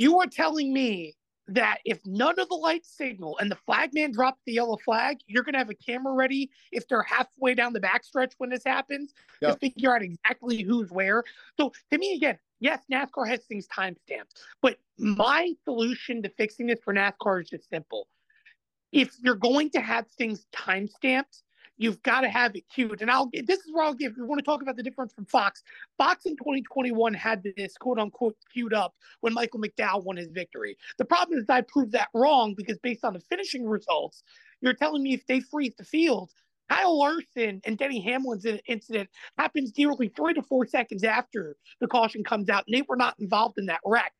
You 0.00 0.18
are 0.20 0.26
telling 0.26 0.72
me 0.72 1.14
that 1.48 1.80
if 1.84 2.00
none 2.06 2.38
of 2.38 2.48
the 2.48 2.54
lights 2.54 2.88
signal 2.88 3.36
and 3.36 3.50
the 3.50 3.56
flagman 3.66 4.12
drops 4.12 4.40
the 4.46 4.54
yellow 4.54 4.78
flag, 4.78 5.18
you're 5.26 5.42
going 5.42 5.52
to 5.52 5.58
have 5.58 5.68
a 5.68 5.74
camera 5.74 6.14
ready 6.14 6.50
if 6.72 6.88
they're 6.88 7.02
halfway 7.02 7.54
down 7.54 7.74
the 7.74 7.80
backstretch 7.80 8.32
when 8.38 8.48
this 8.48 8.64
happens 8.64 9.12
yep. 9.42 9.52
to 9.52 9.58
figure 9.58 9.94
out 9.94 10.00
exactly 10.00 10.62
who's 10.62 10.90
where. 10.90 11.22
So 11.58 11.74
to 11.92 11.98
me, 11.98 12.14
again, 12.14 12.38
yes, 12.60 12.80
NASCAR 12.90 13.28
has 13.28 13.40
things 13.44 13.68
timestamped, 13.68 14.40
but 14.62 14.78
my 14.96 15.52
solution 15.64 16.22
to 16.22 16.30
fixing 16.30 16.68
this 16.68 16.80
for 16.82 16.94
NASCAR 16.94 17.42
is 17.42 17.50
just 17.50 17.68
simple. 17.68 18.08
If 18.92 19.14
you're 19.22 19.34
going 19.34 19.68
to 19.72 19.82
have 19.82 20.06
things 20.08 20.46
timestamped, 20.50 21.42
You've 21.80 22.02
got 22.02 22.20
to 22.20 22.28
have 22.28 22.54
it 22.54 22.64
queued. 22.68 23.00
And 23.00 23.10
I'll 23.10 23.30
this 23.32 23.60
is 23.60 23.72
where 23.72 23.82
I'll 23.82 23.94
give. 23.94 24.14
We 24.14 24.24
want 24.24 24.38
to 24.38 24.44
talk 24.44 24.60
about 24.60 24.76
the 24.76 24.82
difference 24.82 25.14
from 25.14 25.24
Fox. 25.24 25.62
Fox 25.96 26.26
in 26.26 26.36
2021 26.36 27.14
had 27.14 27.42
this 27.42 27.78
quote 27.78 27.98
unquote 27.98 28.36
queued 28.52 28.74
up 28.74 28.94
when 29.22 29.32
Michael 29.32 29.60
McDowell 29.60 30.04
won 30.04 30.18
his 30.18 30.28
victory. 30.28 30.76
The 30.98 31.06
problem 31.06 31.38
is 31.38 31.46
I 31.48 31.62
proved 31.62 31.92
that 31.92 32.08
wrong 32.12 32.52
because 32.54 32.78
based 32.80 33.02
on 33.02 33.14
the 33.14 33.20
finishing 33.20 33.66
results, 33.66 34.22
you're 34.60 34.74
telling 34.74 35.02
me 35.02 35.14
if 35.14 35.26
they 35.26 35.40
freeze 35.40 35.72
the 35.78 35.84
field, 35.84 36.30
Kyle 36.68 36.98
Larson 36.98 37.62
and 37.64 37.78
Denny 37.78 38.02
Hamlin's 38.02 38.44
incident 38.66 39.08
happens 39.38 39.72
nearly 39.78 40.08
three 40.08 40.34
to 40.34 40.42
four 40.42 40.66
seconds 40.66 41.02
after 41.02 41.56
the 41.80 41.88
caution 41.88 42.22
comes 42.22 42.50
out, 42.50 42.64
and 42.66 42.76
they 42.76 42.82
were 42.86 42.96
not 42.96 43.18
involved 43.18 43.56
in 43.56 43.64
that 43.66 43.80
wreck 43.86 44.12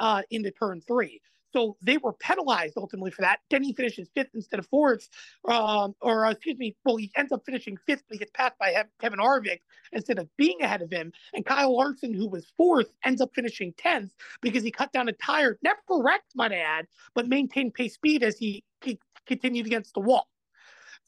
uh, 0.00 0.22
into 0.32 0.50
turn 0.50 0.80
three. 0.80 1.20
So 1.54 1.76
they 1.80 1.98
were 1.98 2.12
penalized 2.12 2.74
ultimately 2.76 3.12
for 3.12 3.22
that. 3.22 3.38
He 3.48 3.72
finishes 3.72 4.08
fifth 4.12 4.30
instead 4.34 4.58
of 4.58 4.66
fourth, 4.66 5.08
um, 5.48 5.94
or 6.00 6.26
uh, 6.26 6.32
excuse 6.32 6.58
me, 6.58 6.74
well, 6.84 6.96
he 6.96 7.12
ends 7.16 7.30
up 7.30 7.42
finishing 7.46 7.76
fifth, 7.86 8.02
but 8.08 8.16
he 8.16 8.18
gets 8.18 8.32
passed 8.34 8.58
by 8.58 8.74
Kevin 9.00 9.20
Harvick 9.20 9.60
instead 9.92 10.18
of 10.18 10.28
being 10.36 10.60
ahead 10.62 10.82
of 10.82 10.90
him. 10.90 11.12
And 11.32 11.46
Kyle 11.46 11.76
Larson, 11.76 12.12
who 12.12 12.28
was 12.28 12.52
fourth, 12.56 12.90
ends 13.04 13.20
up 13.20 13.30
finishing 13.36 13.72
10th 13.74 14.10
because 14.42 14.64
he 14.64 14.72
cut 14.72 14.92
down 14.92 15.08
a 15.08 15.12
tire, 15.12 15.56
never 15.62 15.78
wrecked, 15.90 16.32
might 16.34 16.50
I 16.50 16.56
add, 16.56 16.88
but 17.14 17.28
maintained 17.28 17.74
pace 17.74 17.94
speed 17.94 18.24
as 18.24 18.36
he, 18.36 18.64
he 18.82 18.98
continued 19.24 19.66
against 19.66 19.94
the 19.94 20.00
wall. 20.00 20.26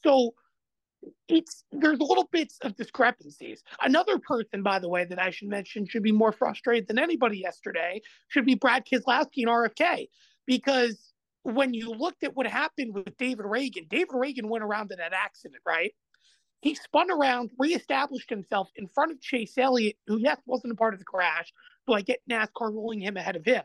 So 0.05 0.35
it's 1.29 1.65
there's 1.73 1.99
little 2.01 2.29
bits 2.31 2.59
of 2.63 2.77
discrepancies. 2.77 3.63
Another 3.83 4.19
person, 4.19 4.63
by 4.63 4.79
the 4.79 4.89
way, 4.89 5.05
that 5.05 5.19
I 5.19 5.31
should 5.31 5.49
mention 5.49 5.87
should 5.87 6.03
be 6.03 6.13
more 6.13 6.33
frustrated 6.33 6.89
than 6.89 6.99
anybody 6.99 7.39
yesterday 7.39 8.01
should 8.29 8.47
be 8.47 8.55
Brad 8.55 8.85
Keselowski 8.87 9.39
and 9.39 9.49
RFK 9.49 10.09
because 10.47 11.13
when 11.43 11.75
you 11.75 11.91
looked 11.91 12.25
at 12.25 12.35
what 12.35 12.47
happened 12.47 12.95
with 12.95 13.17
David 13.17 13.47
Ragan, 13.47 13.89
David 13.89 14.11
Ragan 14.11 14.49
went 14.49 14.65
around 14.65 14.91
in 14.91 14.99
that 14.99 15.13
accident, 15.13 15.63
right? 15.67 15.93
he 16.61 16.75
spun 16.75 17.11
around, 17.11 17.51
reestablished 17.59 18.31
himself 18.31 18.71
in 18.77 18.89
front 18.89 19.13
of 19.13 19.21
Chase 19.21 19.57
Elliott, 19.59 19.97
who, 20.07 20.19
yes, 20.19 20.39
wasn't 20.47 20.73
a 20.73 20.77
part 20.77 20.95
of 20.95 20.99
the 20.99 21.05
crash. 21.05 21.53
So 21.87 21.95
I 21.95 22.01
get 22.01 22.23
NASCAR 22.29 22.73
ruling 22.73 23.01
him 23.01 23.17
ahead 23.17 23.37
of 23.37 23.45
him. 23.45 23.63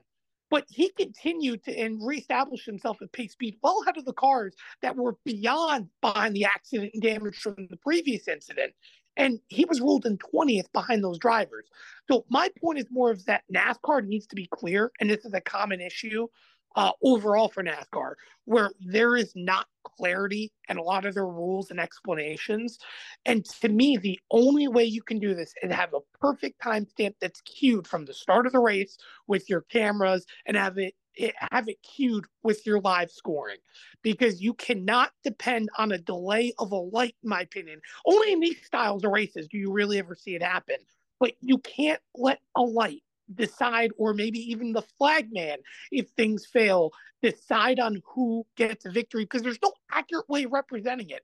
But 0.50 0.66
he 0.70 0.92
continued 0.92 1.64
to 1.64 1.76
and 1.76 2.06
reestablish 2.06 2.66
himself 2.66 3.02
at 3.02 3.12
pace 3.14 3.32
speed 3.32 3.58
well 3.64 3.82
ahead 3.82 3.98
of 3.98 4.06
the 4.06 4.14
cars 4.14 4.54
that 4.82 4.98
were 4.98 5.18
beyond 5.24 5.88
behind 6.02 6.36
the 6.36 6.46
accident 6.46 6.92
and 6.94 7.02
damage 7.02 7.38
from 7.38 7.56
the 7.70 7.78
previous 7.78 8.28
incident. 8.28 8.74
And 9.16 9.40
he 9.48 9.66
was 9.66 9.80
ruled 9.80 10.06
in 10.06 10.18
20th 10.18 10.72
behind 10.74 11.04
those 11.04 11.18
drivers. 11.18 11.66
So 12.10 12.26
my 12.30 12.50
point 12.62 12.80
is 12.80 12.86
more 12.92 13.12
of 13.12 13.26
that 13.26 13.44
NASCAR 13.54 14.06
needs 14.06 14.28
to 14.28 14.36
be 14.36 14.48
clear, 14.52 14.92
and 15.00 15.10
this 15.10 15.26
is 15.26 15.34
a 15.34 15.42
common 15.42 15.82
issue 15.82 16.28
uh, 16.76 16.92
overall 17.04 17.50
for 17.50 17.64
NASCAR, 17.64 18.14
where 18.46 18.72
there 18.80 19.16
is 19.16 19.34
not 19.36 19.68
clarity 19.84 20.52
and 20.70 20.80
a 20.80 20.84
lot 20.84 21.06
of 21.06 21.14
their 21.14 21.28
rules 21.28 21.72
and 21.72 21.80
explanations. 21.80 22.80
And 23.26 23.46
to 23.46 23.70
me, 23.70 23.98
the 23.98 24.20
only 24.32 24.68
way 24.68 24.84
you 24.86 25.02
can 25.02 25.20
do 25.20 25.34
this 25.34 25.54
is 25.62 25.72
have 25.72 25.94
a 25.94 26.18
perfect 26.20 26.62
timestamp 26.62 27.16
that's 27.20 27.42
cued 27.42 27.88
from 27.88 28.06
the 28.06 28.14
start 28.14 28.46
of 28.46 28.54
the 28.54 28.60
race 28.60 28.98
with 29.28 29.50
your 29.50 29.62
cameras 29.62 30.26
and 30.46 30.56
have 30.58 30.78
it, 30.78 30.96
it 31.16 31.34
have 31.52 31.68
it 31.68 31.78
cued 31.84 32.26
with 32.44 32.66
your 32.66 32.80
live 32.80 33.12
scoring. 33.12 33.58
Because 34.02 34.42
you 34.42 34.54
cannot 34.54 35.12
depend 35.24 35.70
on 35.78 35.92
a 35.92 35.98
delay 35.98 36.54
of 36.58 36.72
a 36.72 36.76
light 36.76 37.16
in 37.24 37.30
my 37.30 37.42
opinion. 37.42 37.82
Only 38.06 38.32
in 38.32 38.40
these 38.40 38.66
styles 38.66 39.04
of 39.04 39.12
races 39.12 39.48
do 39.48 39.58
you 39.58 39.72
really 39.72 40.00
ever 40.00 40.16
see 40.16 40.36
it 40.36 40.44
happen. 40.44 40.78
But 41.20 41.34
you 41.42 41.60
can't 41.60 42.02
let 42.16 42.40
a 42.56 42.62
light 42.62 43.04
decide, 43.36 43.92
or 43.98 44.14
maybe 44.14 44.40
even 44.40 44.74
the 44.74 44.84
flag 44.98 45.30
man, 45.32 45.58
if 45.92 46.10
things 46.10 46.46
fail, 46.46 46.92
decide 47.22 47.80
on 47.80 48.02
who 48.06 48.46
gets 48.56 48.86
a 48.86 48.92
victory 48.92 49.24
because 49.24 49.42
there's 49.42 49.62
no 49.62 49.74
accurate 49.92 50.28
way 50.30 50.44
of 50.44 50.52
representing 50.52 51.10
it. 51.10 51.22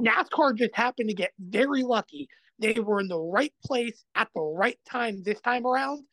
NASCAR 0.00 0.56
just 0.56 0.74
happened 0.74 1.08
to 1.08 1.14
get 1.14 1.32
very 1.38 1.82
lucky. 1.82 2.28
They 2.58 2.74
were 2.74 3.00
in 3.00 3.08
the 3.08 3.18
right 3.18 3.52
place 3.64 4.04
at 4.14 4.28
the 4.34 4.42
right 4.42 4.78
time 4.90 5.22
this 5.22 5.40
time 5.40 5.66
around, 5.66 6.04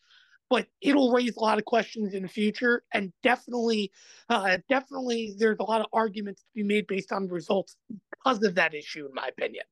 but 0.49 0.67
it'll 0.81 1.11
raise 1.11 1.35
a 1.37 1.41
lot 1.41 1.57
of 1.57 1.65
questions 1.65 2.13
in 2.13 2.23
the 2.23 2.29
future. 2.29 2.83
And 2.93 3.11
definitely, 3.23 3.91
uh, 4.29 4.59
definitely, 4.69 5.35
there's 5.37 5.57
a 5.59 5.63
lot 5.63 5.81
of 5.81 5.87
arguments 5.91 6.41
to 6.41 6.47
be 6.55 6.63
made 6.63 6.87
based 6.87 7.11
on 7.11 7.27
results 7.27 7.75
because 8.11 8.43
of 8.43 8.55
that 8.55 8.73
issue, 8.73 9.05
in 9.05 9.13
my 9.13 9.27
opinion. 9.27 9.65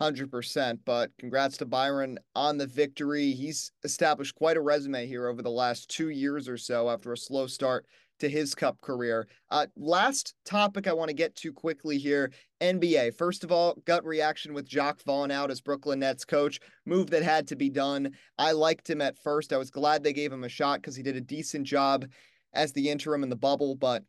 100%. 0.00 0.78
But 0.84 1.10
congrats 1.18 1.56
to 1.58 1.66
Byron 1.66 2.18
on 2.34 2.58
the 2.58 2.66
victory. 2.66 3.32
He's 3.32 3.72
established 3.84 4.34
quite 4.34 4.56
a 4.56 4.62
resume 4.62 5.06
here 5.06 5.28
over 5.28 5.42
the 5.42 5.50
last 5.50 5.88
two 5.88 6.10
years 6.10 6.48
or 6.48 6.58
so 6.58 6.90
after 6.90 7.12
a 7.12 7.16
slow 7.16 7.46
start 7.46 7.86
to 8.18 8.28
his 8.28 8.54
cup 8.54 8.80
career. 8.80 9.26
Uh, 9.50 9.66
last 9.76 10.34
topic 10.44 10.86
I 10.86 10.92
want 10.92 11.08
to 11.08 11.14
get 11.14 11.34
to 11.36 11.52
quickly 11.52 11.98
here 11.98 12.32
NBA. 12.60 13.14
First 13.16 13.44
of 13.44 13.52
all, 13.52 13.76
gut 13.84 14.04
reaction 14.04 14.54
with 14.54 14.66
Jacque 14.66 15.02
Vaughn 15.02 15.30
out 15.30 15.50
as 15.50 15.60
Brooklyn 15.60 15.98
Nets 15.98 16.24
coach, 16.24 16.60
move 16.86 17.10
that 17.10 17.22
had 17.22 17.46
to 17.48 17.56
be 17.56 17.68
done. 17.68 18.12
I 18.38 18.52
liked 18.52 18.88
him 18.88 19.02
at 19.02 19.18
first. 19.18 19.52
I 19.52 19.58
was 19.58 19.70
glad 19.70 20.02
they 20.02 20.14
gave 20.14 20.32
him 20.32 20.44
a 20.44 20.48
shot 20.48 20.80
because 20.80 20.96
he 20.96 21.02
did 21.02 21.16
a 21.16 21.20
decent 21.20 21.66
job 21.66 22.06
as 22.54 22.72
the 22.72 22.88
interim 22.88 23.22
in 23.22 23.28
the 23.28 23.36
bubble, 23.36 23.74
but 23.74 24.02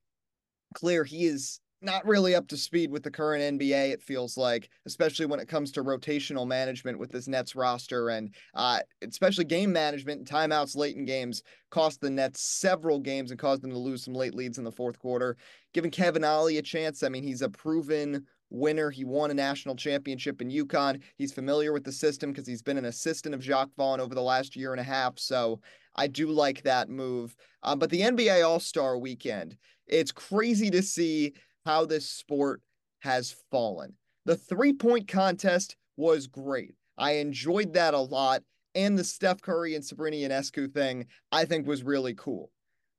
clear 0.73 1.03
he 1.03 1.25
is 1.25 1.59
not 1.81 2.05
really 2.05 2.33
up 2.33 2.47
to 2.47 2.57
speed 2.57 2.91
with 2.91 3.03
the 3.03 3.11
current 3.11 3.59
NBA, 3.59 3.91
it 3.91 4.01
feels 4.01 4.37
like, 4.37 4.69
especially 4.85 5.25
when 5.25 5.39
it 5.39 5.47
comes 5.47 5.71
to 5.73 5.83
rotational 5.83 6.47
management 6.47 6.97
with 6.97 7.11
this 7.11 7.27
Nets 7.27 7.55
roster 7.55 8.09
and 8.09 8.33
uh, 8.55 8.79
especially 9.07 9.45
game 9.45 9.71
management 9.71 10.19
and 10.19 10.27
timeouts 10.27 10.75
late 10.75 10.95
in 10.95 11.05
games 11.05 11.43
cost 11.69 12.01
the 12.01 12.09
Nets 12.09 12.41
several 12.41 12.99
games 12.99 13.31
and 13.31 13.39
caused 13.39 13.61
them 13.61 13.71
to 13.71 13.77
lose 13.77 14.03
some 14.03 14.13
late 14.13 14.33
leads 14.33 14.57
in 14.57 14.63
the 14.63 14.71
fourth 14.71 14.97
quarter. 14.97 15.37
Giving 15.73 15.91
Kevin 15.91 16.23
Ollie 16.23 16.57
a 16.57 16.61
chance, 16.61 17.03
I 17.03 17.09
mean, 17.09 17.23
he's 17.23 17.41
a 17.41 17.49
proven 17.49 18.25
winner. 18.49 18.89
He 18.89 19.03
won 19.03 19.31
a 19.31 19.33
national 19.33 19.75
championship 19.75 20.41
in 20.41 20.49
UConn. 20.49 21.01
He's 21.17 21.33
familiar 21.33 21.73
with 21.73 21.83
the 21.83 21.91
system 21.91 22.31
because 22.31 22.47
he's 22.47 22.61
been 22.61 22.77
an 22.77 22.85
assistant 22.85 23.35
of 23.35 23.41
Jacque 23.41 23.75
Vaughn 23.77 23.99
over 23.99 24.15
the 24.15 24.21
last 24.21 24.55
year 24.55 24.71
and 24.71 24.79
a 24.79 24.83
half. 24.83 25.19
So 25.19 25.59
I 25.95 26.07
do 26.07 26.27
like 26.27 26.63
that 26.63 26.89
move. 26.89 27.35
Um, 27.63 27.79
but 27.79 27.89
the 27.89 28.01
NBA 28.01 28.47
All 28.47 28.59
Star 28.59 28.97
weekend, 28.97 29.57
it's 29.87 30.11
crazy 30.11 30.69
to 30.71 30.81
see 30.81 31.33
how 31.67 31.83
this 31.83 32.09
sport 32.09 32.61
has 32.99 33.35
fallen. 33.51 33.93
The 34.23 34.37
three 34.37 34.71
point 34.71 35.09
contest 35.09 35.75
was 35.97 36.25
great. 36.25 36.75
I 36.97 37.17
enjoyed 37.17 37.73
that 37.73 37.93
a 37.93 37.99
lot. 37.99 38.41
And 38.73 38.97
the 38.97 39.03
Steph 39.03 39.41
Curry 39.41 39.75
and 39.75 39.83
Sabrina 39.83 40.15
Ionescu 40.15 40.73
thing, 40.73 41.07
I 41.33 41.43
think 41.43 41.67
was 41.67 41.83
really 41.83 42.13
cool. 42.13 42.51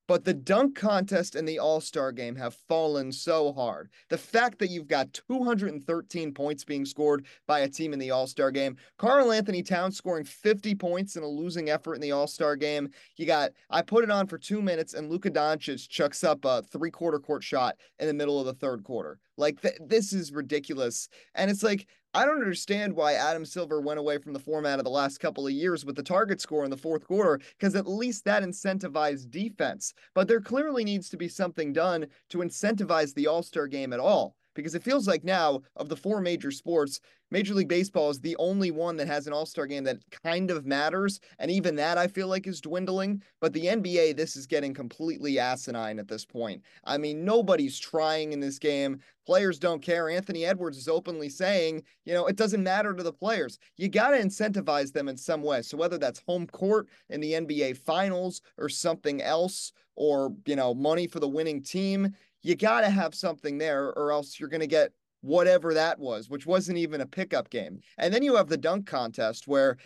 But 0.09 0.25
the 0.25 0.33
dunk 0.33 0.75
contest 0.75 1.37
and 1.37 1.47
the 1.47 1.59
All 1.59 1.83
Star 1.83 2.13
game 2.13 2.35
have 2.37 2.55
fallen 2.55 3.13
so 3.13 3.53
hard. 3.53 3.91
The 4.09 4.17
fact 4.17 4.59
that 4.59 4.71
you've 4.71 4.89
got 4.89 5.13
213 5.13 6.33
points 6.33 6.65
being 6.65 6.87
scored 6.87 7.27
by 7.47 7.61
a 7.61 7.69
team 7.69 7.93
in 7.93 7.99
the 7.99 8.11
All 8.11 8.27
Star 8.27 8.51
game, 8.51 8.77
Karl-Anthony 8.97 9.63
Towns 9.63 9.99
scoring 9.99 10.25
50 10.25 10.75
points 10.75 11.17
in 11.17 11.23
a 11.23 11.29
losing 11.29 11.69
effort 11.69 11.95
in 11.95 12.01
the 12.01 12.13
All 12.13 12.27
Star 12.27 12.57
game. 12.57 12.89
You 13.17 13.27
got, 13.27 13.51
I 13.69 13.83
put 13.83 14.03
it 14.03 14.11
on 14.11 14.27
for 14.27 14.39
two 14.39 14.63
minutes, 14.63 14.95
and 14.95 15.11
Luka 15.11 15.31
Doncic 15.31 15.89
chucks 15.91 16.25
up 16.25 16.45
a 16.47 16.63
three 16.63 16.91
quarter 16.91 17.19
court 17.19 17.45
shot 17.45 17.77
in 17.99 18.07
the 18.07 18.15
middle 18.15 18.41
of 18.41 18.47
the 18.47 18.55
third 18.55 18.85
quarter. 18.85 19.19
Like, 19.37 19.61
th- 19.61 19.79
this 19.87 20.15
is 20.15 20.33
ridiculous. 20.33 21.11
And 21.35 21.51
it's 21.51 21.63
like, 21.63 21.87
I 22.15 22.25
don't 22.25 22.41
understand 22.41 22.97
why 22.97 23.15
Adam 23.15 23.45
Silver 23.45 23.81
went 23.81 23.99
away 23.99 24.19
from 24.19 24.33
the 24.33 24.39
format 24.39 24.79
of 24.79 24.85
the 24.85 24.91
last 24.91 25.19
couple 25.19 25.47
of 25.47 25.53
years 25.53 25.85
with 25.85 25.95
the 25.95 26.03
target 26.03 26.41
score 26.41 26.65
in 26.65 26.71
the 26.71 26.77
fourth 26.77 27.07
quarter, 27.07 27.39
because 27.59 27.75
at 27.75 27.87
least 27.87 28.25
that 28.25 28.43
incentivized 28.43 29.31
defense. 29.31 29.93
But 30.15 30.27
there 30.27 30.41
clearly 30.41 30.85
needs 30.85 31.11
to 31.11 31.19
be 31.19 31.29
something 31.29 31.73
done 31.73 32.07
to 32.31 32.39
incentivize 32.39 33.15
the 33.15 33.27
All 33.27 33.43
Star 33.43 33.67
game 33.67 33.93
at 33.93 34.01
all 34.01 34.37
because 34.59 34.75
it 34.75 34.83
feels 34.83 35.07
like 35.07 35.23
now 35.23 35.63
of 35.77 35.89
the 35.89 35.97
four 35.97 36.21
major 36.21 36.51
sports, 36.51 37.01
Major 37.31 37.55
League 37.55 37.69
Baseball 37.69 38.11
is 38.11 38.21
the 38.21 38.37
only 38.37 38.71
one 38.71 38.97
that 38.97 39.07
has 39.07 39.27
an 39.27 39.33
All 39.33 39.47
Star 39.47 39.67
game 39.67 39.85
that 39.85 39.99
kind 40.25 40.51
of 40.51 40.67
matters. 40.67 41.21
And 41.39 41.51
even 41.51 41.77
that 41.77 41.99
I 41.99 42.07
feel 42.07 42.27
like 42.27 42.47
is 42.47 42.61
dwindling. 42.61 43.23
But 43.41 43.53
the 43.53 43.67
NBA, 43.67 44.17
this 44.17 44.35
is 44.35 44.47
getting 44.47 44.73
completely 44.73 45.39
asinine 45.39 45.99
at 45.99 46.09
this 46.09 46.25
point. 46.25 46.63
I 46.85 46.99
mean, 46.99 47.25
nobody's 47.25 47.79
trying 47.79 48.33
in 48.33 48.41
this 48.41 48.59
game. 48.59 49.01
Players 49.27 49.59
don't 49.59 49.83
care. 49.83 50.09
Anthony 50.09 50.47
Edwards 50.47 50.79
is 50.79 50.89
openly 50.89 51.29
saying, 51.29 51.83
you 52.07 52.15
know, 52.15 52.27
it 52.27 52.37
doesn't 52.37 52.63
matter 52.63 52.95
to 52.95 53.03
the 53.03 53.13
players. 53.13 53.59
You 53.77 53.89
got 53.89 54.11
to 54.11 54.19
incentivize 54.19 54.93
them 54.93 55.09
in 55.09 55.17
some 55.17 55.43
way. 55.43 55.61
So 55.63 55.77
whether 55.77 55.99
that's 55.99 56.23
home 56.27 56.47
court 56.47 56.89
in 57.11 57.21
the 57.21 57.35
NBA 57.35 57.77
finals 57.77 58.41
or 58.57 58.71
something 58.71 59.23
else, 59.23 59.73
or, 59.99 60.33
you 60.47 60.55
know, 60.55 60.73
money 60.75 61.09
for 61.09 61.19
the 61.19 61.29
winning 61.29 61.61
team, 61.61 62.15
you 62.43 62.57
got 62.57 62.83
to 62.83 62.91
have 62.91 63.15
something 63.15 63.59
there 63.59 63.89
or 63.89 64.13
else 64.13 64.39
you're 64.39 64.49
going 64.49 64.61
to 64.61 64.67
get 64.67 64.93
whatever 65.21 65.75
that 65.75 65.99
was, 65.99 66.31
which 66.31 66.47
wasn't 66.47 66.79
even 66.79 67.01
a 67.01 67.07
pickup 67.07 67.51
game. 67.51 67.81
And 67.99 68.13
then 68.15 68.23
you 68.23 68.37
have 68.37 68.49
the 68.49 68.57
dunk 68.57 68.87
contest 68.87 69.49
where 69.49 69.77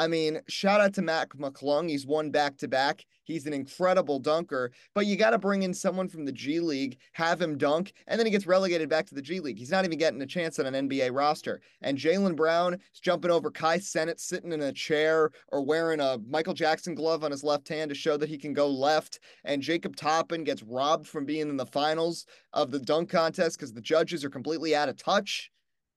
I 0.00 0.06
mean, 0.06 0.40
shout 0.48 0.80
out 0.80 0.94
to 0.94 1.02
Mac 1.02 1.34
McClung. 1.34 1.90
He's 1.90 2.06
won 2.06 2.30
back 2.30 2.56
to 2.56 2.68
back. 2.68 3.04
He's 3.24 3.46
an 3.46 3.52
incredible 3.52 4.18
dunker, 4.18 4.72
but 4.94 5.04
you 5.04 5.14
got 5.14 5.30
to 5.30 5.38
bring 5.38 5.62
in 5.62 5.74
someone 5.74 6.08
from 6.08 6.24
the 6.24 6.32
G 6.32 6.58
League, 6.58 6.96
have 7.12 7.38
him 7.38 7.58
dunk, 7.58 7.92
and 8.06 8.18
then 8.18 8.24
he 8.24 8.32
gets 8.32 8.46
relegated 8.46 8.88
back 8.88 9.04
to 9.08 9.14
the 9.14 9.20
G 9.20 9.40
League. 9.40 9.58
He's 9.58 9.70
not 9.70 9.84
even 9.84 9.98
getting 9.98 10.22
a 10.22 10.26
chance 10.26 10.58
on 10.58 10.64
an 10.64 10.88
NBA 10.88 11.14
roster. 11.14 11.60
And 11.82 11.98
Jaylen 11.98 12.34
Brown 12.34 12.72
is 12.94 13.00
jumping 13.02 13.30
over 13.30 13.50
Kai 13.50 13.76
Cenat, 13.76 14.18
sitting 14.18 14.52
in 14.52 14.62
a 14.62 14.72
chair 14.72 15.32
or 15.48 15.62
wearing 15.62 16.00
a 16.00 16.16
Michael 16.26 16.54
Jackson 16.54 16.94
glove 16.94 17.22
on 17.22 17.30
his 17.30 17.44
left 17.44 17.68
hand 17.68 17.90
to 17.90 17.94
show 17.94 18.16
that 18.16 18.30
he 18.30 18.38
can 18.38 18.54
go 18.54 18.70
left. 18.70 19.20
And 19.44 19.60
Jacob 19.60 19.96
Toppin 19.96 20.44
gets 20.44 20.62
robbed 20.62 21.08
from 21.08 21.26
being 21.26 21.50
in 21.50 21.58
the 21.58 21.66
finals 21.66 22.24
of 22.54 22.70
the 22.70 22.80
dunk 22.80 23.10
contest 23.10 23.58
because 23.58 23.74
the 23.74 23.82
judges 23.82 24.24
are 24.24 24.30
completely 24.30 24.74
out 24.74 24.88
of 24.88 24.96
touch. 24.96 25.50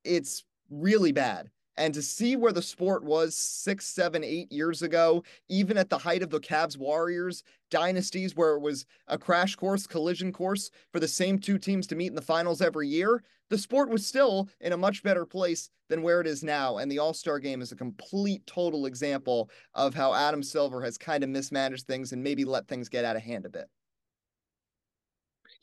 It's 0.03 0.43
really 0.69 1.13
bad. 1.13 1.49
And 1.75 1.93
to 1.95 2.01
see 2.01 2.35
where 2.35 2.51
the 2.51 2.61
sport 2.61 3.03
was 3.03 3.35
six, 3.35 3.87
seven, 3.87 4.23
eight 4.23 4.51
years 4.51 4.83
ago, 4.83 5.23
even 5.49 5.77
at 5.77 5.89
the 5.89 5.97
height 5.97 6.21
of 6.21 6.29
the 6.29 6.39
Cavs 6.39 6.77
Warriors 6.77 7.43
dynasties, 7.71 8.35
where 8.35 8.55
it 8.55 8.61
was 8.61 8.85
a 9.07 9.17
crash 9.17 9.55
course, 9.55 9.87
collision 9.87 10.31
course 10.31 10.69
for 10.91 10.99
the 10.99 11.07
same 11.07 11.39
two 11.39 11.57
teams 11.57 11.87
to 11.87 11.95
meet 11.95 12.07
in 12.07 12.15
the 12.15 12.21
finals 12.21 12.61
every 12.61 12.87
year, 12.87 13.23
the 13.49 13.57
sport 13.57 13.89
was 13.89 14.05
still 14.05 14.49
in 14.61 14.73
a 14.73 14.77
much 14.77 15.01
better 15.03 15.25
place 15.25 15.69
than 15.89 16.01
where 16.03 16.21
it 16.21 16.27
is 16.27 16.43
now. 16.43 16.77
And 16.77 16.91
the 16.91 16.99
All 16.99 17.13
Star 17.13 17.39
game 17.39 17.61
is 17.61 17.71
a 17.71 17.75
complete, 17.75 18.45
total 18.45 18.85
example 18.85 19.49
of 19.73 19.95
how 19.95 20.13
Adam 20.13 20.43
Silver 20.43 20.81
has 20.83 20.97
kind 20.97 21.23
of 21.23 21.29
mismanaged 21.29 21.87
things 21.87 22.13
and 22.13 22.23
maybe 22.23 22.45
let 22.45 22.67
things 22.67 22.89
get 22.89 23.05
out 23.05 23.15
of 23.15 23.23
hand 23.23 23.45
a 23.45 23.49
bit. 23.49 23.65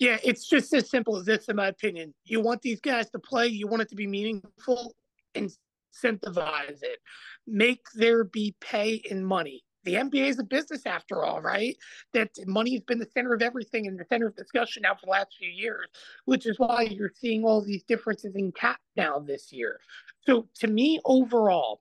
Yeah, 0.01 0.18
it's 0.25 0.49
just 0.49 0.73
as 0.73 0.88
simple 0.88 1.16
as 1.16 1.27
this, 1.27 1.49
in 1.49 1.57
my 1.57 1.68
opinion. 1.68 2.14
You 2.25 2.40
want 2.40 2.62
these 2.62 2.81
guys 2.81 3.11
to 3.11 3.18
play, 3.18 3.49
you 3.49 3.66
want 3.66 3.83
it 3.83 3.88
to 3.90 3.96
be 3.96 4.07
meaningful, 4.07 4.94
and 5.35 5.51
incentivize 5.90 6.83
it, 6.83 6.98
make 7.46 7.85
there 7.94 8.24
be 8.24 8.55
pay 8.61 8.94
in 8.94 9.24
money. 9.24 9.64
The 9.85 9.94
NBA 9.94 10.29
is 10.29 10.38
a 10.38 10.44
business 10.44 10.85
after 10.85 11.24
all, 11.24 11.40
right? 11.40 11.76
That 12.12 12.31
money 12.46 12.74
has 12.74 12.83
been 12.83 12.98
the 12.98 13.09
center 13.14 13.33
of 13.33 13.40
everything 13.40 13.87
and 13.87 13.98
the 13.98 14.05
center 14.05 14.26
of 14.26 14.37
discussion 14.37 14.83
now 14.83 14.94
for 14.94 15.07
the 15.07 15.12
last 15.12 15.35
few 15.38 15.48
years, 15.48 15.88
which 16.26 16.46
is 16.46 16.59
why 16.59 16.83
you're 16.83 17.12
seeing 17.14 17.44
all 17.44 17.62
these 17.62 17.83
differences 17.85 18.35
in 18.37 18.53
cap 18.53 18.79
now 18.96 19.19
this 19.19 19.52
year. 19.52 19.81
So 20.27 20.48
to 20.56 20.67
me, 20.67 21.00
overall, 21.04 21.81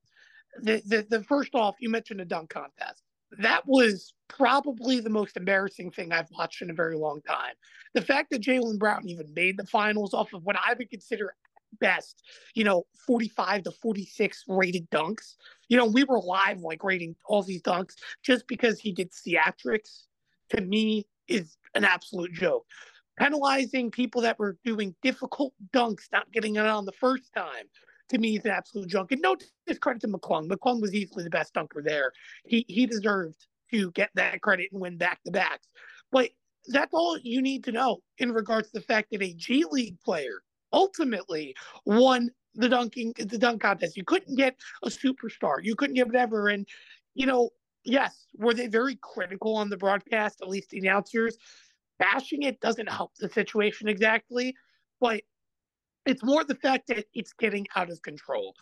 the, 0.62 0.82
the, 0.86 1.06
the 1.10 1.24
first 1.24 1.54
off, 1.56 1.76
you 1.80 1.90
mentioned 1.90 2.22
a 2.22 2.26
dunk 2.26 2.50
contest. 2.50 3.04
That 3.38 3.68
was 3.68 4.14
probably 4.28 5.02
the 5.02 5.10
most 5.10 5.38
embarrassing 5.38 5.92
thing 5.92 6.12
I've 6.12 6.32
watched 6.32 6.62
in 6.62 6.72
a 6.72 6.74
very 6.74 6.96
long 6.96 7.22
time. 7.22 7.54
The 7.94 8.02
fact 8.02 8.32
that 8.32 8.42
Jaylen 8.42 8.80
Brown 8.80 9.08
even 9.08 9.34
made 9.34 9.58
the 9.58 9.68
finals 9.68 10.14
off 10.14 10.34
of 10.34 10.44
what 10.44 10.56
I 10.56 10.74
would 10.74 10.90
consider 10.90 11.36
best, 11.80 12.24
you 12.56 12.64
know, 12.64 12.84
45 13.06 13.64
to 13.64 13.72
46 13.72 14.44
rated 14.48 14.90
dunks. 14.90 15.36
You 15.68 15.78
know, 15.78 15.86
we 15.86 16.04
were 16.04 16.20
live 16.20 16.62
like 16.62 16.84
rating 16.84 17.16
all 17.26 17.44
these 17.44 17.62
dunks 17.62 17.96
just 18.24 18.48
because 18.48 18.80
he 18.80 18.92
did 18.92 19.12
theatrics 19.12 20.06
to 20.50 20.62
me 20.62 21.06
is 21.28 21.58
an 21.76 21.84
absolute 21.84 22.34
joke. 22.34 22.66
Penalizing 23.18 23.92
people 23.92 24.22
that 24.22 24.40
were 24.40 24.58
doing 24.64 24.96
difficult 25.02 25.54
dunks, 25.74 26.04
not 26.12 26.32
getting 26.32 26.56
it 26.56 26.66
on 26.66 26.86
the 26.86 26.92
first 26.94 27.34
time, 27.36 27.66
to 28.10 28.18
me 28.18 28.38
is 28.38 28.46
an 28.46 28.52
absolute 28.52 28.90
joke. 28.90 29.12
And 29.12 29.22
no 29.22 29.36
discredit 29.68 30.02
to 30.02 30.08
McClung. 30.08 30.50
McClung 30.50 30.82
was 30.82 30.94
easily 30.94 31.24
the 31.24 31.30
best 31.30 31.54
dunker 31.54 31.82
there. 31.84 32.12
He 32.46 32.66
he 32.68 32.86
deserved 32.86 33.46
to 33.72 33.92
get 33.92 34.10
that 34.16 34.42
credit 34.42 34.70
and 34.72 34.82
win 34.82 34.98
back 34.98 35.22
to 35.26 35.32
backs. 35.32 35.68
But 36.12 36.30
that's 36.68 36.94
all 36.94 37.18
you 37.22 37.42
need 37.42 37.64
to 37.66 37.72
know 37.72 38.00
in 38.18 38.32
regards 38.32 38.70
to 38.70 38.80
the 38.80 38.86
fact 38.86 39.10
that 39.12 39.22
a 39.22 39.34
G 39.34 39.66
League 39.70 40.00
player 40.02 40.42
ultimately 40.74 41.56
won 41.86 42.30
the 42.56 42.70
dunking 42.70 43.14
the 43.18 43.38
dunk 43.38 43.62
contest. 43.62 43.98
You 43.98 44.04
couldn't 44.04 44.36
get 44.36 44.56
a 44.84 44.90
superstar. 44.90 45.58
You 45.64 45.76
couldn't 45.76 45.96
get 45.96 46.08
whatever. 46.08 46.50
And 46.50 46.68
you 47.16 47.26
know, 47.26 47.50
yes, 47.84 48.28
were 48.38 48.54
they 48.54 48.68
very 48.68 48.98
critical 49.02 49.56
on 49.56 49.70
the 49.70 49.78
broadcast, 49.78 50.42
at 50.42 50.50
least 50.50 50.70
the 50.70 50.80
announcers? 50.80 51.38
Bashing 51.98 52.44
it 52.44 52.62
doesn't 52.62 52.90
help 52.90 53.16
the 53.16 53.30
situation 53.30 53.88
exactly, 53.90 54.56
but 55.02 55.22
it's 56.06 56.24
more 56.24 56.44
the 56.44 56.56
fact 56.56 56.88
that 56.88 57.06
it's 57.14 57.34
getting 57.34 57.68
out 57.76 57.92
of 57.92 58.02
control. 58.02 58.56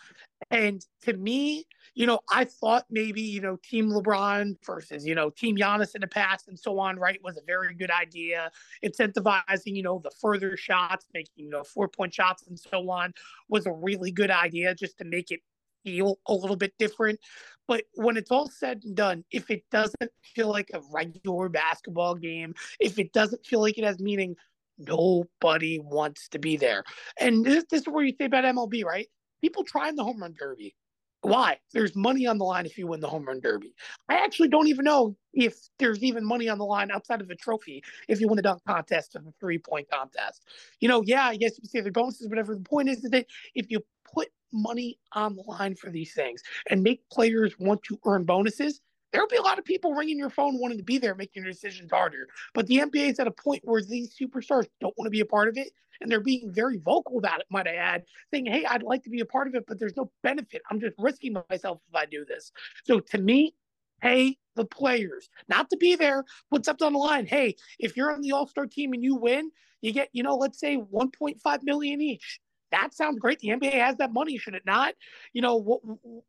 And 0.52 0.86
to 1.04 1.14
me, 1.14 1.66
you 1.94 2.06
know, 2.06 2.20
I 2.30 2.46
thought 2.46 2.86
maybe, 2.90 3.22
you 3.22 3.42
know, 3.42 3.58
Team 3.64 3.90
LeBron 3.90 4.56
versus, 4.66 5.06
you 5.06 5.16
know, 5.16 5.30
Team 5.30 5.58
Giannis 5.58 5.96
in 5.96 6.02
the 6.02 6.08
past 6.08 6.48
and 6.48 6.60
so 6.60 6.80
on, 6.80 6.98
right, 6.98 7.20
was 7.24 7.38
a 7.38 7.42
very 7.46 7.74
good 7.74 7.92
idea. 7.92 8.52
Incentivizing, 8.84 9.76
you 9.76 9.84
know, 9.84 10.02
the 10.04 10.12
further 10.22 10.58
shots, 10.58 11.06
making, 11.14 11.46
you 11.46 11.50
know, 11.50 11.64
four 11.64 11.88
point 11.88 12.14
shots 12.14 12.44
and 12.48 12.60
so 12.60 12.90
on 12.90 13.14
was 13.50 13.66
a 13.66 13.72
really 13.72 14.12
good 14.12 14.32
idea 14.32 14.76
just 14.76 14.98
to 14.98 15.06
make 15.06 15.32
it 15.32 15.40
feel 15.84 16.20
a 16.28 16.34
little 16.34 16.56
bit 16.56 16.74
different. 16.78 17.20
But 17.68 17.84
when 17.96 18.18
it's 18.18 18.32
all 18.32 18.50
said 18.50 18.82
and 18.84 18.96
done, 18.96 19.24
if 19.32 19.50
it 19.50 19.64
doesn't 19.72 20.12
feel 20.36 20.50
like 20.50 20.70
a 20.74 20.82
regular 20.92 21.50
basketball 21.50 22.16
game, 22.16 22.54
if 22.80 23.00
it 23.00 23.14
doesn't 23.14 23.46
feel 23.46 23.62
like 23.62 23.78
it 23.78 23.84
has 23.84 24.00
meaning, 24.00 24.36
nobody 24.78 25.80
wants 25.80 26.28
to 26.30 26.40
be 26.40 26.58
there. 26.58 26.84
And 27.20 27.46
this, 27.46 27.66
this 27.70 27.82
is 27.82 27.88
where 27.88 28.04
you 28.04 28.14
say 28.20 28.26
about 28.26 28.44
MLB, 28.44 28.84
right? 28.84 29.08
People 29.42 29.64
try 29.64 29.90
in 29.90 29.96
the 29.96 30.04
home 30.04 30.22
run 30.22 30.36
derby. 30.38 30.76
Why? 31.22 31.58
There's 31.74 31.96
money 31.96 32.28
on 32.28 32.38
the 32.38 32.46
line 32.46 32.66
if 32.66 32.78
you 32.78 32.88
win 32.88 33.00
the 33.00 33.10
home 33.10 33.26
run 33.26 33.40
derby. 33.42 33.74
I 34.08 34.16
actually 34.16 34.50
don't 34.50 34.68
even 34.68 34.86
know 34.86 35.18
if 35.34 35.56
there's 35.80 36.04
even 36.04 36.24
money 36.24 36.48
on 36.48 36.58
the 36.58 36.66
line 36.66 36.92
outside 36.92 37.22
of 37.22 37.30
a 37.30 37.36
trophy 37.36 37.84
if 38.08 38.22
you 38.22 38.28
win 38.28 38.38
the 38.38 38.44
dunk 38.44 38.62
contest 38.68 39.16
or 39.16 39.20
the 39.20 39.34
three 39.40 39.58
point 39.58 39.90
contest. 39.90 40.44
You 40.80 40.88
know, 40.88 41.02
yeah, 41.04 41.26
I 41.26 41.36
guess 41.36 41.58
you 41.62 41.68
say 41.68 41.82
the 41.82 41.92
bonuses, 41.92 42.30
whatever. 42.30 42.56
The 42.56 42.62
point 42.62 42.90
is, 42.90 43.04
is 43.04 43.12
that 43.12 43.26
if 43.56 43.70
you 43.70 43.82
put 44.14 44.30
money 44.54 45.00
on 45.14 45.36
the 45.36 45.44
line 45.44 45.76
for 45.76 45.90
these 45.90 46.14
things 46.14 46.42
and 46.70 46.84
make 46.84 47.02
players 47.12 47.58
want 47.60 47.84
to 47.84 48.00
earn 48.06 48.24
bonuses, 48.24 48.82
there'll 49.12 49.28
be 49.28 49.38
a 49.38 49.42
lot 49.42 49.60
of 49.60 49.66
people 49.66 49.94
ringing 49.94 50.18
your 50.18 50.30
phone 50.30 50.60
wanting 50.60 50.78
to 50.78 50.84
be 50.84 50.98
there, 50.98 51.16
making 51.16 51.44
your 51.44 51.52
decisions 51.52 51.92
harder. 51.92 52.28
But 52.54 52.68
the 52.68 52.78
NBA 52.78 53.12
is 53.12 53.20
at 53.20 53.28
a 53.28 53.32
point 53.32 53.62
where 53.64 53.82
these 53.82 54.16
superstars 54.16 54.68
don't 54.82 54.98
want 54.98 55.08
to 55.08 55.12
be 55.12 55.22
a 55.22 55.26
part 55.26 55.48
of 55.48 55.58
it. 55.58 55.72
And 56.00 56.12
they're 56.12 56.20
being 56.20 56.52
very 56.52 56.78
vocal 56.78 57.18
about 57.18 57.40
it, 57.40 57.48
might 57.50 57.68
I 57.68 57.74
add, 57.76 58.04
saying, 58.32 58.46
Hey, 58.46 58.64
I'd 58.66 58.84
like 58.84 59.04
to 59.06 59.10
be 59.10 59.22
a 59.22 59.26
part 59.26 59.48
of 59.48 59.56
it, 59.56 59.66
but 59.68 59.80
there's 59.80 59.98
no 59.98 60.12
benefit. 60.22 60.62
I'm 60.70 60.80
just 60.80 60.96
risking 61.00 61.34
myself 61.50 61.80
if 61.90 61.96
I 61.96 62.06
do 62.06 62.24
this. 62.24 62.52
So 62.84 63.00
to 63.00 63.18
me, 63.18 63.56
pay 64.00 64.38
the 64.56 64.66
players 64.66 65.30
not 65.48 65.72
to 65.72 65.78
be 65.78 65.96
there, 65.96 66.24
put 66.52 66.66
something 66.66 66.86
on 66.86 66.94
the 66.94 67.00
line. 67.00 67.26
Hey, 67.26 67.56
if 67.80 67.98
you're 67.98 68.14
on 68.14 68.22
the 68.22 68.34
All 68.34 68.46
Star 68.46 68.68
team 68.68 68.94
and 68.94 69.04
you 69.04 69.16
win, 69.16 69.50
you 69.82 69.92
get, 69.92 70.10
you 70.12 70.22
know, 70.22 70.36
let's 70.36 70.60
say 70.60 70.78
1.5 70.78 71.64
million 71.64 72.02
each 72.02 72.40
that 72.72 72.94
sounds 72.94 73.20
great. 73.20 73.40
The 73.40 73.50
NBA 73.50 73.74
has 73.74 73.98
that 73.98 74.14
money, 74.14 74.38
should 74.38 74.56
it 74.56 74.66
not? 74.66 74.94
You 75.34 75.42
know, 75.42 75.82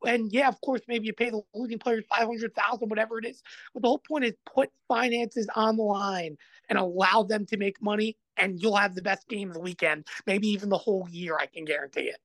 and 0.05 0.31
yeah, 0.31 0.47
of 0.47 0.59
course, 0.61 0.81
maybe 0.87 1.05
you 1.05 1.13
pay 1.13 1.29
the 1.29 1.41
losing 1.53 1.79
players 1.79 2.05
five 2.09 2.27
hundred 2.27 2.55
thousand, 2.55 2.89
whatever 2.89 3.19
it 3.19 3.25
is. 3.25 3.41
But 3.73 3.83
the 3.83 3.89
whole 3.89 4.01
point 4.07 4.25
is 4.25 4.33
put 4.45 4.69
finances 4.87 5.47
on 5.55 5.77
the 5.77 5.83
line 5.83 6.37
and 6.69 6.77
allow 6.77 7.23
them 7.23 7.45
to 7.47 7.57
make 7.57 7.81
money, 7.81 8.17
and 8.37 8.61
you'll 8.61 8.75
have 8.75 8.95
the 8.95 9.01
best 9.01 9.27
game 9.27 9.49
of 9.49 9.55
the 9.55 9.61
weekend, 9.61 10.07
maybe 10.25 10.47
even 10.47 10.69
the 10.69 10.77
whole 10.77 11.07
year. 11.09 11.37
I 11.39 11.45
can 11.45 11.65
guarantee 11.65 12.09
it. 12.09 12.19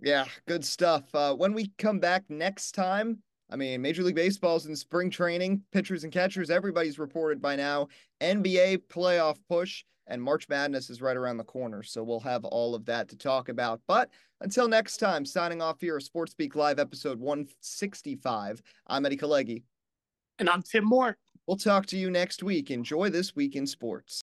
Yeah, 0.00 0.24
good 0.48 0.64
stuff. 0.64 1.14
Uh, 1.14 1.34
when 1.34 1.52
we 1.52 1.70
come 1.78 2.00
back 2.00 2.24
next 2.28 2.72
time, 2.72 3.22
I 3.50 3.56
mean, 3.56 3.82
Major 3.82 4.02
League 4.02 4.16
Baseball's 4.16 4.66
in 4.66 4.74
spring 4.74 5.10
training, 5.10 5.62
pitchers 5.72 6.04
and 6.04 6.12
catchers, 6.12 6.50
everybody's 6.50 6.98
reported 6.98 7.40
by 7.40 7.54
now. 7.54 7.88
NBA 8.20 8.84
playoff 8.88 9.36
push 9.48 9.84
and 10.06 10.22
March 10.22 10.48
Madness 10.48 10.90
is 10.90 11.02
right 11.02 11.16
around 11.16 11.36
the 11.36 11.44
corner. 11.44 11.82
So 11.82 12.02
we'll 12.02 12.20
have 12.20 12.44
all 12.44 12.74
of 12.74 12.84
that 12.86 13.08
to 13.08 13.16
talk 13.16 13.48
about. 13.48 13.80
But 13.86 14.10
until 14.40 14.68
next 14.68 14.98
time, 14.98 15.24
signing 15.24 15.62
off 15.62 15.80
here, 15.80 16.00
Sports 16.00 16.32
Speak 16.32 16.56
Live 16.56 16.78
episode 16.78 17.18
165. 17.18 18.62
I'm 18.86 19.06
Eddie 19.06 19.16
Kalegi. 19.16 19.62
And 20.38 20.48
I'm 20.48 20.62
Tim 20.62 20.84
Moore. 20.84 21.16
We'll 21.46 21.56
talk 21.56 21.86
to 21.86 21.96
you 21.96 22.10
next 22.10 22.42
week. 22.42 22.70
Enjoy 22.70 23.08
this 23.08 23.34
week 23.34 23.56
in 23.56 23.66
sports. 23.66 24.14